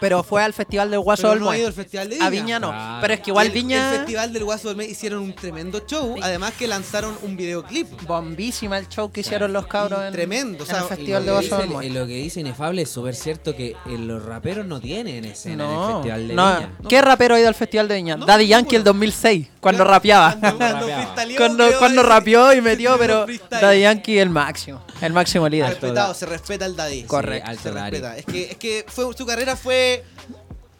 Pero 0.00 0.22
fue 0.22 0.42
al 0.44 0.52
Festival 0.52 0.90
del 0.90 1.00
Guaso 1.00 1.30
del 1.30 1.40
no 1.40 1.46
ha 1.46 1.48
Mue. 1.50 1.58
ido 1.58 1.66
al 1.68 1.72
Festival 1.72 2.08
de 2.08 2.14
Viña. 2.16 2.26
A 2.26 2.30
Viña 2.30 2.60
no. 2.60 2.68
Claro. 2.68 2.98
Pero 3.00 3.14
es 3.14 3.20
que 3.20 3.30
igual 3.30 3.46
el, 3.46 3.52
Viña. 3.52 3.90
El 3.92 3.96
Festival 3.98 4.32
del 4.32 4.44
Guaso 4.44 4.68
del 4.68 4.76
Mes 4.76 4.88
hicieron 4.90 5.22
un 5.22 5.34
tremendo 5.34 5.80
show, 5.86 6.14
además 6.22 6.52
que 6.58 6.68
lanzaron 6.68 7.16
un 7.22 7.36
videoclip. 7.36 7.88
Bombísima 8.06 8.78
el 8.78 8.88
show 8.88 9.10
que 9.10 9.20
hicieron 9.20 9.52
los 9.52 9.66
cabros 9.66 10.02
en, 10.04 10.12
Tremendo, 10.12 10.64
o 10.64 10.66
en 10.66 10.70
sea, 10.70 10.78
el 10.80 10.84
y 10.84 10.88
Festival 10.88 11.22
Y 11.22 11.26
de 11.26 11.30
lo, 11.32 11.40
que 11.40 11.48
Guaso 11.48 11.56
del 11.58 11.68
dice, 11.68 11.74
Mue. 11.76 11.86
y 11.86 11.90
lo 11.90 12.06
que 12.06 12.12
dice 12.14 12.40
Inefable 12.40 12.82
es 12.82 12.90
súper 12.90 13.14
cierto 13.16 13.56
que 13.56 13.70
eh, 13.70 13.76
los 13.98 14.24
raperos 14.24 14.66
no 14.66 14.80
tienen 14.80 15.24
escena 15.24 15.64
en 15.64 15.70
el 15.70 15.76
No, 15.76 15.94
Festival 15.96 16.28
de 16.28 16.34
no. 16.34 16.54
Viña. 16.54 16.72
¿Qué 16.88 17.02
rapero 17.02 17.34
ha 17.34 17.40
ido 17.40 17.48
al 17.48 17.54
Festival 17.54 17.88
de 17.88 17.94
Viña? 17.96 18.16
No, 18.16 18.26
Daddy 18.26 18.46
Yankee 18.46 18.76
el 18.76 18.80
ninguno. 18.82 18.92
2006, 18.92 19.48
cuando 19.60 19.78
Claro, 19.84 19.90
rapeaba. 19.90 20.36
Cuando, 20.38 20.58
cuando 20.58 20.86
cuando 21.36 21.78
cuando 21.78 22.02
rapeó 22.02 22.52
y 22.52 22.60
metió, 22.62 22.96
pero. 22.98 23.26
Daddy 23.50 23.80
Yankee 23.80 24.18
el 24.18 24.30
máximo. 24.30 24.84
El 25.00 25.12
máximo 25.12 25.48
líder. 25.48 25.68
Respetado, 25.70 26.12
se 26.14 26.26
respeta 26.26 26.66
el 26.66 26.74
Daddy. 26.76 27.04
Correcto. 27.04 27.50
Se 27.62 27.70
respeta. 27.70 28.16
Es 28.16 28.26
que, 28.26 28.50
es 28.50 28.56
que 28.56 28.84
fue, 28.88 29.04
su 29.16 29.24
carrera 29.26 29.56
fue. 29.56 29.77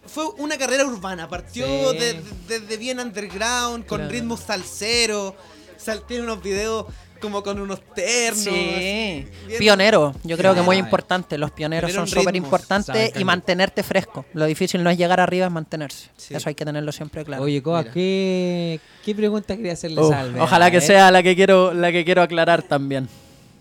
Fue 0.06 0.24
una 0.38 0.56
carrera 0.56 0.84
urbana. 0.86 1.28
Partió 1.28 1.66
Sí. 1.92 1.98
de- 1.98 2.12
de- 2.14 2.60
desde 2.60 2.76
bien 2.78 2.98
underground, 2.98 3.84
con 3.86 3.98
Claro. 3.98 4.10
ritmos 4.10 4.40
salseros. 4.40 5.34
Sal, 5.76 6.02
tiene 6.08 6.24
unos 6.24 6.42
videos 6.42 6.86
como 7.20 7.42
con 7.42 7.60
unos 7.60 7.80
ternos. 7.94 8.42
Sí, 8.44 9.26
pionero, 9.58 10.14
yo 10.24 10.36
creo 10.36 10.54
que 10.54 10.62
muy 10.62 10.76
Claro. 10.76 10.86
importante. 10.86 11.36
Los 11.36 11.50
pioneros 11.50 11.90
Pionero 11.90 12.06
son 12.06 12.18
súper 12.20 12.34
importantes 12.36 13.12
y 13.16 13.24
mantenerte 13.24 13.82
fresco. 13.82 14.24
Lo 14.34 14.46
difícil 14.46 14.82
no 14.82 14.88
es 14.90 14.96
llegar 14.96 15.20
arriba, 15.20 15.46
es 15.46 15.52
mantenerse. 15.52 16.08
Sí. 16.16 16.34
Eso 16.34 16.48
hay 16.48 16.54
que 16.54 16.64
tenerlo 16.64 16.90
siempre 16.92 17.24
claro. 17.24 17.42
Oye, 17.42 17.62
Coa. 17.62 17.84
¿qué, 17.84 18.80
¿qué 19.04 19.14
pregunta 19.14 19.56
quería 19.56 19.72
hacerle 19.72 20.00
ojalá 20.00 20.70
que 20.70 20.80
sea 20.80 21.10
la 21.10 21.22
que 21.22 21.34
quiero, 21.36 21.74
la 21.74 21.92
que 21.92 22.04
quiero 22.04 22.22
aclarar 22.22 22.62
también. 22.62 23.08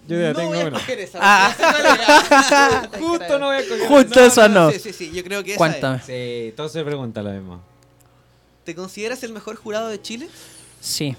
Yo 0.08 0.20
ya 0.20 0.30
no 0.30 0.36
tengo 0.36 0.50
voy 0.50 0.60
a 0.60 0.66
una. 0.68 0.78
escoger 0.78 1.00
esa. 1.00 1.20
Ah. 1.22 2.88
es. 2.94 3.00
Justo 3.00 3.40
no 3.40 3.46
voy 3.48 3.56
a 3.56 3.60
escoger. 3.60 3.88
Justo 3.88 4.20
eso 4.24 4.48
no. 4.50 4.72
Sí, 4.72 4.80
sí, 4.80 4.94
sí. 4.94 5.12
Yo 5.14 5.24
creo 5.24 5.44
que 5.44 5.52
esa 5.52 5.58
Cuéntame. 5.58 6.02
Sí, 6.06 6.54
todo 6.56 6.70
se 6.70 6.84
pregunta 6.84 7.22
lo 7.22 7.32
mismo. 7.32 7.56
es. 7.56 7.62
¿Te 8.64 8.76
consideras 8.76 9.24
el 9.24 9.32
mejor 9.34 9.56
jurado 9.56 9.88
de 9.90 10.02
Chile? 10.02 10.28
Sí, 10.82 11.10
De 11.12 11.16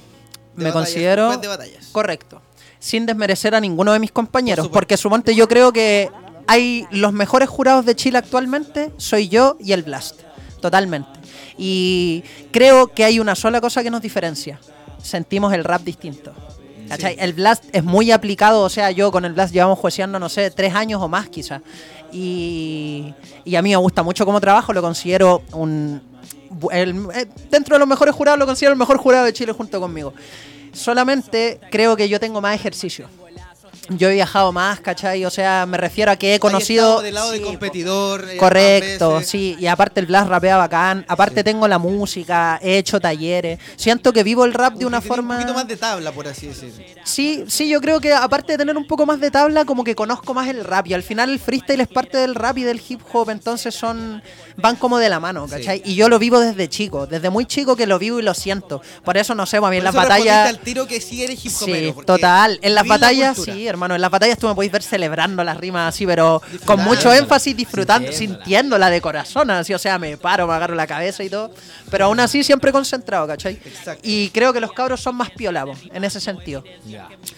me 0.64 0.64
batallas, 0.64 0.72
considero 0.74 1.36
de 1.38 1.48
batallas. 1.48 1.86
correcto. 1.92 2.42
Sin 2.78 3.06
desmerecer 3.06 3.54
a 3.54 3.60
ninguno 3.60 3.92
de 3.92 3.98
mis 3.98 4.12
compañeros, 4.12 4.64
supuesto. 4.66 4.72
porque 4.74 4.96
suponte 4.96 5.34
yo 5.34 5.48
creo 5.48 5.72
que 5.72 6.10
hay 6.46 6.86
los 6.90 7.12
mejores 7.12 7.48
jurados 7.48 7.84
de 7.84 7.96
Chile 7.96 8.18
actualmente, 8.18 8.92
soy 8.98 9.28
yo 9.28 9.56
y 9.60 9.72
el 9.72 9.82
Blast, 9.82 10.20
totalmente. 10.60 11.08
Y 11.56 12.22
creo 12.52 12.88
que 12.88 13.04
hay 13.04 13.18
una 13.18 13.34
sola 13.34 13.60
cosa 13.60 13.82
que 13.82 13.90
nos 13.90 14.00
diferencia, 14.00 14.60
sentimos 15.02 15.52
el 15.54 15.64
rap 15.64 15.82
distinto. 15.82 16.32
¿Cachai? 16.88 17.16
El 17.18 17.32
Blast 17.34 17.64
es 17.72 17.84
muy 17.84 18.10
aplicado, 18.10 18.62
o 18.62 18.68
sea, 18.68 18.90
yo 18.90 19.10
con 19.12 19.24
el 19.24 19.32
Blast 19.32 19.52
llevamos 19.52 19.78
jueceando, 19.78 20.18
no 20.18 20.28
sé, 20.28 20.50
tres 20.50 20.74
años 20.74 21.00
o 21.02 21.08
más 21.08 21.28
quizás. 21.28 21.60
Y, 22.12 23.12
y 23.44 23.56
a 23.56 23.62
mí 23.62 23.70
me 23.70 23.76
gusta 23.76 24.02
mucho 24.02 24.24
cómo 24.24 24.40
trabajo, 24.40 24.72
lo 24.72 24.80
considero 24.82 25.42
un... 25.52 26.00
el- 26.72 27.06
eh, 27.14 27.26
dentro 27.50 27.74
de 27.76 27.80
los 27.80 27.88
mejores 27.88 28.14
jurados 28.14 28.38
lo 28.38 28.46
considero 28.46 28.72
el 28.72 28.78
mejor 28.78 28.96
jurado 28.98 29.24
de 29.26 29.32
Chile 29.32 29.52
junto 29.52 29.80
conmigo. 29.80 30.14
Solamente 30.72 31.60
creo 31.70 31.96
que 31.96 32.08
yo 32.08 32.18
tengo 32.20 32.40
más 32.40 32.54
ejercicio. 32.54 33.08
Yo 33.90 34.10
he 34.10 34.14
viajado 34.14 34.52
más, 34.52 34.80
¿cachai? 34.80 35.24
O 35.24 35.30
sea, 35.30 35.64
me 35.66 35.78
refiero 35.78 36.12
a 36.12 36.16
que 36.16 36.34
he 36.34 36.38
conocido... 36.38 37.00
del 37.00 37.14
lado 37.14 37.32
Sí, 37.32 37.40
competidor. 37.40 38.28
eh, 38.28 38.36
Correcto, 38.36 39.22
sí, 39.22 39.56
y 39.58 39.66
aparte 39.66 40.00
el 40.00 40.06
Blast 40.06 40.28
rapea 40.28 40.56
bacán, 40.56 41.04
aparte 41.08 41.42
tengo 41.42 41.66
la 41.68 41.78
música, 41.78 42.58
he 42.62 42.78
hecho 42.78 43.00
talleres, 43.00 43.58
siento 43.76 44.12
que 44.12 44.22
vivo 44.22 44.44
el 44.44 44.52
rap 44.52 44.74
de 44.74 44.84
una 44.84 45.00
forma... 45.00 45.36
Un 45.36 45.40
poquito 45.40 45.54
más 45.54 45.68
de 45.68 45.76
tabla, 45.76 46.12
por 46.12 46.28
así 46.28 46.48
decirlo. 46.48 46.84
Sí, 47.04 47.44
sí, 47.48 47.68
yo 47.68 47.80
creo 47.80 48.00
que 48.00 48.12
aparte 48.12 48.52
de 48.52 48.58
tener 48.58 48.76
un 48.76 48.86
poco 48.86 49.06
más 49.06 49.20
de 49.20 49.30
tabla, 49.30 49.64
como 49.64 49.84
que 49.84 49.94
conozco 49.94 50.34
más 50.34 50.48
el 50.48 50.64
rap 50.64 50.86
y 50.88 50.94
al 50.94 51.02
final 51.02 51.30
el 51.30 51.38
freestyle 51.38 51.80
es 51.80 51.88
parte 51.88 52.18
del 52.18 52.34
rap 52.34 52.58
y 52.58 52.64
del 52.64 52.80
hip 52.86 53.00
hop, 53.12 53.30
entonces 53.30 53.74
son 53.74 54.22
van 54.56 54.76
como 54.76 54.98
de 54.98 55.08
la 55.08 55.20
mano, 55.20 55.46
¿cachai? 55.46 55.80
Y 55.84 55.94
yo 55.94 56.08
lo 56.08 56.18
vivo 56.18 56.40
desde 56.40 56.68
chico, 56.68 57.06
desde 57.06 57.30
muy 57.30 57.46
chico 57.46 57.76
que 57.76 57.86
lo 57.86 57.98
vivo 57.98 58.18
y 58.18 58.22
lo 58.22 58.34
siento. 58.34 58.82
Por 59.04 59.16
eso 59.16 59.34
no 59.34 59.46
sé, 59.46 59.58
a 59.58 59.60
mí 59.62 59.76
en 59.78 59.84
las 59.84 59.94
batallas 59.94 60.48
al 60.48 60.58
tiro 60.58 60.86
que 60.86 61.00
sí 61.00 61.22
eres 61.22 61.42
hip 61.44 61.52
Sí, 61.52 61.64
hopero, 61.64 61.94
porque 61.94 62.06
total. 62.06 62.58
En 62.62 62.74
las 62.74 62.86
la 62.86 62.92
batallas, 62.94 63.38
sí, 63.38 63.66
hermano. 63.66 63.77
En 63.86 64.00
las 64.00 64.10
batallas 64.10 64.38
tú 64.38 64.48
me 64.48 64.54
podéis 64.54 64.72
ver 64.72 64.82
celebrando 64.82 65.42
las 65.44 65.56
rimas 65.56 65.94
así, 65.94 66.06
pero 66.06 66.42
con 66.64 66.80
mucho 66.80 67.12
énfasis, 67.12 67.56
disfrutando, 67.56 68.12
Sintiéndola. 68.12 68.90
de 68.90 69.00
corazón. 69.00 69.50
Así, 69.50 69.74
o 69.74 69.78
sea, 69.78 69.98
me 69.98 70.16
paro, 70.16 70.46
me 70.46 70.54
agarro 70.54 70.74
la 70.74 70.86
cabeza 70.86 71.22
y 71.22 71.30
todo. 71.30 71.50
Pero 71.90 72.06
aún 72.06 72.20
así, 72.20 72.42
siempre 72.42 72.72
concentrado, 72.72 73.26
¿cachai? 73.26 73.54
Exacto. 73.64 74.00
Y 74.02 74.30
creo 74.30 74.52
que 74.52 74.60
los 74.60 74.72
cabros 74.72 75.00
son 75.00 75.16
más 75.16 75.30
piolavos 75.30 75.78
en 75.92 76.04
ese 76.04 76.20
sentido. 76.20 76.62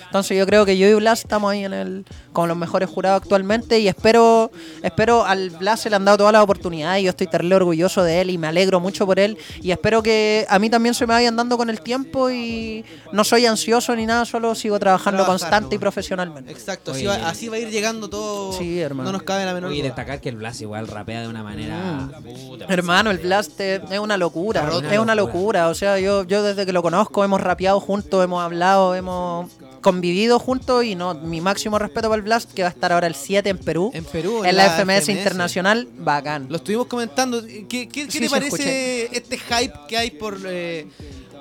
Entonces 0.05 0.37
yo 0.37 0.47
creo 0.47 0.65
que 0.65 0.77
yo 0.77 0.89
y 0.89 0.95
Blas 0.95 1.21
estamos 1.21 1.53
ahí 1.53 1.65
en 1.65 1.73
el 1.73 2.05
con 2.33 2.49
los 2.49 2.57
mejores 2.57 2.89
jurados 2.89 3.23
actualmente 3.23 3.81
y 3.81 3.89
espero 3.89 4.51
espero 4.83 5.25
al 5.25 5.51
Blas 5.51 5.81
se 5.81 5.91
le 5.91 5.97
han 5.97 6.05
dado 6.05 6.19
todas 6.19 6.33
las 6.33 6.43
oportunidades 6.43 7.03
y 7.03 7.05
yo 7.05 7.11
estoy 7.11 7.27
terrible 7.27 7.57
orgulloso 7.57 8.03
de 8.03 8.21
él 8.21 8.31
y 8.31 8.39
me 8.39 8.47
alegro 8.47 8.81
mucho 8.81 9.05
por 9.07 9.19
él 9.19 9.37
y 9.61 9.73
espero 9.73 10.03
que 10.03 10.47
a 10.49 10.59
mí 10.59 10.71
también 10.71 10.95
se 10.95 11.07
me 11.07 11.15
vayan 11.15 11.37
dando 11.37 11.57
con 11.57 11.71
el 11.71 11.81
tiempo 11.81 12.31
y 12.31 12.85
no 13.13 13.25
soy 13.25 13.47
ansioso 13.47 13.95
ni 13.97 14.07
nada, 14.07 14.25
solo 14.25 14.55
sigo 14.55 14.79
trabajando 14.79 15.27
constante 15.27 15.77
y 15.77 15.79
nomás. 15.79 16.30
Exacto, 16.49 16.93
así 16.93 17.07
Oye. 17.07 17.21
va, 17.21 17.29
así 17.29 17.49
va 17.49 17.57
a 17.57 17.59
ir 17.59 17.71
llegando 17.71 18.09
todo. 18.09 18.53
Sí, 18.53 18.81
hermano. 18.81 19.11
No 19.11 19.13
nos 19.19 19.23
cabe 19.25 19.45
la 19.45 19.55
menor 19.55 19.71
duda. 19.71 19.83
destacar 19.83 20.21
que 20.21 20.29
el 20.29 20.37
Blas 20.37 20.61
igual 20.61 20.87
rapea 20.89 21.23
de 21.23 21.29
una 21.29 21.43
manera. 21.43 22.11
puta, 22.23 22.67
Hermano, 22.69 23.11
el 23.11 23.19
Blast 23.19 23.61
es 23.61 23.81
es 23.91 23.99
una 23.99 24.17
locura, 24.17 24.69
es 24.91 24.99
una 24.99 25.15
locura. 25.15 25.69
O 25.69 25.75
sea, 25.75 25.99
yo, 25.99 26.25
yo 26.25 26.43
desde 26.43 26.65
que 26.67 26.73
lo 26.73 26.83
conozco 26.83 27.25
hemos 27.25 27.41
rapeado 27.41 27.81
juntos, 27.81 28.23
hemos 28.25 28.43
hablado, 28.43 28.95
hemos 28.95 29.51
convivido 29.81 30.39
juntos 30.39 30.85
y 30.85 30.95
no, 30.95 31.15
mi 31.15 31.41
máximo 31.41 31.79
respeto 31.79 32.09
para 32.09 32.17
el 32.17 32.23
Blast 32.23 32.53
que 32.53 32.63
va 32.63 32.69
a 32.69 32.73
estar 32.73 32.93
ahora 32.93 33.07
el 33.07 33.15
7 33.15 33.49
en 33.49 33.59
Perú. 33.59 33.91
En 33.95 34.05
Perú, 34.05 34.45
en 34.45 34.55
la, 34.57 34.69
FMS, 34.79 35.09
Internacional, 35.09 35.89
bacán. 35.99 36.47
Lo 36.51 36.57
estuvimos 36.57 36.87
comentando. 36.87 37.43
¿Qué, 37.43 37.67
qué- 37.69 37.89
qué 37.89 38.11
Sí, 38.11 38.19
te 38.21 38.25
sí, 38.27 38.29
parece 38.29 39.09
este 39.13 39.39
hype 39.39 39.73
que 39.89 39.97
hay 39.97 40.11
por, 40.11 40.39
eh, 40.47 40.87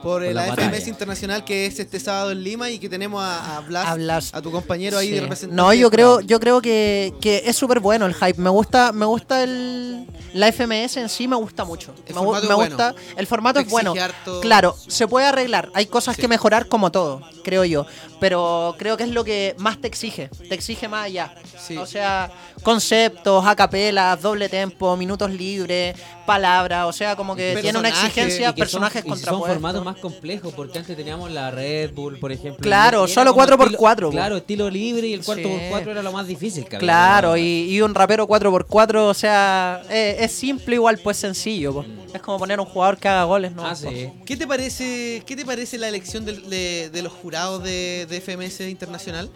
por, 0.02 0.24
Por 0.24 0.34
la 0.34 0.54
FMS. 0.56 0.88
Internacional 0.88 1.44
que 1.44 1.66
es 1.66 1.80
este 1.80 2.00
sábado 2.00 2.32
en 2.32 2.44
Lima 2.44 2.70
y 2.70 2.80
que 2.80 2.90
tenemos 2.90 3.24
a, 3.24 3.58
a 3.58 3.60
Blas, 3.62 3.88
A 3.88 3.96
Blas. 3.96 4.30
a 4.34 4.42
tu 4.42 4.52
compañero 4.52 4.98
ahí 4.98 5.08
Sí. 5.10 5.14
de 5.16 5.22
representante? 5.22 5.56
No, 5.62 5.74
yo 5.74 5.90
creo, 5.92 6.22
yo 6.22 6.40
creo 6.40 6.62
que, 6.62 7.14
que 7.22 7.44
es 7.46 7.56
súper 7.56 7.80
bueno 7.80 8.06
el 8.06 8.14
hype. 8.16 8.40
Me 8.42 8.50
gusta, 8.50 8.92
me 8.92 9.06
gusta 9.06 9.44
el 9.44 10.06
la 10.34 10.48
FMS 10.52 10.98
en 10.98 11.10
sí 11.10 11.28
me 11.28 11.36
gusta 11.36 11.64
mucho. 11.66 11.94
El 12.06 12.14
me 12.14 12.22
formato 12.22 12.48
me 12.48 12.54
gusta, 12.54 12.96
el 13.18 13.28
formato 13.28 13.60
Te 13.60 13.66
es 13.66 13.72
bueno. 13.72 13.94
harto- 13.96 14.42
Claro, 14.42 14.76
se 14.88 15.08
puede 15.08 15.26
arreglar. 15.26 15.70
Hay 15.74 15.88
cosas 15.88 16.16
Sí. 16.16 16.22
que 16.22 16.28
mejorar 16.28 16.68
como 16.68 16.92
todo, 16.92 17.22
creo 17.44 17.66
yo. 17.66 17.86
Pero 18.20 18.76
creo 18.78 18.98
que 18.98 19.04
es 19.04 19.10
lo 19.10 19.24
que 19.24 19.56
más 19.58 19.80
te 19.80 19.88
exige. 19.88 20.30
Te 20.50 20.54
exige 20.56 20.88
más 20.88 21.06
allá. 21.06 21.34
Sí. 21.58 21.78
O 21.78 21.86
sea, 21.86 22.30
conceptos, 22.64 23.46
acapelas, 23.46 24.22
doble 24.22 24.50
tempo, 24.50 24.96
minutos 24.98 25.32
libres, 25.32 25.96
palabras, 26.26 26.86
o 26.86 26.94
sea, 26.94 27.16
como 27.16 27.36
que 27.36 27.58
tiene 27.62 27.80
una 27.80 27.90
exigencia, 27.90 28.50
Y 28.50 28.54
que 28.54 28.60
personajes 28.60 29.02
son, 29.02 29.08
y 29.08 29.10
son 29.10 29.18
contrapuestos. 29.18 29.54
formatos 29.54 29.84
más 29.86 29.98
complejos, 29.98 30.54
porque 30.54 30.78
antes 30.80 30.96
teníamos 30.96 31.32
la 31.32 31.50
Red 31.50 31.94
Bull, 31.94 32.20
por 32.20 32.32
ejemplo. 32.32 32.62
Claro, 32.62 33.08
solo 33.08 33.34
como 33.34 33.46
4x4, 33.46 33.68
estilo- 33.70 34.08
po. 34.08 34.12
Claro, 34.12 34.38
estilo 34.38 34.70
libre 34.70 35.08
y 35.08 35.14
el 35.14 35.24
4x4 35.24 35.84
Sí. 35.86 35.90
era 35.90 36.04
lo 36.04 36.12
más 36.12 36.28
difícil 36.28 36.64
que 36.66 36.76
había. 36.76 36.80
Claro, 36.86 37.38
y, 37.38 37.42
y 37.70 37.82
un 37.82 37.96
rapero 37.96 38.28
4x4, 38.28 39.08
o 39.08 39.14
sea, 39.14 39.82
eh, 39.90 40.18
es 40.20 40.32
simple 40.32 40.76
igual, 40.76 41.00
pues 41.00 41.18
sencillo. 41.18 41.74
po. 41.74 41.86
Es 42.14 42.22
como 42.22 42.38
poner 42.40 42.60
un 42.60 42.66
jugador 42.66 42.98
que 42.98 43.08
haga 43.08 43.24
goles, 43.24 43.52
¿no? 43.54 43.66
Ah, 43.66 43.76
sí. 43.76 44.10
¿Qué 44.26 44.36
te 44.38 44.46
parece, 44.48 45.24
qué 45.26 45.36
te 45.36 45.46
parece 45.46 45.78
la 45.78 45.88
elección 45.88 46.26
de, 46.26 46.90
de 46.90 47.02
los 47.02 47.14
jurados 47.14 47.64
de, 47.64 48.06
de 48.10 48.22
FMS 48.22 48.62
Internacional? 48.62 49.30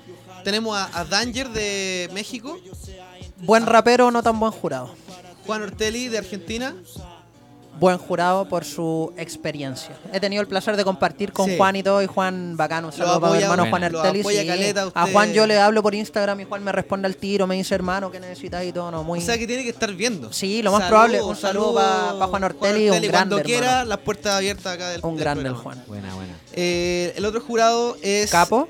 Tenemos 0.44 0.76
a, 0.76 1.00
a 1.00 1.06
Danger 1.06 1.50
de 1.50 2.10
México, 2.14 2.60
Buen 3.46 3.66
rapero, 3.66 4.10
no 4.10 4.24
tan 4.24 4.40
buen 4.40 4.54
jurado. 4.54 4.96
Juan 5.46 5.64
Ortelli 5.64 6.08
de 6.08 6.18
Argentina. 6.18 6.74
Buen 7.84 7.98
jurado 7.98 8.48
por 8.48 8.64
su 8.64 9.12
experiencia. 9.18 9.90
He 10.14 10.20
tenido 10.22 10.42
el 10.42 10.48
placer 10.48 10.78
de 10.78 10.86
compartir 10.86 11.34
con 11.34 11.50
Sí. 11.50 11.58
Juan 11.58 11.76
y 11.76 11.84
todo, 11.84 12.02
y 12.02 12.06
Juan 12.08 12.56
bacano. 12.56 12.88
Un 12.88 12.94
saludo 12.94 13.20
para 13.20 13.34
mi 13.34 13.42
hermano 13.44 13.64
Juan 13.70 13.82
bueno, 13.82 14.00
apoya 14.00 14.42
sí. 14.42 14.74
a. 14.96 15.08
Juan 15.08 15.34
yo 15.34 15.46
le 15.46 15.60
hablo 15.60 15.84
por 15.84 15.94
Instagram 15.94 16.40
y 16.40 16.46
Juan 16.46 16.64
me 16.64 16.72
responde 16.72 17.08
al 17.08 17.18
tiro, 17.18 17.46
me 17.46 17.56
dice 17.56 17.76
hermano, 17.76 18.10
¿qué 18.10 18.22
necesitas 18.22 18.64
y 18.64 18.72
todo? 18.72 18.90
No, 18.90 19.04
muy... 19.04 19.20
O 19.20 19.22
sea 19.22 19.38
que 19.38 19.46
tiene 19.46 19.64
que 19.64 19.72
estar 19.72 19.94
viendo. 19.94 20.32
Sí, 20.32 20.62
lo 20.64 20.72
más 20.72 20.88
probable. 20.88 21.22
Un 21.22 21.36
saludo 21.36 21.74
pa- 21.76 22.16
pa 22.18 22.28
Juan 22.28 22.44
Ortelli, 22.46 22.86
un 22.90 22.92
grande, 22.92 23.10
Cuando 23.12 23.36
hermano. 23.40 23.46
quiera, 23.46 23.84
las 23.84 23.98
puertas 23.98 24.34
abiertas 24.36 24.74
acá 24.76 24.90
del 24.92 25.02
un 25.04 25.16
del 25.16 25.20
grande 25.26 25.50
el. 25.50 25.56
Juan. 25.56 25.84
Buena, 25.86 26.16
buena. 26.16 26.34
Eh, 26.54 27.12
el 27.18 27.26
otro 27.26 27.42
jurado 27.42 27.98
es 28.02 28.32
Capo. 28.32 28.70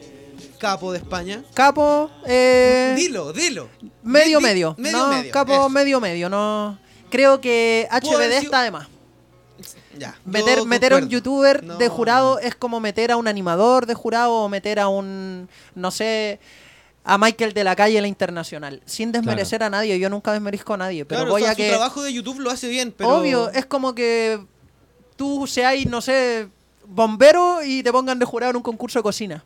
Capo 0.58 0.92
de 0.92 0.98
España. 0.98 1.44
Capo, 1.54 2.10
eh, 2.26 2.94
Dilo, 2.98 3.32
dilo. 3.32 3.70
medio, 4.02 4.40
Di- 4.40 4.44
di- 4.46 4.50
medio. 4.50 4.76
Medio, 4.80 4.98
no, 4.98 5.08
medio. 5.10 5.32
Capo, 5.32 5.54
eso. 5.54 5.70
medio, 5.70 6.02
medio. 6.02 6.30
No. 6.30 6.80
Creo 7.12 7.40
que 7.40 7.88
HBD 7.92 8.38
está 8.40 8.64
de 8.64 8.72
más. 8.72 8.88
Ya. 9.98 10.16
Meter, 10.26 10.60
yo 10.60 10.66
meter 10.66 10.94
a 10.94 10.98
un 10.98 11.10
youtuber 11.10 11.64
No. 11.64 11.78
de 11.78 11.88
jurado 11.88 12.40
es 12.40 12.56
como 12.56 12.80
meter 12.80 13.12
a 13.12 13.18
un 13.18 13.28
animador 13.28 13.86
de 13.86 13.94
jurado 13.94 14.34
o 14.34 14.50
meter 14.50 14.80
a 14.80 14.88
un, 14.88 15.48
no 15.76 15.92
sé, 15.92 16.40
a 17.04 17.18
Michael 17.18 17.54
de 17.54 17.64
la 17.64 17.76
calle 17.76 18.00
la 18.02 18.08
internacional. 18.08 18.82
Sin 18.86 19.12
desmerecer 19.12 19.62
a 19.64 19.70
nadie, 19.70 20.00
yo 20.00 20.10
nunca 20.10 20.32
desmerezco 20.32 20.74
a 20.74 20.78
nadie, 20.78 21.06
pero 21.06 21.22
Claro, 21.22 21.32
voy 21.32 21.42
o 21.42 21.46
sea, 21.46 21.52
a 21.52 21.56
su 21.56 21.62
que... 21.62 21.70
trabajo 21.70 22.02
de 22.04 22.14
YouTube 22.14 22.40
lo 22.40 22.50
hace 22.50 22.68
bien, 22.70 22.94
pero. 22.96 23.10
Obvio, 23.18 23.50
es 23.52 23.66
como 23.66 23.94
que 23.94 24.40
tú 25.16 25.46
seas, 25.48 25.86
no 25.86 26.02
sé, 26.02 26.48
bombero 26.88 27.64
y 27.64 27.84
te 27.84 27.92
pongan 27.92 28.20
de 28.20 28.26
jurado 28.26 28.52
en 28.52 28.58
un 28.58 28.64
concurso 28.64 29.00
de 29.00 29.04
cocina. 29.04 29.44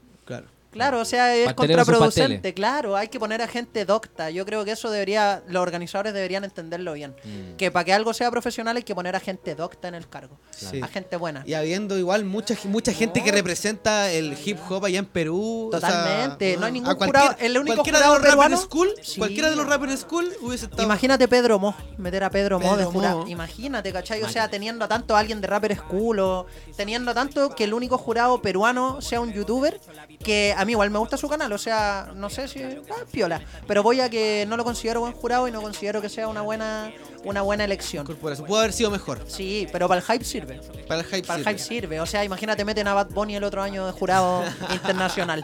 Claro. 0.77 0.99
O 1.01 1.05
sea, 1.05 1.35
es 1.35 1.45
Pasteleros 1.53 1.85
contraproducente. 1.85 2.53
Claro, 2.53 2.95
hay 2.95 3.07
que 3.09 3.19
poner 3.19 3.41
a 3.41 3.47
gente 3.47 3.85
docta. 3.85 4.29
Yo 4.29 4.45
creo 4.45 4.63
que 4.65 4.71
eso 4.71 4.89
debería, 4.89 5.43
los 5.47 5.61
organizadores 5.61 6.13
deberían 6.13 6.43
entenderlo 6.43 6.93
bien. 6.93 7.15
Mm. 7.23 7.55
Que 7.57 7.71
para 7.71 7.83
que 7.85 7.93
algo 7.93 8.13
sea 8.13 8.31
profesional 8.31 8.77
hay 8.77 8.83
que 8.83 8.95
poner 8.95 9.15
a 9.15 9.19
gente 9.19 9.55
docta 9.55 9.87
en 9.87 9.95
el 9.95 10.07
cargo. 10.07 10.37
Sí. 10.51 10.79
A 10.81 10.87
gente 10.87 11.15
buena. 11.17 11.43
Y 11.45 11.53
habiendo 11.53 11.97
igual 11.97 12.23
mucha, 12.25 12.55
mucha 12.65 12.93
gente 12.93 13.23
que 13.23 13.31
representa 13.31 14.11
el 14.11 14.37
hip 14.45 14.57
hop 14.69 14.85
allá 14.85 14.99
en 14.99 15.05
Perú. 15.05 15.69
o 15.73 15.79
sea, 15.79 15.89
Totalmente, 15.89 16.57
no 16.57 16.65
hay 16.65 16.71
ningún 16.71 16.95
jurado- 16.95 17.35
el 17.39 17.57
único 17.57 17.75
cualquiera 17.77 17.99
de 17.99 18.05
los 18.05 18.15
rappers 18.17 18.33
peruano- 18.35 18.57
school, 18.57 18.89
Sí. 19.01 19.17
cualquiera 19.19 19.49
de 19.49 19.55
los 19.55 19.67
rappers 19.67 19.99
school 20.01 20.31
hubiese 20.41 20.65
estado. 20.65 20.83
Imagínate 20.83 21.27
Pedro 21.27 21.59
Mo, 21.59 21.75
meter 21.97 22.23
a 22.23 22.29
Pedro, 22.29 22.59
Mo 22.59 22.77
de 22.77 22.85
jurado. 22.85 23.19
Mo. 23.21 23.27
Imagínate, 23.27 23.91
¿cachai? 23.91 24.21
O 24.23 24.29
sea, 24.29 24.47
teniendo 24.49 24.85
a 24.85 24.87
tanto 24.87 25.15
a 25.15 25.19
alguien 25.19 25.41
de 25.41 25.47
Rapper 25.47 25.75
School 25.75 26.19
o 26.19 26.45
teniendo 26.75 27.11
a 27.11 27.13
tanto 27.13 27.55
que 27.55 27.63
el 27.63 27.73
único 27.73 27.97
jurado 27.97 28.41
peruano 28.41 29.01
sea 29.01 29.19
un 29.21 29.31
youtuber, 29.33 29.79
que 30.23 30.53
a 30.57 30.65
mí 30.67 30.73
igual 30.73 30.91
me 30.91 30.99
gusta 30.99 31.17
su 31.17 31.27
canal, 31.27 31.51
o 31.51 31.57
sea, 31.57 32.11
no 32.15 32.29
sé 32.29 32.47
si 32.47 32.61
ah, 32.61 32.77
piola, 33.11 33.41
pero 33.65 33.81
voy 33.81 33.99
a 34.01 34.09
que 34.09 34.45
no 34.47 34.55
lo 34.57 34.63
considero 34.63 34.99
buen 34.99 35.13
jurado 35.13 35.47
y 35.47 35.51
no 35.51 35.61
considero 35.61 35.99
que 36.01 36.09
sea 36.09 36.27
una 36.27 36.41
buena 36.43 36.91
una 37.23 37.41
buena 37.41 37.63
elección. 37.65 38.05
Corporación. 38.05 38.47
Pudo 38.47 38.59
haber 38.59 38.71
sido 38.73 38.91
mejor. 38.91 39.19
Sí, 39.27 39.67
pero 39.71 39.87
para 39.87 39.99
el 40.01 40.05
hype 40.05 40.23
sirve. 40.23 40.61
Para 40.87 41.01
el 41.01 41.05
hype. 41.07 41.23
Para 41.27 41.39
el 41.39 41.45
sirve. 41.45 41.57
hype 41.57 41.59
sirve. 41.59 41.99
O 41.99 42.05
sea, 42.05 42.23
imagínate 42.23 42.63
meten 42.63 42.87
a 42.87 42.93
Bad 42.93 43.09
Bunny 43.09 43.35
el 43.35 43.43
otro 43.43 43.61
año 43.63 43.85
de 43.87 43.91
jurado 43.91 44.43
internacional. 44.73 45.43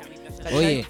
Oye, 0.53 0.85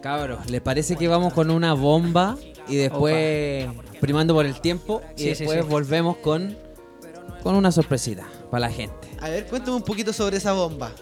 cabros, 0.00 0.48
¿les 0.48 0.60
parece 0.60 0.96
que 0.96 1.08
vamos 1.08 1.32
con 1.34 1.50
una 1.50 1.74
bomba 1.74 2.36
y 2.68 2.76
después 2.76 3.66
primando 4.00 4.32
por 4.34 4.46
el 4.46 4.60
tiempo 4.60 5.02
y 5.16 5.22
Sí, 5.22 5.28
después 5.30 5.60
sí. 5.62 5.66
volvemos 5.68 6.16
con, 6.18 6.56
con 7.42 7.54
una 7.54 7.70
sorpresita 7.72 8.26
para 8.50 8.60
la 8.68 8.70
gente? 8.70 9.08
A 9.20 9.28
ver, 9.28 9.46
cuéntame 9.46 9.76
un 9.76 9.82
poquito 9.82 10.12
sobre 10.12 10.38
esa 10.38 10.52
bomba. 10.52 10.92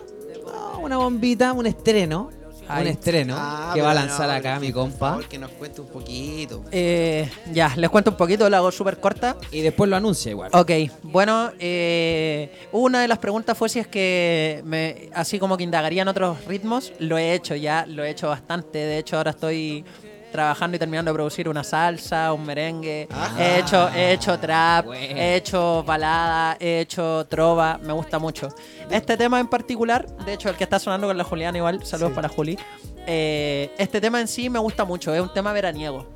Ah, 0.52 0.78
Una 0.80 0.96
bombita, 0.96 1.52
un 1.52 1.66
estreno. 1.66 2.30
Ay. 2.68 2.82
Un 2.82 2.88
estreno 2.88 3.34
Ah, 3.38 3.72
que 3.74 3.80
va 3.82 3.92
a 3.92 3.94
lanzar 3.94 4.28
no, 4.28 4.34
acá 4.34 4.60
mi 4.60 4.72
compa. 4.72 5.10
favor, 5.10 5.28
que 5.28 5.38
nos 5.38 5.50
cuente 5.52 5.80
un 5.80 5.88
poquito. 5.88 6.64
Eh, 6.70 7.28
ya, 7.52 7.72
les 7.76 7.88
cuento 7.90 8.10
un 8.10 8.16
poquito, 8.16 8.48
la 8.50 8.58
hago 8.58 8.70
súper 8.70 8.98
corta. 9.00 9.36
Y 9.50 9.60
después 9.62 9.88
lo 9.88 9.96
anuncia 9.96 10.30
igual. 10.30 10.50
Ok, 10.52 10.70
bueno, 11.02 11.50
eh, 11.58 12.50
una 12.72 13.00
de 13.00 13.08
las 13.08 13.18
preguntas 13.18 13.56
fue 13.56 13.68
si 13.68 13.78
es 13.78 13.86
que 13.88 14.60
me, 14.64 15.08
así 15.14 15.38
como 15.38 15.56
que 15.56 15.64
indagaría 15.64 16.02
en 16.02 16.08
otros 16.08 16.44
ritmos, 16.46 16.92
lo 16.98 17.16
he 17.18 17.34
hecho 17.34 17.54
ya, 17.54 17.86
lo 17.86 18.04
he 18.04 18.10
hecho 18.10 18.28
bastante, 18.28 18.78
de 18.78 18.98
hecho 18.98 19.16
ahora 19.16 19.30
estoy 19.30 19.84
trabajando 20.32 20.76
y 20.76 20.78
terminando 20.78 21.10
de 21.10 21.14
producir 21.14 21.48
una 21.48 21.64
salsa, 21.64 22.32
un 22.32 22.44
merengue, 22.44 23.08
Ajá. 23.10 23.42
he 23.42 23.58
hecho, 23.60 23.88
he 23.94 24.12
hecho 24.12 24.38
trap, 24.38 24.86
Bueno. 24.86 25.16
he 25.20 25.36
hecho 25.36 25.82
balada, 25.84 26.56
he 26.60 26.80
hecho 26.80 27.26
trova, 27.26 27.78
me 27.82 27.92
gusta 27.92 28.18
mucho. 28.18 28.48
Este 28.90 29.16
tema 29.16 29.40
en 29.40 29.48
particular, 29.48 30.06
de 30.24 30.34
hecho 30.34 30.48
el 30.48 30.56
que 30.56 30.64
está 30.64 30.78
sonando 30.78 31.06
con 31.06 31.16
la 31.16 31.24
Juliana 31.24 31.58
igual, 31.58 31.84
saludos 31.84 32.10
Sí. 32.10 32.14
para 32.16 32.28
Juli, 32.28 32.58
eh, 33.06 33.70
este 33.78 34.00
tema 34.00 34.20
en 34.20 34.28
sí 34.28 34.50
me 34.50 34.58
gusta 34.58 34.84
mucho, 34.84 35.14
es 35.14 35.20
un 35.20 35.32
tema 35.32 35.52
veraniego 35.52 36.06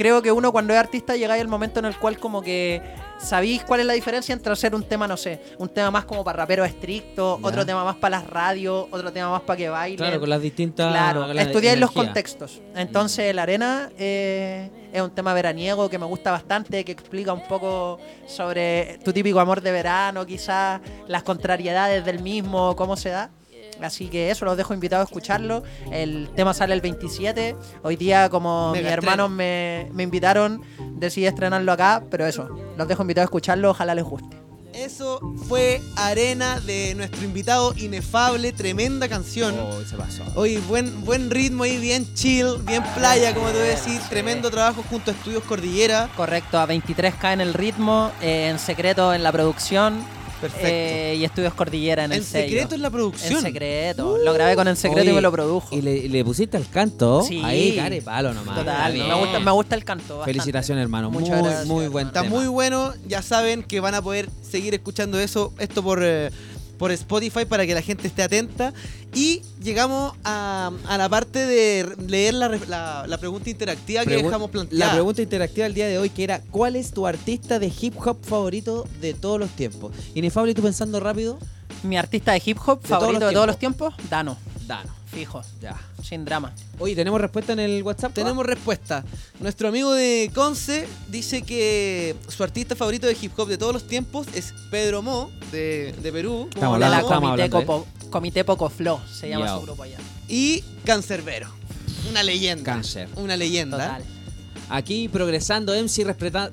creo 0.00 0.22
que 0.22 0.32
uno 0.32 0.50
cuando 0.50 0.72
es 0.72 0.78
artista 0.78 1.14
llegáis 1.14 1.42
al 1.42 1.48
momento 1.48 1.78
en 1.78 1.84
el 1.84 1.94
cual 1.94 2.18
como 2.18 2.40
que 2.40 2.80
sabéis 3.18 3.62
cuál 3.64 3.80
es 3.80 3.86
la 3.86 3.92
diferencia 3.92 4.32
entre 4.32 4.50
hacer 4.50 4.74
un 4.74 4.82
tema, 4.82 5.06
no 5.06 5.18
sé, 5.18 5.42
un 5.58 5.68
tema 5.68 5.90
más 5.90 6.06
como 6.06 6.24
para 6.24 6.38
raperos 6.38 6.66
estrictos, 6.66 7.38
otro 7.42 7.66
tema 7.66 7.84
más 7.84 7.96
para 7.96 8.18
las 8.18 8.26
radios, 8.26 8.86
otro 8.90 9.12
tema 9.12 9.28
más 9.28 9.42
para 9.42 9.58
que 9.58 9.68
bailen. 9.68 9.98
Claro, 9.98 10.18
con 10.18 10.30
las 10.30 10.40
distintas. 10.40 10.90
Claro, 10.90 11.30
la 11.34 11.42
estudiáis 11.42 11.78
los 11.78 11.92
contextos. 11.92 12.62
Entonces, 12.74 13.34
La 13.34 13.42
Arena 13.42 13.90
eh, 13.98 14.70
es 14.90 15.02
un 15.02 15.10
tema 15.10 15.34
veraniego 15.34 15.90
que 15.90 15.98
me 15.98 16.06
gusta 16.06 16.30
bastante, 16.30 16.82
que 16.82 16.92
explica 16.92 17.34
un 17.34 17.46
poco 17.46 17.98
sobre 18.26 19.00
tu 19.04 19.12
típico 19.12 19.38
amor 19.38 19.60
de 19.60 19.70
verano, 19.70 20.24
quizás 20.24 20.80
las 21.08 21.24
contrariedades 21.24 22.06
del 22.06 22.22
mismo, 22.22 22.74
cómo 22.74 22.96
se 22.96 23.10
da. 23.10 23.30
Así 23.82 24.08
que 24.08 24.30
eso, 24.30 24.44
los 24.44 24.56
dejo 24.56 24.74
invitados 24.74 25.06
a 25.06 25.08
escucharlo. 25.08 25.62
El 25.90 26.28
tema 26.34 26.54
sale 26.54 26.74
el 26.74 26.80
27. 26.80 27.56
Hoy 27.82 27.96
día, 27.96 28.28
como 28.28 28.72
Mega 28.72 28.88
mis 28.88 28.92
hermanos 28.92 29.30
me, 29.30 29.88
me 29.92 30.02
invitaron, 30.02 30.62
decidí 30.96 31.26
estrenarlo 31.26 31.72
acá, 31.72 32.04
pero 32.10 32.26
eso, 32.26 32.48
los 32.76 32.88
dejo 32.88 33.02
invitados 33.02 33.26
a 33.26 33.30
escucharlo, 33.30 33.70
ojalá 33.70 33.94
les 33.94 34.04
guste. 34.04 34.40
Eso 34.72 35.20
fue 35.48 35.80
Arena 35.96 36.60
de 36.60 36.94
nuestro 36.94 37.24
invitado 37.24 37.74
inefable, 37.76 38.52
tremenda 38.52 39.08
canción. 39.08 39.58
Oh, 39.58 39.82
se 39.82 39.96
pasó. 39.96 40.22
Oye, 40.36 40.58
buen, 40.60 41.04
buen 41.04 41.30
ritmo 41.30 41.64
ahí, 41.64 41.76
bien 41.78 42.06
chill, 42.14 42.56
bien 42.62 42.82
playa, 42.94 43.34
como 43.34 43.48
te 43.48 43.58
voy 43.58 43.66
a 43.66 43.70
decir. 43.70 44.00
Tremendo 44.08 44.50
trabajo 44.50 44.84
junto 44.88 45.10
a 45.10 45.14
Estudios 45.14 45.42
Cordillera. 45.44 46.08
Correcto, 46.16 46.58
a 46.58 46.68
23K 46.68 47.32
en 47.32 47.40
el 47.40 47.54
ritmo, 47.54 48.12
eh, 48.22 48.48
en 48.48 48.58
secreto 48.58 49.12
en 49.12 49.22
la 49.22 49.32
producción. 49.32 50.04
Perfecto. 50.40 50.66
eh, 50.66 51.16
y 51.18 51.24
Estudios 51.24 51.54
Cordillera 51.54 52.04
en, 52.04 52.12
el 52.12 52.24
sello. 52.24 52.48
secreto 52.48 52.74
en 52.74 52.82
la 52.82 52.90
producción. 52.90 53.34
En 53.38 53.42
secreto. 53.42 54.18
Lo 54.24 54.32
grabé 54.32 54.56
con 54.56 54.66
En 54.68 54.76
secreto 54.76 55.02
Oye, 55.02 55.10
y 55.10 55.14
me 55.14 55.20
lo 55.20 55.30
produjo. 55.32 55.74
Y 55.76 55.82
le, 55.82 56.08
le 56.08 56.24
pusiste 56.24 56.56
al 56.56 56.68
canto. 56.68 57.22
Sí. 57.22 57.40
Ahí, 57.44 57.76
care 57.76 58.00
palo 58.02 58.32
nomás. 58.32 58.56
Total, 58.58 58.92
me 58.94 59.14
gusta, 59.14 59.40
me 59.40 59.50
gusta 59.50 59.74
el 59.74 59.84
canto. 59.84 60.18
bastante. 60.18 60.32
Felicitaciones, 60.32 60.82
hermano. 60.82 61.10
Muchas 61.10 61.30
muy, 61.30 61.38
gracias, 61.48 61.66
muy 61.66 61.88
buen 61.88 62.06
Está 62.08 62.22
tema. 62.22 62.34
muy 62.36 62.46
bueno, 62.48 62.92
ya 63.06 63.22
saben 63.22 63.62
que 63.62 63.80
van 63.80 63.94
a 63.94 64.02
poder 64.02 64.28
seguir 64.42 64.74
escuchando 64.74 65.18
eso, 65.20 65.52
esto 65.58 65.82
por, 65.82 66.00
eh, 66.02 66.30
por 66.80 66.90
Spotify 66.92 67.44
para 67.44 67.66
que 67.66 67.74
la 67.74 67.82
gente 67.82 68.08
esté 68.08 68.22
atenta. 68.22 68.72
Y 69.14 69.42
llegamos 69.62 70.14
a, 70.24 70.70
a 70.88 70.96
la 70.96 71.08
parte 71.10 71.44
de 71.46 71.94
leer 72.08 72.32
la, 72.32 72.48
la- 72.48 73.04
la 73.06 73.18
pregunta 73.18 73.50
interactiva 73.50 74.02
que 74.04 74.16
dejamos 74.24 74.50
planteada. 74.50 74.86
La 74.86 74.92
pregunta 74.92 75.20
interactiva 75.20 75.64
del 75.64 75.74
día 75.74 75.88
de 75.88 75.98
hoy 75.98 76.08
que 76.08 76.24
era 76.24 76.40
¿Cuál 76.50 76.76
es 76.76 76.92
tu 76.92 77.06
artista 77.06 77.58
de 77.58 77.70
hip 77.80 77.94
hop 78.04 78.18
favorito 78.24 78.88
de 79.02 79.12
todos 79.12 79.38
los 79.38 79.50
tiempos? 79.50 79.92
Inefable, 80.14 80.54
¿tú 80.54 80.62
pensando 80.62 81.00
rápido? 81.00 81.38
Mi 81.82 81.98
artista 81.98 82.32
de 82.32 82.42
hip 82.44 82.56
hop 82.66 82.80
favorito 82.82 83.26
de 83.26 83.32
todos 83.34 83.46
los 83.46 83.58
tiempos, 83.58 83.94
Dano. 84.08 84.38
Dano. 84.66 84.90
Fijo, 85.12 85.42
Ya. 85.60 85.76
Sin 86.04 86.24
drama. 86.24 86.52
Oye, 86.78 86.94
¿tenemos 86.94 87.20
respuesta 87.20 87.52
en 87.52 87.60
el 87.60 87.82
WhatsApp? 87.82 88.12
Tenemos 88.12 88.44
respuesta. 88.46 89.04
Nuestro 89.40 89.68
amigo 89.68 89.92
de 89.92 90.30
Conce 90.34 90.86
dice 91.08 91.42
que 91.42 92.14
su 92.28 92.42
artista 92.42 92.74
favorito 92.76 93.06
de 93.06 93.16
hip 93.20 93.32
hop 93.38 93.48
de 93.48 93.58
todos 93.58 93.72
los 93.72 93.86
tiempos 93.86 94.26
es 94.34 94.52
Pedro 94.70 95.02
Mo, 95.02 95.30
de, 95.52 95.94
de 96.02 96.12
Perú. 96.12 96.48
Estamos 96.52 96.76
de 96.76 96.80
la 96.80 96.86
hablando- 96.86 97.06
estamos 97.06 97.30
Comité, 97.30 97.42
hablando, 97.42 97.58
¿eh? 97.60 97.64
Copo- 97.66 98.10
Comité 98.10 98.44
Poco 98.44 98.68
Flow, 98.70 99.00
se 99.12 99.28
llama 99.28 99.54
su 99.56 99.62
grupo 99.62 99.82
allá. 99.82 99.98
Y 100.28 100.62
Cancerbero. 100.84 101.48
Una 102.08 102.22
leyenda. 102.22 102.64
Cáncer. 102.64 103.08
Una 103.16 103.36
leyenda. 103.36 103.76
Total. 103.78 104.04
Aquí 104.72 105.08
progresando 105.08 105.74
MC 105.74 106.04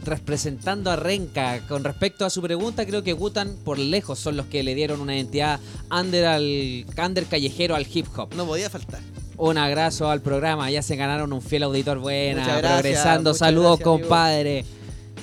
representando 0.03 0.89
a 0.89 0.95
Renka. 0.95 1.61
Con 1.67 1.83
respecto 1.83 2.25
a 2.25 2.31
su 2.31 2.41
pregunta, 2.41 2.83
creo 2.85 3.03
que 3.03 3.13
Gutan 3.13 3.55
por 3.63 3.77
lejos 3.77 4.17
son 4.17 4.35
los 4.37 4.47
que 4.47 4.63
le 4.63 4.73
dieron 4.73 5.01
una 5.01 5.15
identidad 5.15 5.59
under 5.91 6.25
al 6.25 6.85
under 6.97 7.25
callejero 7.27 7.75
al 7.75 7.85
hip 7.91 8.07
hop. 8.17 8.33
No 8.35 8.45
podía 8.47 8.69
faltar. 8.71 9.01
Un 9.37 9.57
abrazo 9.57 10.09
al 10.09 10.21
programa, 10.21 10.69
ya 10.71 10.81
se 10.81 10.95
ganaron 10.95 11.31
un 11.31 11.41
fiel 11.41 11.63
auditor 11.63 11.99
buena, 11.99 12.41
Muchas 12.41 12.57
gracias, 12.57 12.81
progresando. 12.81 13.29
muchas 13.29 13.37
Saludos, 13.39 13.79
gracias, 13.79 13.85
compadre. 13.85 14.65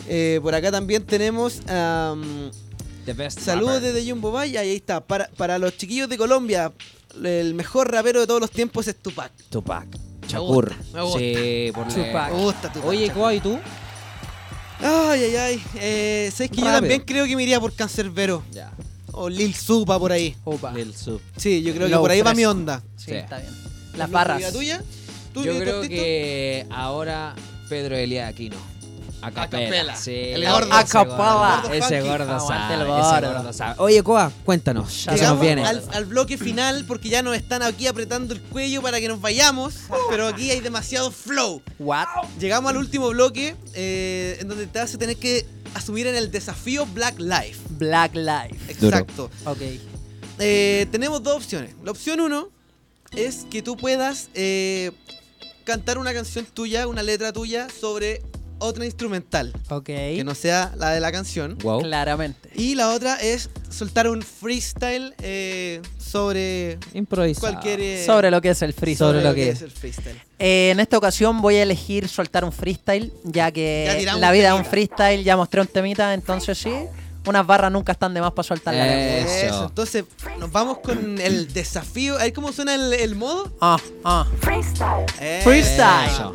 Eh, 0.08 0.38
por 0.42 0.54
acá 0.54 0.70
también 0.70 1.02
tenemos 1.04 1.60
best 3.06 3.40
saludos 3.40 3.82
desde 3.82 4.08
Jumbo 4.08 4.30
Bay. 4.30 4.56
Ahí 4.56 4.76
está. 4.76 5.00
Para, 5.00 5.28
para 5.36 5.58
los 5.58 5.76
chiquillos 5.76 6.08
de 6.08 6.16
Colombia, 6.16 6.72
el 7.24 7.54
mejor 7.54 7.90
rapero 7.90 8.20
de 8.20 8.26
todos 8.26 8.40
los 8.40 8.50
tiempos 8.50 8.86
es 8.86 8.96
Tupac. 8.96 9.32
Tupac. 9.50 9.86
Me 10.22 10.28
Shakur. 10.28 10.68
gusta, 10.76 10.84
me 10.94 11.02
gusta. 11.02 11.18
Sí, 11.18 11.70
por 11.74 11.88
Tupac. 11.88 12.32
Me 12.32 12.38
gusta 12.42 12.72
Tupac. 12.72 12.88
Oye, 12.88 13.10
Coa, 13.10 13.34
¿y 13.34 13.40
tú? 13.40 13.58
Ay, 14.80 15.22
ay, 15.24 15.36
ay. 15.36 15.62
Eh, 15.76 16.30
¿Sabes 16.34 16.50
que 16.50 16.58
yo 16.60 16.66
también 16.66 17.02
creo 17.02 17.26
que 17.26 17.34
me 17.36 17.42
iría 17.42 17.60
por 17.60 17.72
Cancerbero? 17.74 18.42
Ya. 18.52 18.72
O 19.12 19.28
Lil 19.28 19.54
Supa 19.54 19.98
por 19.98 20.12
ahí. 20.12 20.36
Upa. 20.44 20.72
Lil 20.72 20.94
Sup. 20.94 21.20
Sí, 21.36 21.62
yo 21.62 21.72
creo 21.74 21.86
que 21.86 21.92
Low 21.92 22.00
por 22.02 22.10
ahí 22.10 22.22
va 22.22 22.34
mi 22.34 22.44
onda. 22.44 22.82
Sí, 22.96 23.06
Sí. 23.10 23.14
está 23.14 23.38
bien. 23.38 23.52
Las 23.96 24.10
¿La 24.10 24.18
barras. 24.18 24.52
tuya? 24.52 24.82
¿Tú, 25.32 25.42
Yo 25.44 25.58
creo 25.58 25.74
cortito? 25.76 25.94
que 25.94 26.66
ahora 26.70 27.34
Pedro 27.68 27.96
Elías 27.96 28.28
Aquino. 28.28 28.56
A 29.22 29.30
capela. 29.30 29.64
capela. 29.64 29.96
Sí. 29.96 30.12
El 30.14 30.44
gordo. 30.46 30.72
A 30.74 30.82
ese 30.82 30.92
capela. 30.92 31.14
gordo, 31.14 31.50
sabe. 32.46 32.74
el 32.74 32.80
Ese 32.82 32.90
gordo. 33.32 33.52
sabe. 33.54 33.74
Oye, 33.78 34.02
Coa, 34.02 34.30
cuéntanos. 34.44 35.04
Ya 35.04 35.12
¿Qué 35.12 35.18
se 35.18 35.24
nos 35.24 35.40
Llegamos 35.40 35.40
viene? 35.40 35.64
al, 35.64 35.82
al 35.92 36.04
bloque 36.04 36.36
final 36.36 36.84
porque 36.86 37.08
ya 37.08 37.22
nos 37.22 37.34
están 37.34 37.62
aquí 37.62 37.86
apretando 37.86 38.34
el 38.34 38.42
cuello 38.42 38.82
para 38.82 39.00
que 39.00 39.08
nos 39.08 39.20
vayamos, 39.22 39.74
pero 40.10 40.28
aquí 40.28 40.50
hay 40.50 40.60
demasiado 40.60 41.10
flow. 41.10 41.62
What? 41.78 42.06
Llegamos 42.38 42.70
al 42.70 42.76
último 42.76 43.08
bloque 43.08 43.56
eh, 43.72 44.36
en 44.40 44.48
donde 44.48 44.66
te 44.66 44.78
vas 44.78 44.94
a 44.94 44.98
tener 44.98 45.16
que 45.16 45.46
asumir 45.74 46.06
en 46.06 46.16
el 46.16 46.30
desafío 46.30 46.84
Black 46.92 47.18
Life. 47.18 47.56
Black 47.70 48.14
Life. 48.14 48.70
Exacto. 48.72 49.30
Ok. 49.46 49.58
Eh, 50.38 50.86
tenemos 50.92 51.22
dos 51.22 51.36
opciones. 51.36 51.70
La 51.82 51.92
opción 51.92 52.20
uno 52.20 52.50
es 53.16 53.46
que 53.50 53.62
tú 53.62 53.76
puedas 53.76 54.28
eh, 54.34 54.90
cantar 55.64 55.98
una 55.98 56.12
canción 56.12 56.44
tuya, 56.46 56.86
una 56.88 57.02
letra 57.02 57.32
tuya 57.32 57.68
sobre 57.68 58.22
otra 58.58 58.84
instrumental, 58.86 59.52
Ok. 59.68 59.84
que 59.86 60.22
no 60.24 60.34
sea 60.34 60.72
la 60.78 60.90
de 60.90 61.00
la 61.00 61.12
canción. 61.12 61.58
Wow. 61.58 61.80
Claramente. 61.82 62.48
Y 62.54 62.76
la 62.76 62.90
otra 62.90 63.16
es 63.16 63.50
soltar 63.68 64.08
un 64.08 64.22
freestyle 64.22 65.12
eh, 65.20 65.82
sobre 65.98 66.78
Improvisado. 66.94 67.52
cualquier... 67.52 67.80
eh, 67.80 68.04
Sobre 68.06 68.30
lo 68.30 68.40
que 68.40 68.50
es 68.50 68.62
el 68.62 68.72
freestyle. 68.72 69.08
sobre 69.08 69.22
lo 69.24 69.34
que 69.34 69.50
es 69.50 69.60
el 69.62 69.70
freestyle. 69.70 70.16
Eh, 70.38 70.70
en 70.70 70.80
esta 70.80 70.96
ocasión 70.96 71.42
voy 71.42 71.56
a 71.56 71.62
elegir 71.64 72.08
soltar 72.08 72.44
un 72.44 72.52
freestyle, 72.52 73.12
ya 73.24 73.50
que 73.50 74.06
la 74.18 74.30
vida 74.32 74.54
es 74.54 74.58
un 74.58 74.64
freestyle, 74.64 75.24
ya 75.24 75.36
mostré 75.36 75.60
un 75.60 75.66
temita, 75.66 76.14
entonces 76.14 76.56
sí, 76.56 76.72
unas 77.26 77.46
barras 77.46 77.70
nunca 77.72 77.92
están 77.92 78.12
de 78.14 78.20
más 78.20 78.32
para 78.32 78.46
soltar 78.46 78.74
la. 78.74 78.86
Eso. 79.18 79.46
Eso. 79.46 79.64
Entonces, 79.66 80.04
nos 80.38 80.50
vamos 80.52 80.78
con 80.78 81.20
el 81.20 81.52
desafío. 81.52 82.16
A 82.16 82.24
ver 82.24 82.32
cómo 82.32 82.52
suena 82.52 82.74
el, 82.74 82.92
el 82.92 83.14
modo. 83.16 83.52
Ah, 83.60 83.76
ah. 84.04 84.26
Eh, 85.20 85.40
Freestyle. 85.42 86.06
Eso. 86.10 86.34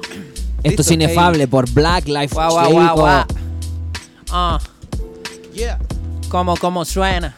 Esto 0.63 0.81
es 0.81 0.91
inefable 0.91 1.47
por 1.47 1.69
Black 1.71 2.07
Life 2.07 2.33
guau, 2.35 2.51
guau, 2.51 2.67
Chico. 2.67 2.95
guau. 2.95 3.25
Ah, 4.31 4.59
Yeah. 5.53 5.79
como, 6.29 6.55
como 6.57 6.85
suena. 6.85 7.35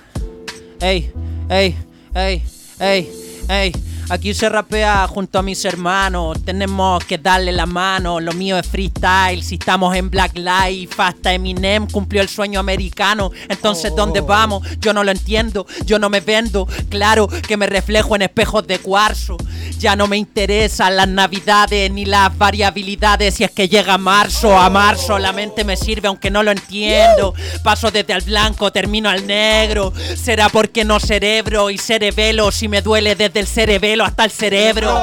Ey, 0.80 1.12
ey, 1.50 1.76
ey, 2.14 2.44
ey, 2.80 3.10
ey. 3.50 3.72
Aquí 4.12 4.34
se 4.34 4.50
rapea 4.50 5.08
junto 5.08 5.40
a 5.40 5.42
mis 5.42 5.64
hermanos. 5.64 6.44
Tenemos 6.44 7.02
que 7.06 7.18
darle 7.18 7.54
la 7.54 7.66
mano. 7.66 8.20
Lo 8.20 8.34
mío 8.34 8.58
es 8.58 8.68
freestyle. 8.68 9.42
Si 9.42 9.56
estamos 9.56 9.96
en 9.96 10.10
Black 10.10 10.34
Life, 10.36 10.96
hasta 10.98 11.34
Eminem 11.34 11.88
cumplió 11.88 12.22
el 12.22 12.28
sueño 12.28 12.60
americano. 12.60 13.32
Entonces, 13.48 13.96
¿dónde 13.96 14.20
vamos? 14.20 14.68
Yo 14.82 14.92
no 14.92 15.06
lo 15.06 15.12
entiendo. 15.12 15.66
Yo 15.86 15.98
no 15.98 16.10
me 16.10 16.20
vendo. 16.20 16.68
Claro 16.90 17.30
que 17.30 17.56
me 17.56 17.68
reflejo 17.68 18.14
en 18.18 18.24
espejos 18.24 18.68
de 18.68 18.80
cuarzo. 18.80 19.38
Ya 19.80 19.96
no 19.96 20.08
me 20.08 20.18
interesan 20.18 20.98
las 20.98 21.08
navidades 21.08 21.90
ni 21.90 22.04
las 22.04 22.38
variabilidades. 22.38 23.36
Si 23.36 23.46
es 23.46 23.52
que 23.52 23.70
llega 23.70 23.98
marzo, 23.98 24.60
a 24.60 24.70
marzo 24.70 25.20
la 25.20 25.32
mente 25.32 25.64
me 25.64 25.78
sirve 25.78 26.10
aunque 26.10 26.30
no 26.30 26.44
lo 26.44 26.52
entiendo. 26.52 27.34
Paso 27.64 27.90
desde 27.92 28.12
al 28.12 28.24
blanco, 28.24 28.74
termino 28.74 29.10
al 29.10 29.26
negro. 29.26 29.94
Será 30.22 30.50
porque 30.50 30.84
no 30.84 31.00
cerebro 31.00 31.70
y 31.70 31.78
cerebelo. 31.78 32.52
Si 32.52 32.68
me 32.68 32.82
duele 32.82 33.16
desde 33.16 33.40
el 33.40 33.48
cerebelo 33.48 34.01
hasta 34.06 34.26
el 34.26 34.32
cerebro. 34.32 35.02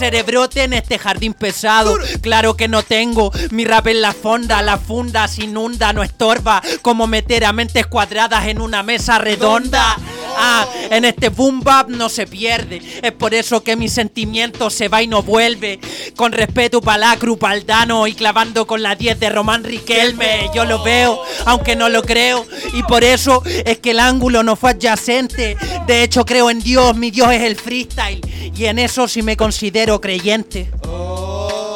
Cerebrote 0.00 0.62
en 0.62 0.72
este 0.72 0.98
jardín 0.98 1.34
pesado. 1.34 1.94
Claro 2.22 2.56
que 2.56 2.68
no 2.68 2.82
tengo. 2.82 3.30
Mi 3.50 3.66
rap 3.66 3.86
en 3.88 4.00
la 4.00 4.14
fonda, 4.14 4.62
la 4.62 4.78
funda 4.78 5.28
se 5.28 5.44
inunda, 5.44 5.92
no 5.92 6.02
estorba. 6.02 6.62
Como 6.80 7.06
meter 7.06 7.44
a 7.44 7.52
mentes 7.52 7.86
cuadradas 7.86 8.46
en 8.46 8.62
una 8.62 8.82
mesa 8.82 9.18
redonda. 9.18 9.98
Ah, 10.38 10.66
en 10.90 11.04
este 11.04 11.28
boom 11.28 11.60
bap 11.60 11.90
no 11.90 12.08
se 12.08 12.26
pierde. 12.26 12.80
Es 13.02 13.12
por 13.12 13.34
eso 13.34 13.62
que 13.62 13.76
mi 13.76 13.90
sentimiento 13.90 14.70
se 14.70 14.88
va 14.88 15.02
y 15.02 15.06
no 15.06 15.22
vuelve. 15.22 15.78
Con 16.16 16.32
respeto 16.32 16.80
para 16.80 16.96
la 16.96 17.16
Cruz 17.18 17.36
Paldano 17.36 18.06
y 18.06 18.14
clavando 18.14 18.66
con 18.66 18.82
la 18.82 18.94
10 18.94 19.20
de 19.20 19.28
Román 19.28 19.64
Riquelme. 19.64 20.48
Yo 20.54 20.64
lo 20.64 20.82
veo, 20.82 21.20
aunque 21.44 21.76
no 21.76 21.90
lo 21.90 22.02
creo. 22.02 22.46
Y 22.72 22.82
por 22.84 23.04
eso 23.04 23.42
es 23.44 23.80
que 23.80 23.90
el 23.90 24.00
ángulo 24.00 24.42
no 24.42 24.56
fue 24.56 24.70
adyacente. 24.70 25.58
De 25.86 26.02
hecho, 26.02 26.24
creo 26.24 26.48
en 26.48 26.60
Dios, 26.60 26.96
mi 26.96 27.10
Dios 27.10 27.30
es 27.32 27.42
el 27.42 27.56
freestyle. 27.56 28.22
Y 28.56 28.64
en 28.64 28.78
eso 28.78 29.06
sí 29.06 29.20
me 29.20 29.36
considero 29.36 29.89
creyente. 29.98 30.70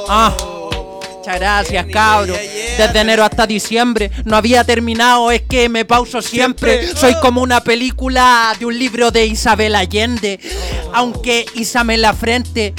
Ah. 0.09 0.35
Muchas 1.25 1.41
gracias, 1.41 1.87
cabro. 1.91 2.35
Desde 2.35 3.01
enero 3.01 3.25
hasta 3.25 3.47
diciembre 3.47 4.11
no 4.27 4.37
había 4.37 4.63
terminado, 4.63 5.31
es 5.31 5.41
que 5.41 5.71
me 5.71 5.87
pauso 5.87 6.21
siempre. 6.21 6.95
Soy 6.95 7.15
como 7.23 7.41
una 7.41 7.63
película 7.63 8.55
de 8.59 8.67
un 8.67 8.79
libro 8.79 9.11
de 9.11 9.25
Isabel 9.25 9.75
Allende. 9.75 10.39
Aunque 10.93 11.47
Isame 11.55 11.95
en 11.95 12.03
la 12.03 12.13
frente. 12.13 12.75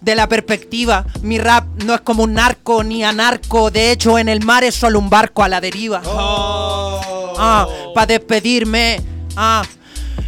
De 0.00 0.14
la 0.14 0.28
perspectiva, 0.28 1.04
mi 1.22 1.38
rap 1.38 1.66
no 1.84 1.92
es 1.92 2.00
como 2.02 2.22
un 2.22 2.34
narco 2.34 2.84
ni 2.84 3.02
anarco. 3.02 3.72
De 3.72 3.90
hecho, 3.90 4.16
en 4.16 4.28
el 4.28 4.44
mar 4.44 4.62
es 4.62 4.76
solo 4.76 5.00
un 5.00 5.10
barco 5.10 5.42
a 5.42 5.48
la 5.48 5.60
deriva. 5.60 6.00
Ah, 6.04 7.66
para 7.92 8.06
despedirme. 8.06 9.00
Ah. 9.34 9.64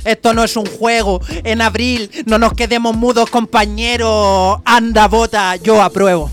Esto 0.09 0.33
no 0.35 0.43
es 0.43 0.57
un 0.57 0.67
juego. 0.67 1.21
En 1.45 1.61
abril 1.61 2.11
no 2.27 2.39
nos 2.39 2.55
quedemos 2.55 2.97
mudos, 2.97 3.29
compañeros. 3.31 4.59
Anda, 4.65 5.07
bota, 5.07 5.57
yo 5.57 5.83
apruebo. 5.83 6.31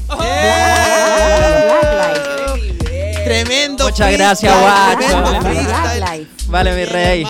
Tremendo. 3.23 3.85
Muchas 3.85 4.11
gracias, 4.11 4.53
guacho. 4.59 5.21
Vale. 5.21 5.41
freestyle. 5.41 6.27
Vale, 6.47 6.75
mi 6.75 6.85
rey. 6.85 7.23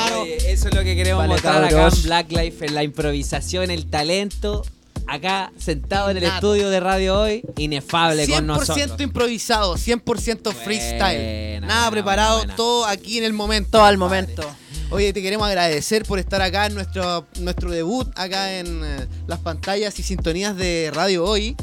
eso 0.46 0.68
es 0.68 0.76
lo 0.76 0.84
que 0.84 0.96
queremos 0.96 1.20
Vale, 1.20 1.34
mostrar 1.34 1.64
acá 1.64 1.88
en 1.88 2.04
Black 2.04 2.32
Life, 2.32 2.66
en 2.66 2.76
la 2.76 2.84
improvisación, 2.84 3.72
el 3.72 3.89
talento. 3.89 4.64
Acá 5.08 5.52
sentado 5.60 6.10
en 6.10 6.18
el 6.18 6.24
estudio 6.24 6.70
de 6.72 6.80
radio 6.80 7.20
hoy, 7.22 7.43
inefable 7.58 8.28
con 8.28 8.43
100% 8.43 8.46
nosotros. 8.46 9.00
improvisado, 9.00 9.76
100% 9.78 10.52
freestyle. 10.54 11.18
Buena, 11.60 11.68
Nada 11.68 11.80
buena, 11.82 11.91
preparado, 11.91 12.38
buena. 12.39 12.56
todo 12.56 12.86
aquí 12.88 13.20
en 13.20 13.24
el 13.24 13.34
momento. 13.34 13.70
Todo 13.72 13.84
al 13.86 13.98
momento. 14.00 14.43
Oye, 14.92 15.12
te 15.14 15.22
queremos 15.22 15.48
agradecer 15.48 16.04
por 16.06 16.20
estar 16.20 16.42
acá 16.42 16.68
en 16.68 16.76
nuestro, 16.76 17.26
nuestro 17.40 17.72
debut, 17.72 18.08
acá 18.16 18.60
en 18.60 18.82
eh, 18.84 19.08
las 19.28 19.40
pantallas 19.40 19.98
y 20.00 20.04
sintonías 20.04 20.56
de 20.56 20.92
Radio 20.94 21.26
Hoy. 21.26 21.56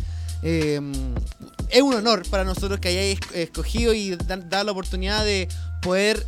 Eh, 0.43 0.81
es 1.71 1.83
un 1.83 1.95
honor 1.95 2.29
para 2.29 2.45
nosotros 2.45 2.81
que 2.81 2.89
hayáis 2.89 3.21
esc- 3.21 3.35
escogido 3.35 3.95
y 3.95 4.17
dar 4.17 4.65
la 4.67 4.73
oportunidad 4.73 5.25
de 5.25 5.49
poder 5.81 6.27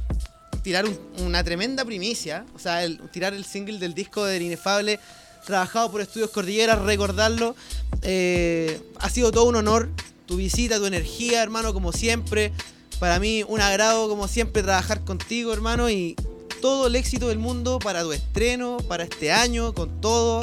tirar 0.62 0.86
un- 0.86 0.98
una 1.18 1.42
tremenda 1.44 1.84
primicia, 1.84 2.46
o 2.54 2.58
sea, 2.58 2.84
el- 2.84 2.98
tirar 3.10 3.34
el 3.34 3.44
single 3.44 3.78
del 3.78 3.92
disco 3.92 4.24
del 4.24 4.42
Inefable, 4.42 4.98
trabajado 5.44 5.90
por 5.90 6.00
Estudios 6.00 6.30
Cordillera, 6.30 6.76
recordarlo. 6.76 7.54
Eh, 8.02 8.80
ha 9.00 9.10
sido 9.10 9.30
todo 9.32 9.44
un 9.44 9.56
honor, 9.56 9.90
tu 10.26 10.36
visita, 10.36 10.78
tu 10.78 10.86
energía, 10.86 11.42
hermano, 11.42 11.74
como 11.74 11.92
siempre. 11.92 12.52
Para 13.00 13.18
mí, 13.18 13.44
un 13.46 13.60
agrado, 13.60 14.08
como 14.08 14.28
siempre, 14.28 14.62
trabajar 14.62 15.00
contigo, 15.04 15.52
hermano, 15.52 15.90
y 15.90 16.16
todo 16.64 16.86
el 16.86 16.96
éxito 16.96 17.28
del 17.28 17.38
mundo 17.38 17.78
para 17.78 18.02
tu 18.02 18.12
estreno, 18.12 18.78
para 18.88 19.04
este 19.04 19.30
año, 19.30 19.74
con 19.74 20.00
todo. 20.00 20.42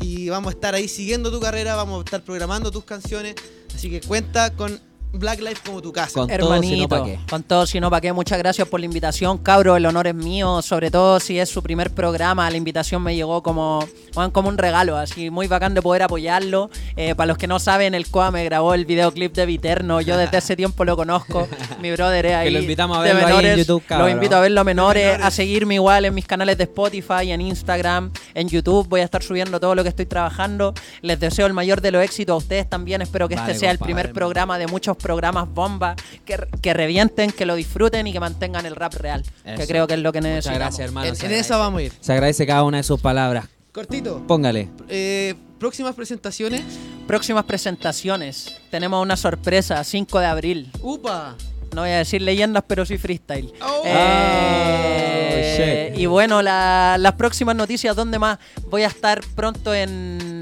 Y 0.00 0.30
vamos 0.30 0.54
a 0.54 0.54
estar 0.54 0.74
ahí 0.74 0.88
siguiendo 0.88 1.30
tu 1.30 1.40
carrera, 1.40 1.76
vamos 1.76 2.00
a 2.00 2.04
estar 2.04 2.22
programando 2.22 2.70
tus 2.70 2.84
canciones. 2.84 3.34
Así 3.74 3.90
que 3.90 4.00
cuenta 4.00 4.56
con 4.56 4.80
Black 5.12 5.40
Life 5.40 5.62
como 5.64 5.80
tu 5.80 5.92
casa. 5.92 6.12
Con 6.12 6.28
todo, 6.28 6.34
Hermanito, 6.34 6.74
si 6.74 6.80
no, 6.82 6.88
¿pa' 6.88 7.04
qué? 7.04 7.18
con 7.28 7.42
todo, 7.42 7.66
si 7.66 7.80
no, 7.80 7.90
¿para 7.90 8.00
qué? 8.00 8.12
Muchas 8.12 8.38
gracias 8.38 8.68
por 8.68 8.80
la 8.80 8.86
invitación, 8.86 9.38
cabro. 9.38 9.76
El 9.76 9.86
honor 9.86 10.06
es 10.06 10.14
mío, 10.14 10.60
sobre 10.62 10.90
todo 10.90 11.18
si 11.18 11.38
es 11.38 11.48
su 11.48 11.62
primer 11.62 11.90
programa. 11.90 12.50
La 12.50 12.56
invitación 12.56 13.02
me 13.02 13.14
llegó 13.14 13.42
como, 13.42 13.86
como 14.32 14.48
un 14.48 14.58
regalo, 14.58 14.96
así 14.96 15.30
muy 15.30 15.46
bacán 15.46 15.74
de 15.74 15.82
poder 15.82 16.02
apoyarlo. 16.02 16.70
Eh, 16.96 17.14
para 17.14 17.26
los 17.26 17.38
que 17.38 17.46
no 17.46 17.58
saben, 17.58 17.94
el 17.94 18.08
COA 18.08 18.30
me 18.30 18.44
grabó 18.44 18.74
el 18.74 18.84
videoclip 18.84 19.34
de 19.34 19.46
Viterno. 19.46 20.00
Yo 20.00 20.16
desde 20.16 20.38
ese 20.38 20.56
tiempo 20.56 20.84
lo 20.84 20.96
conozco. 20.96 21.48
Mi 21.80 21.90
brother 21.92 22.26
es 22.26 22.34
ahí. 22.34 22.50
lo 22.50 22.58
invitamos 22.58 22.98
a 22.98 23.02
de 23.02 23.14
verlo 23.14 23.26
ahí 23.26 23.32
en 23.32 23.36
menores. 23.42 23.66
YouTube. 23.66 23.82
Lo 23.90 24.08
invito 24.08 24.36
a 24.36 24.40
verlo 24.40 24.60
a 24.60 24.64
menores, 24.64 25.18
a 25.22 25.30
seguirme 25.30 25.74
igual 25.74 26.04
en 26.04 26.14
mis 26.14 26.26
canales 26.26 26.58
de 26.58 26.64
Spotify, 26.64 27.30
en 27.30 27.40
Instagram, 27.40 28.12
en 28.34 28.48
YouTube. 28.48 28.86
Voy 28.88 29.00
a 29.00 29.04
estar 29.04 29.22
subiendo 29.22 29.58
todo 29.58 29.74
lo 29.74 29.82
que 29.82 29.88
estoy 29.88 30.06
trabajando. 30.06 30.74
Les 31.00 31.18
deseo 31.18 31.46
el 31.46 31.54
mayor 31.54 31.80
de 31.80 31.92
los 31.92 32.02
éxitos 32.02 32.34
a 32.34 32.36
ustedes 32.36 32.68
también. 32.68 33.00
Espero 33.00 33.28
que 33.28 33.36
Vale, 33.36 33.52
este 33.52 33.60
sea 33.60 33.70
el 33.70 33.78
primer 33.78 34.12
programa 34.12 34.58
de 34.58 34.66
muchos 34.66 34.97
programas 34.98 35.48
bomba, 35.52 35.96
que, 36.24 36.38
que 36.60 36.74
revienten, 36.74 37.30
que 37.32 37.46
lo 37.46 37.54
disfruten 37.54 38.06
y 38.06 38.12
que 38.12 38.20
mantengan 38.20 38.66
el 38.66 38.76
rap 38.76 38.94
real, 38.94 39.22
que 39.44 39.54
Eso. 39.54 39.66
creo 39.66 39.86
que 39.86 39.94
es 39.94 40.00
lo 40.00 40.12
que 40.12 40.20
Muchas 40.20 40.30
necesitamos. 40.34 40.58
gracias, 40.58 40.86
hermano. 40.88 41.06
en 41.08 41.16
se 41.16 41.22
en 41.22 41.26
agradece. 41.26 41.46
esa 41.46 41.56
vamos 41.56 41.80
a 41.80 41.82
ir. 41.84 41.92
Se 42.00 42.12
agradece 42.12 42.46
cada 42.46 42.62
una 42.64 42.76
de 42.78 42.82
sus 42.82 43.00
palabras. 43.00 43.46
Cortito. 43.72 44.26
Póngale. 44.26 44.68
Eh, 44.88 45.34
próximas 45.58 45.94
presentaciones. 45.94 46.62
Próximas 47.06 47.44
presentaciones. 47.44 48.56
Tenemos 48.70 49.02
una 49.02 49.16
sorpresa, 49.16 49.82
5 49.84 50.18
de 50.20 50.26
abril. 50.26 50.70
Upa. 50.82 51.36
No 51.74 51.82
voy 51.82 51.90
a 51.90 51.98
decir 51.98 52.22
leyendas, 52.22 52.64
pero 52.66 52.84
sí 52.86 52.96
freestyle. 52.98 53.52
Oh. 53.62 53.82
Eh, 53.84 55.90
Oh, 55.90 55.94
shit. 55.94 56.00
y 56.00 56.06
bueno, 56.06 56.40
la- 56.42 56.96
las 56.98 57.12
próximas 57.14 57.54
noticias, 57.54 57.94
¿dónde 57.94 58.18
más? 58.18 58.38
Voy 58.70 58.82
a 58.82 58.86
estar 58.88 59.20
pronto 59.36 59.72
en... 59.74 60.37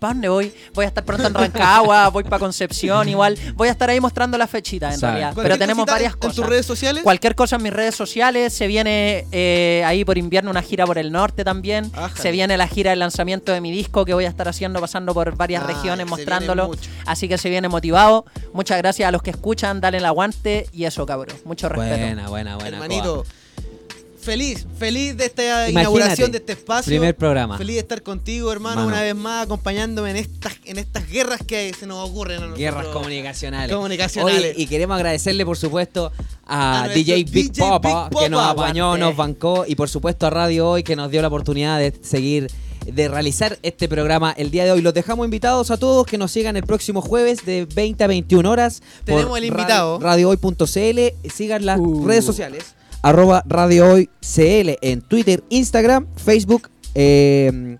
¿Para 0.00 0.14
dónde 0.14 0.28
voy? 0.30 0.52
Voy 0.74 0.86
a 0.86 0.88
estar 0.88 1.04
pronto 1.04 1.28
en 1.28 1.34
Rancagua, 1.34 2.08
voy 2.12 2.24
para 2.24 2.38
Concepción, 2.38 3.06
igual. 3.08 3.38
Voy 3.54 3.68
a 3.68 3.70
estar 3.72 3.90
ahí 3.90 4.00
mostrando 4.00 4.38
las 4.38 4.48
fechitas, 4.48 4.94
en 4.94 5.00
Sabe. 5.00 5.12
realidad. 5.20 5.34
Pero 5.42 5.58
tenemos 5.58 5.86
varias 5.86 6.14
en, 6.14 6.18
cosas. 6.18 6.38
En 6.38 6.42
tus 6.42 6.50
redes 6.50 6.66
sociales. 6.66 7.02
Cualquier 7.04 7.34
cosa 7.34 7.56
en 7.56 7.62
mis 7.62 7.72
redes 7.72 7.94
sociales. 7.94 8.52
Se 8.54 8.66
viene 8.66 9.26
eh, 9.30 9.82
ahí 9.86 10.04
por 10.04 10.16
invierno 10.16 10.50
una 10.50 10.62
gira 10.62 10.86
por 10.86 10.96
el 10.96 11.12
norte 11.12 11.44
también. 11.44 11.92
Ájale. 11.94 12.20
Se 12.20 12.30
viene 12.32 12.56
la 12.56 12.66
gira 12.66 12.90
de 12.90 12.96
lanzamiento 12.96 13.52
de 13.52 13.60
mi 13.60 13.70
disco 13.70 14.06
que 14.06 14.14
voy 14.14 14.24
a 14.24 14.28
estar 14.28 14.48
haciendo, 14.48 14.80
pasando 14.80 15.12
por 15.12 15.36
varias 15.36 15.62
Ah, 15.64 15.66
regiones, 15.66 16.06
mostrándolo. 16.06 16.70
Así 17.04 17.28
que 17.28 17.36
se 17.36 17.50
viene 17.50 17.68
motivado. 17.68 18.24
Muchas 18.54 18.78
gracias 18.78 19.06
a 19.06 19.12
los 19.12 19.22
que 19.22 19.30
escuchan, 19.30 19.82
dale 19.82 19.98
el 19.98 20.06
aguante 20.06 20.66
y 20.72 20.84
eso, 20.86 21.04
cabrón. 21.04 21.36
Mucho 21.44 21.68
respeto. 21.68 21.98
Buena, 21.98 22.28
buena, 22.30 22.54
buena. 22.56 22.76
Hermanito, 22.78 23.26
feliz, 24.20 24.66
feliz 24.78 25.16
de 25.16 25.24
esta 25.26 25.42
Imagínate, 25.42 25.70
inauguración 25.72 26.30
de 26.32 26.38
este 26.38 26.52
espacio. 26.52 26.90
primer 26.90 27.16
programa. 27.16 27.56
Feliz 27.58 27.76
de 27.76 27.80
estar 27.80 28.02
contigo, 28.02 28.52
hermano, 28.52 28.76
Mano. 28.82 28.88
una 28.88 29.02
vez 29.02 29.14
más, 29.14 29.44
acompañándome 29.46 30.10
en 30.10 30.16
estas, 30.16 30.54
en 30.64 30.78
estas 30.78 31.08
guerras 31.08 31.40
que 31.46 31.72
se 31.78 31.86
nos 31.86 32.08
ocurren 32.08 32.36
a 32.38 32.40
nosotros. 32.40 32.58
Guerras 32.58 32.86
comunicacionales. 32.88 33.74
Comunicacionales. 33.74 34.38
Oye, 34.40 34.54
y 34.56 34.66
queremos 34.66 34.94
agradecerle, 34.96 35.44
por 35.44 35.56
supuesto, 35.56 36.12
a, 36.46 36.88
DJ 36.94 37.24
Big 37.24 37.52
DJ 37.52 37.78
Big 37.80 38.18
que 38.20 38.28
nos 38.28 38.42
apañó, 38.42 38.96
nos 38.96 39.16
bancó, 39.16 39.64
y 39.66 39.74
por 39.74 39.88
supuesto 39.88 40.26
a 40.26 40.30
Radio 40.30 40.68
Hoy, 40.68 40.82
que 40.82 40.96
nos 40.96 41.10
dio 41.10 41.22
la 41.22 41.28
oportunidad 41.28 41.78
de 41.78 41.92
seguir, 42.02 42.50
de 42.86 43.08
realizar 43.08 43.58
este 43.62 43.88
programa 43.88 44.32
el 44.36 44.50
día 44.50 44.64
de 44.64 44.72
hoy. 44.72 44.80
Los 44.82 44.94
dejamos 44.94 45.24
invitados 45.24 45.70
a 45.70 45.76
todos 45.76 46.06
que 46.06 46.18
nos 46.18 46.32
sigan 46.32 46.56
el 46.56 46.64
próximo 46.64 47.02
jueves 47.02 47.44
de 47.44 47.66
20 47.66 48.02
a 48.04 48.06
21 48.06 48.50
horas. 48.50 48.80
por 48.80 49.16
Tenemos 49.16 49.38
el 49.38 49.44
invitado. 49.44 49.98
ra- 50.00 50.10
radiohoy.cl. 50.10 51.28
Sigan 51.32 51.66
las 51.66 51.78
Uh. 51.78 52.06
redes 52.06 52.24
sociales. 52.24 52.74
Arroba 53.02 53.42
Radio 53.46 53.92
Hoy 53.92 54.10
CL 54.20 54.76
en 54.82 55.00
Twitter, 55.02 55.42
Instagram, 55.48 56.06
Facebook. 56.16 56.68
eh, 56.94 57.76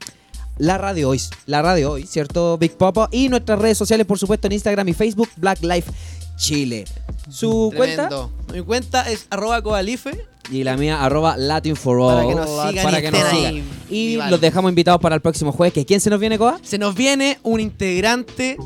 la 0.58 0.76
radio 0.76 1.08
hoy, 1.08 1.20
la 1.46 1.62
radio 1.62 1.92
hoy, 1.92 2.06
¿cierto? 2.06 2.58
Big 2.58 2.72
Papa. 2.72 3.08
Y 3.10 3.30
nuestras 3.30 3.58
redes 3.58 3.78
sociales, 3.78 4.06
por 4.06 4.18
supuesto, 4.18 4.46
en 4.46 4.52
Instagram 4.52 4.86
y 4.88 4.92
Facebook, 4.92 5.30
Black 5.36 5.62
Life 5.62 5.90
Chile. 6.36 6.84
Su 7.30 7.72
cuenta. 7.74 8.10
Mi 8.52 8.60
cuenta 8.60 9.10
es 9.10 9.26
arroba 9.30 9.62
coalife. 9.62 10.26
y 10.50 10.62
la 10.64 10.76
mía, 10.76 11.02
arroba 11.02 11.36
Latin 11.38 11.76
for 11.76 11.98
All. 12.00 12.14
Para 12.14 12.28
que 12.28 12.34
nos 12.34 12.68
sigan 12.68 12.84
Para 12.84 12.98
y 12.98 13.02
que 13.02 13.10
nos 13.10 13.28
sigan. 13.30 13.64
Y 13.88 14.16
los 14.16 14.38
dejamos 14.40 14.68
invitados 14.68 15.00
para 15.00 15.14
el 15.14 15.22
próximo 15.22 15.50
jueves. 15.52 15.72
¿Que 15.72 15.86
¿Quién 15.86 16.00
se 16.00 16.10
nos 16.10 16.20
viene, 16.20 16.36
Coa? 16.36 16.58
Se 16.62 16.76
nos 16.76 16.94
viene 16.94 17.38
un 17.42 17.60
integrante 17.60 18.58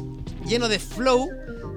lleno 0.46 0.68
de 0.68 0.80
flow 0.80 1.28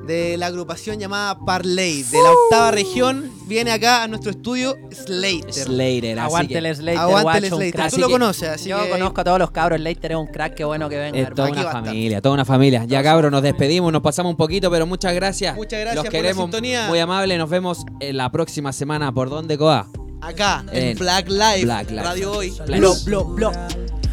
de 0.08 0.38
la 0.38 0.48
agrupación 0.48 0.98
llamada 1.00 1.38
Parley, 1.46 2.04
de 2.04 2.18
la 2.24 2.32
octava 2.32 2.72
región. 2.72 3.30
Viene 3.46 3.72
acá 3.72 4.04
a 4.04 4.08
nuestro 4.08 4.32
estudio 4.32 4.76
Slater. 4.92 5.54
Slater. 5.54 6.20
así 6.20 6.26
Aguante 6.28 6.54
que 6.54 6.58
el 6.60 6.76
Slater, 6.76 6.98
Aguante 7.00 7.38
el 7.38 7.54
Slater. 7.54 7.74
crack. 7.74 7.92
Tú 7.92 7.98
lo 7.98 8.06
Así 8.06 8.14
que- 8.14 8.20
conoces, 8.20 8.50
así 8.50 8.70
Yo 8.70 8.84
que- 8.84 8.90
conozco 8.90 9.22
a 9.22 9.24
todos 9.24 9.40
los 9.40 9.52
cabros. 9.52 9.80
Slater 9.80 10.12
es 10.14 10.18
un 10.18 10.28
crack, 10.28 10.56
qué 10.56 10.64
bueno 10.66 10.90
que 10.90 10.98
venga. 10.98 11.20
Es 11.20 11.34
toda 11.34 11.50
una 11.52 11.64
familia, 11.72 12.22
toda 12.22 12.34
una 12.34 12.46
familia. 12.46 12.86
Ya 12.86 13.04
cabros, 13.04 13.32
nos 13.32 13.42
despedimos, 13.44 13.92
nos 13.94 14.02
pasamos 14.02 14.32
un 14.32 14.38
poquito, 14.38 14.72
pero 14.72 14.86
muchas 14.88 15.14
gracias. 15.14 15.56
Muchas 15.56 15.80
gracias 15.82 15.96
Los 15.96 16.06
por 16.06 16.14
la 16.14 16.20
queremos 16.20 16.44
sintonía. 16.46 16.88
muy 16.88 17.00
amables. 17.00 17.38
Nos 17.38 17.50
vemos 17.50 17.86
en 18.00 18.18
la 18.18 18.32
próxima 18.32 18.74
semana. 18.74 19.12
¿Por 19.14 19.30
dónde, 19.30 19.58
Coa? 19.58 19.88
Acá, 20.22 20.66
en 20.72 20.84
En 20.90 20.98
Black 20.98 21.30
Live, 21.30 21.64
Black 21.64 21.90
Live. 21.92 22.04
Radio 22.04 22.32
Hoy. 22.32 22.50
Black 22.66 22.80
Blo, 22.80 22.94
Live. 22.94 23.04
blo, 23.06 23.26
blo. 23.26 23.52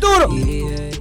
¡Duro! 0.00 0.93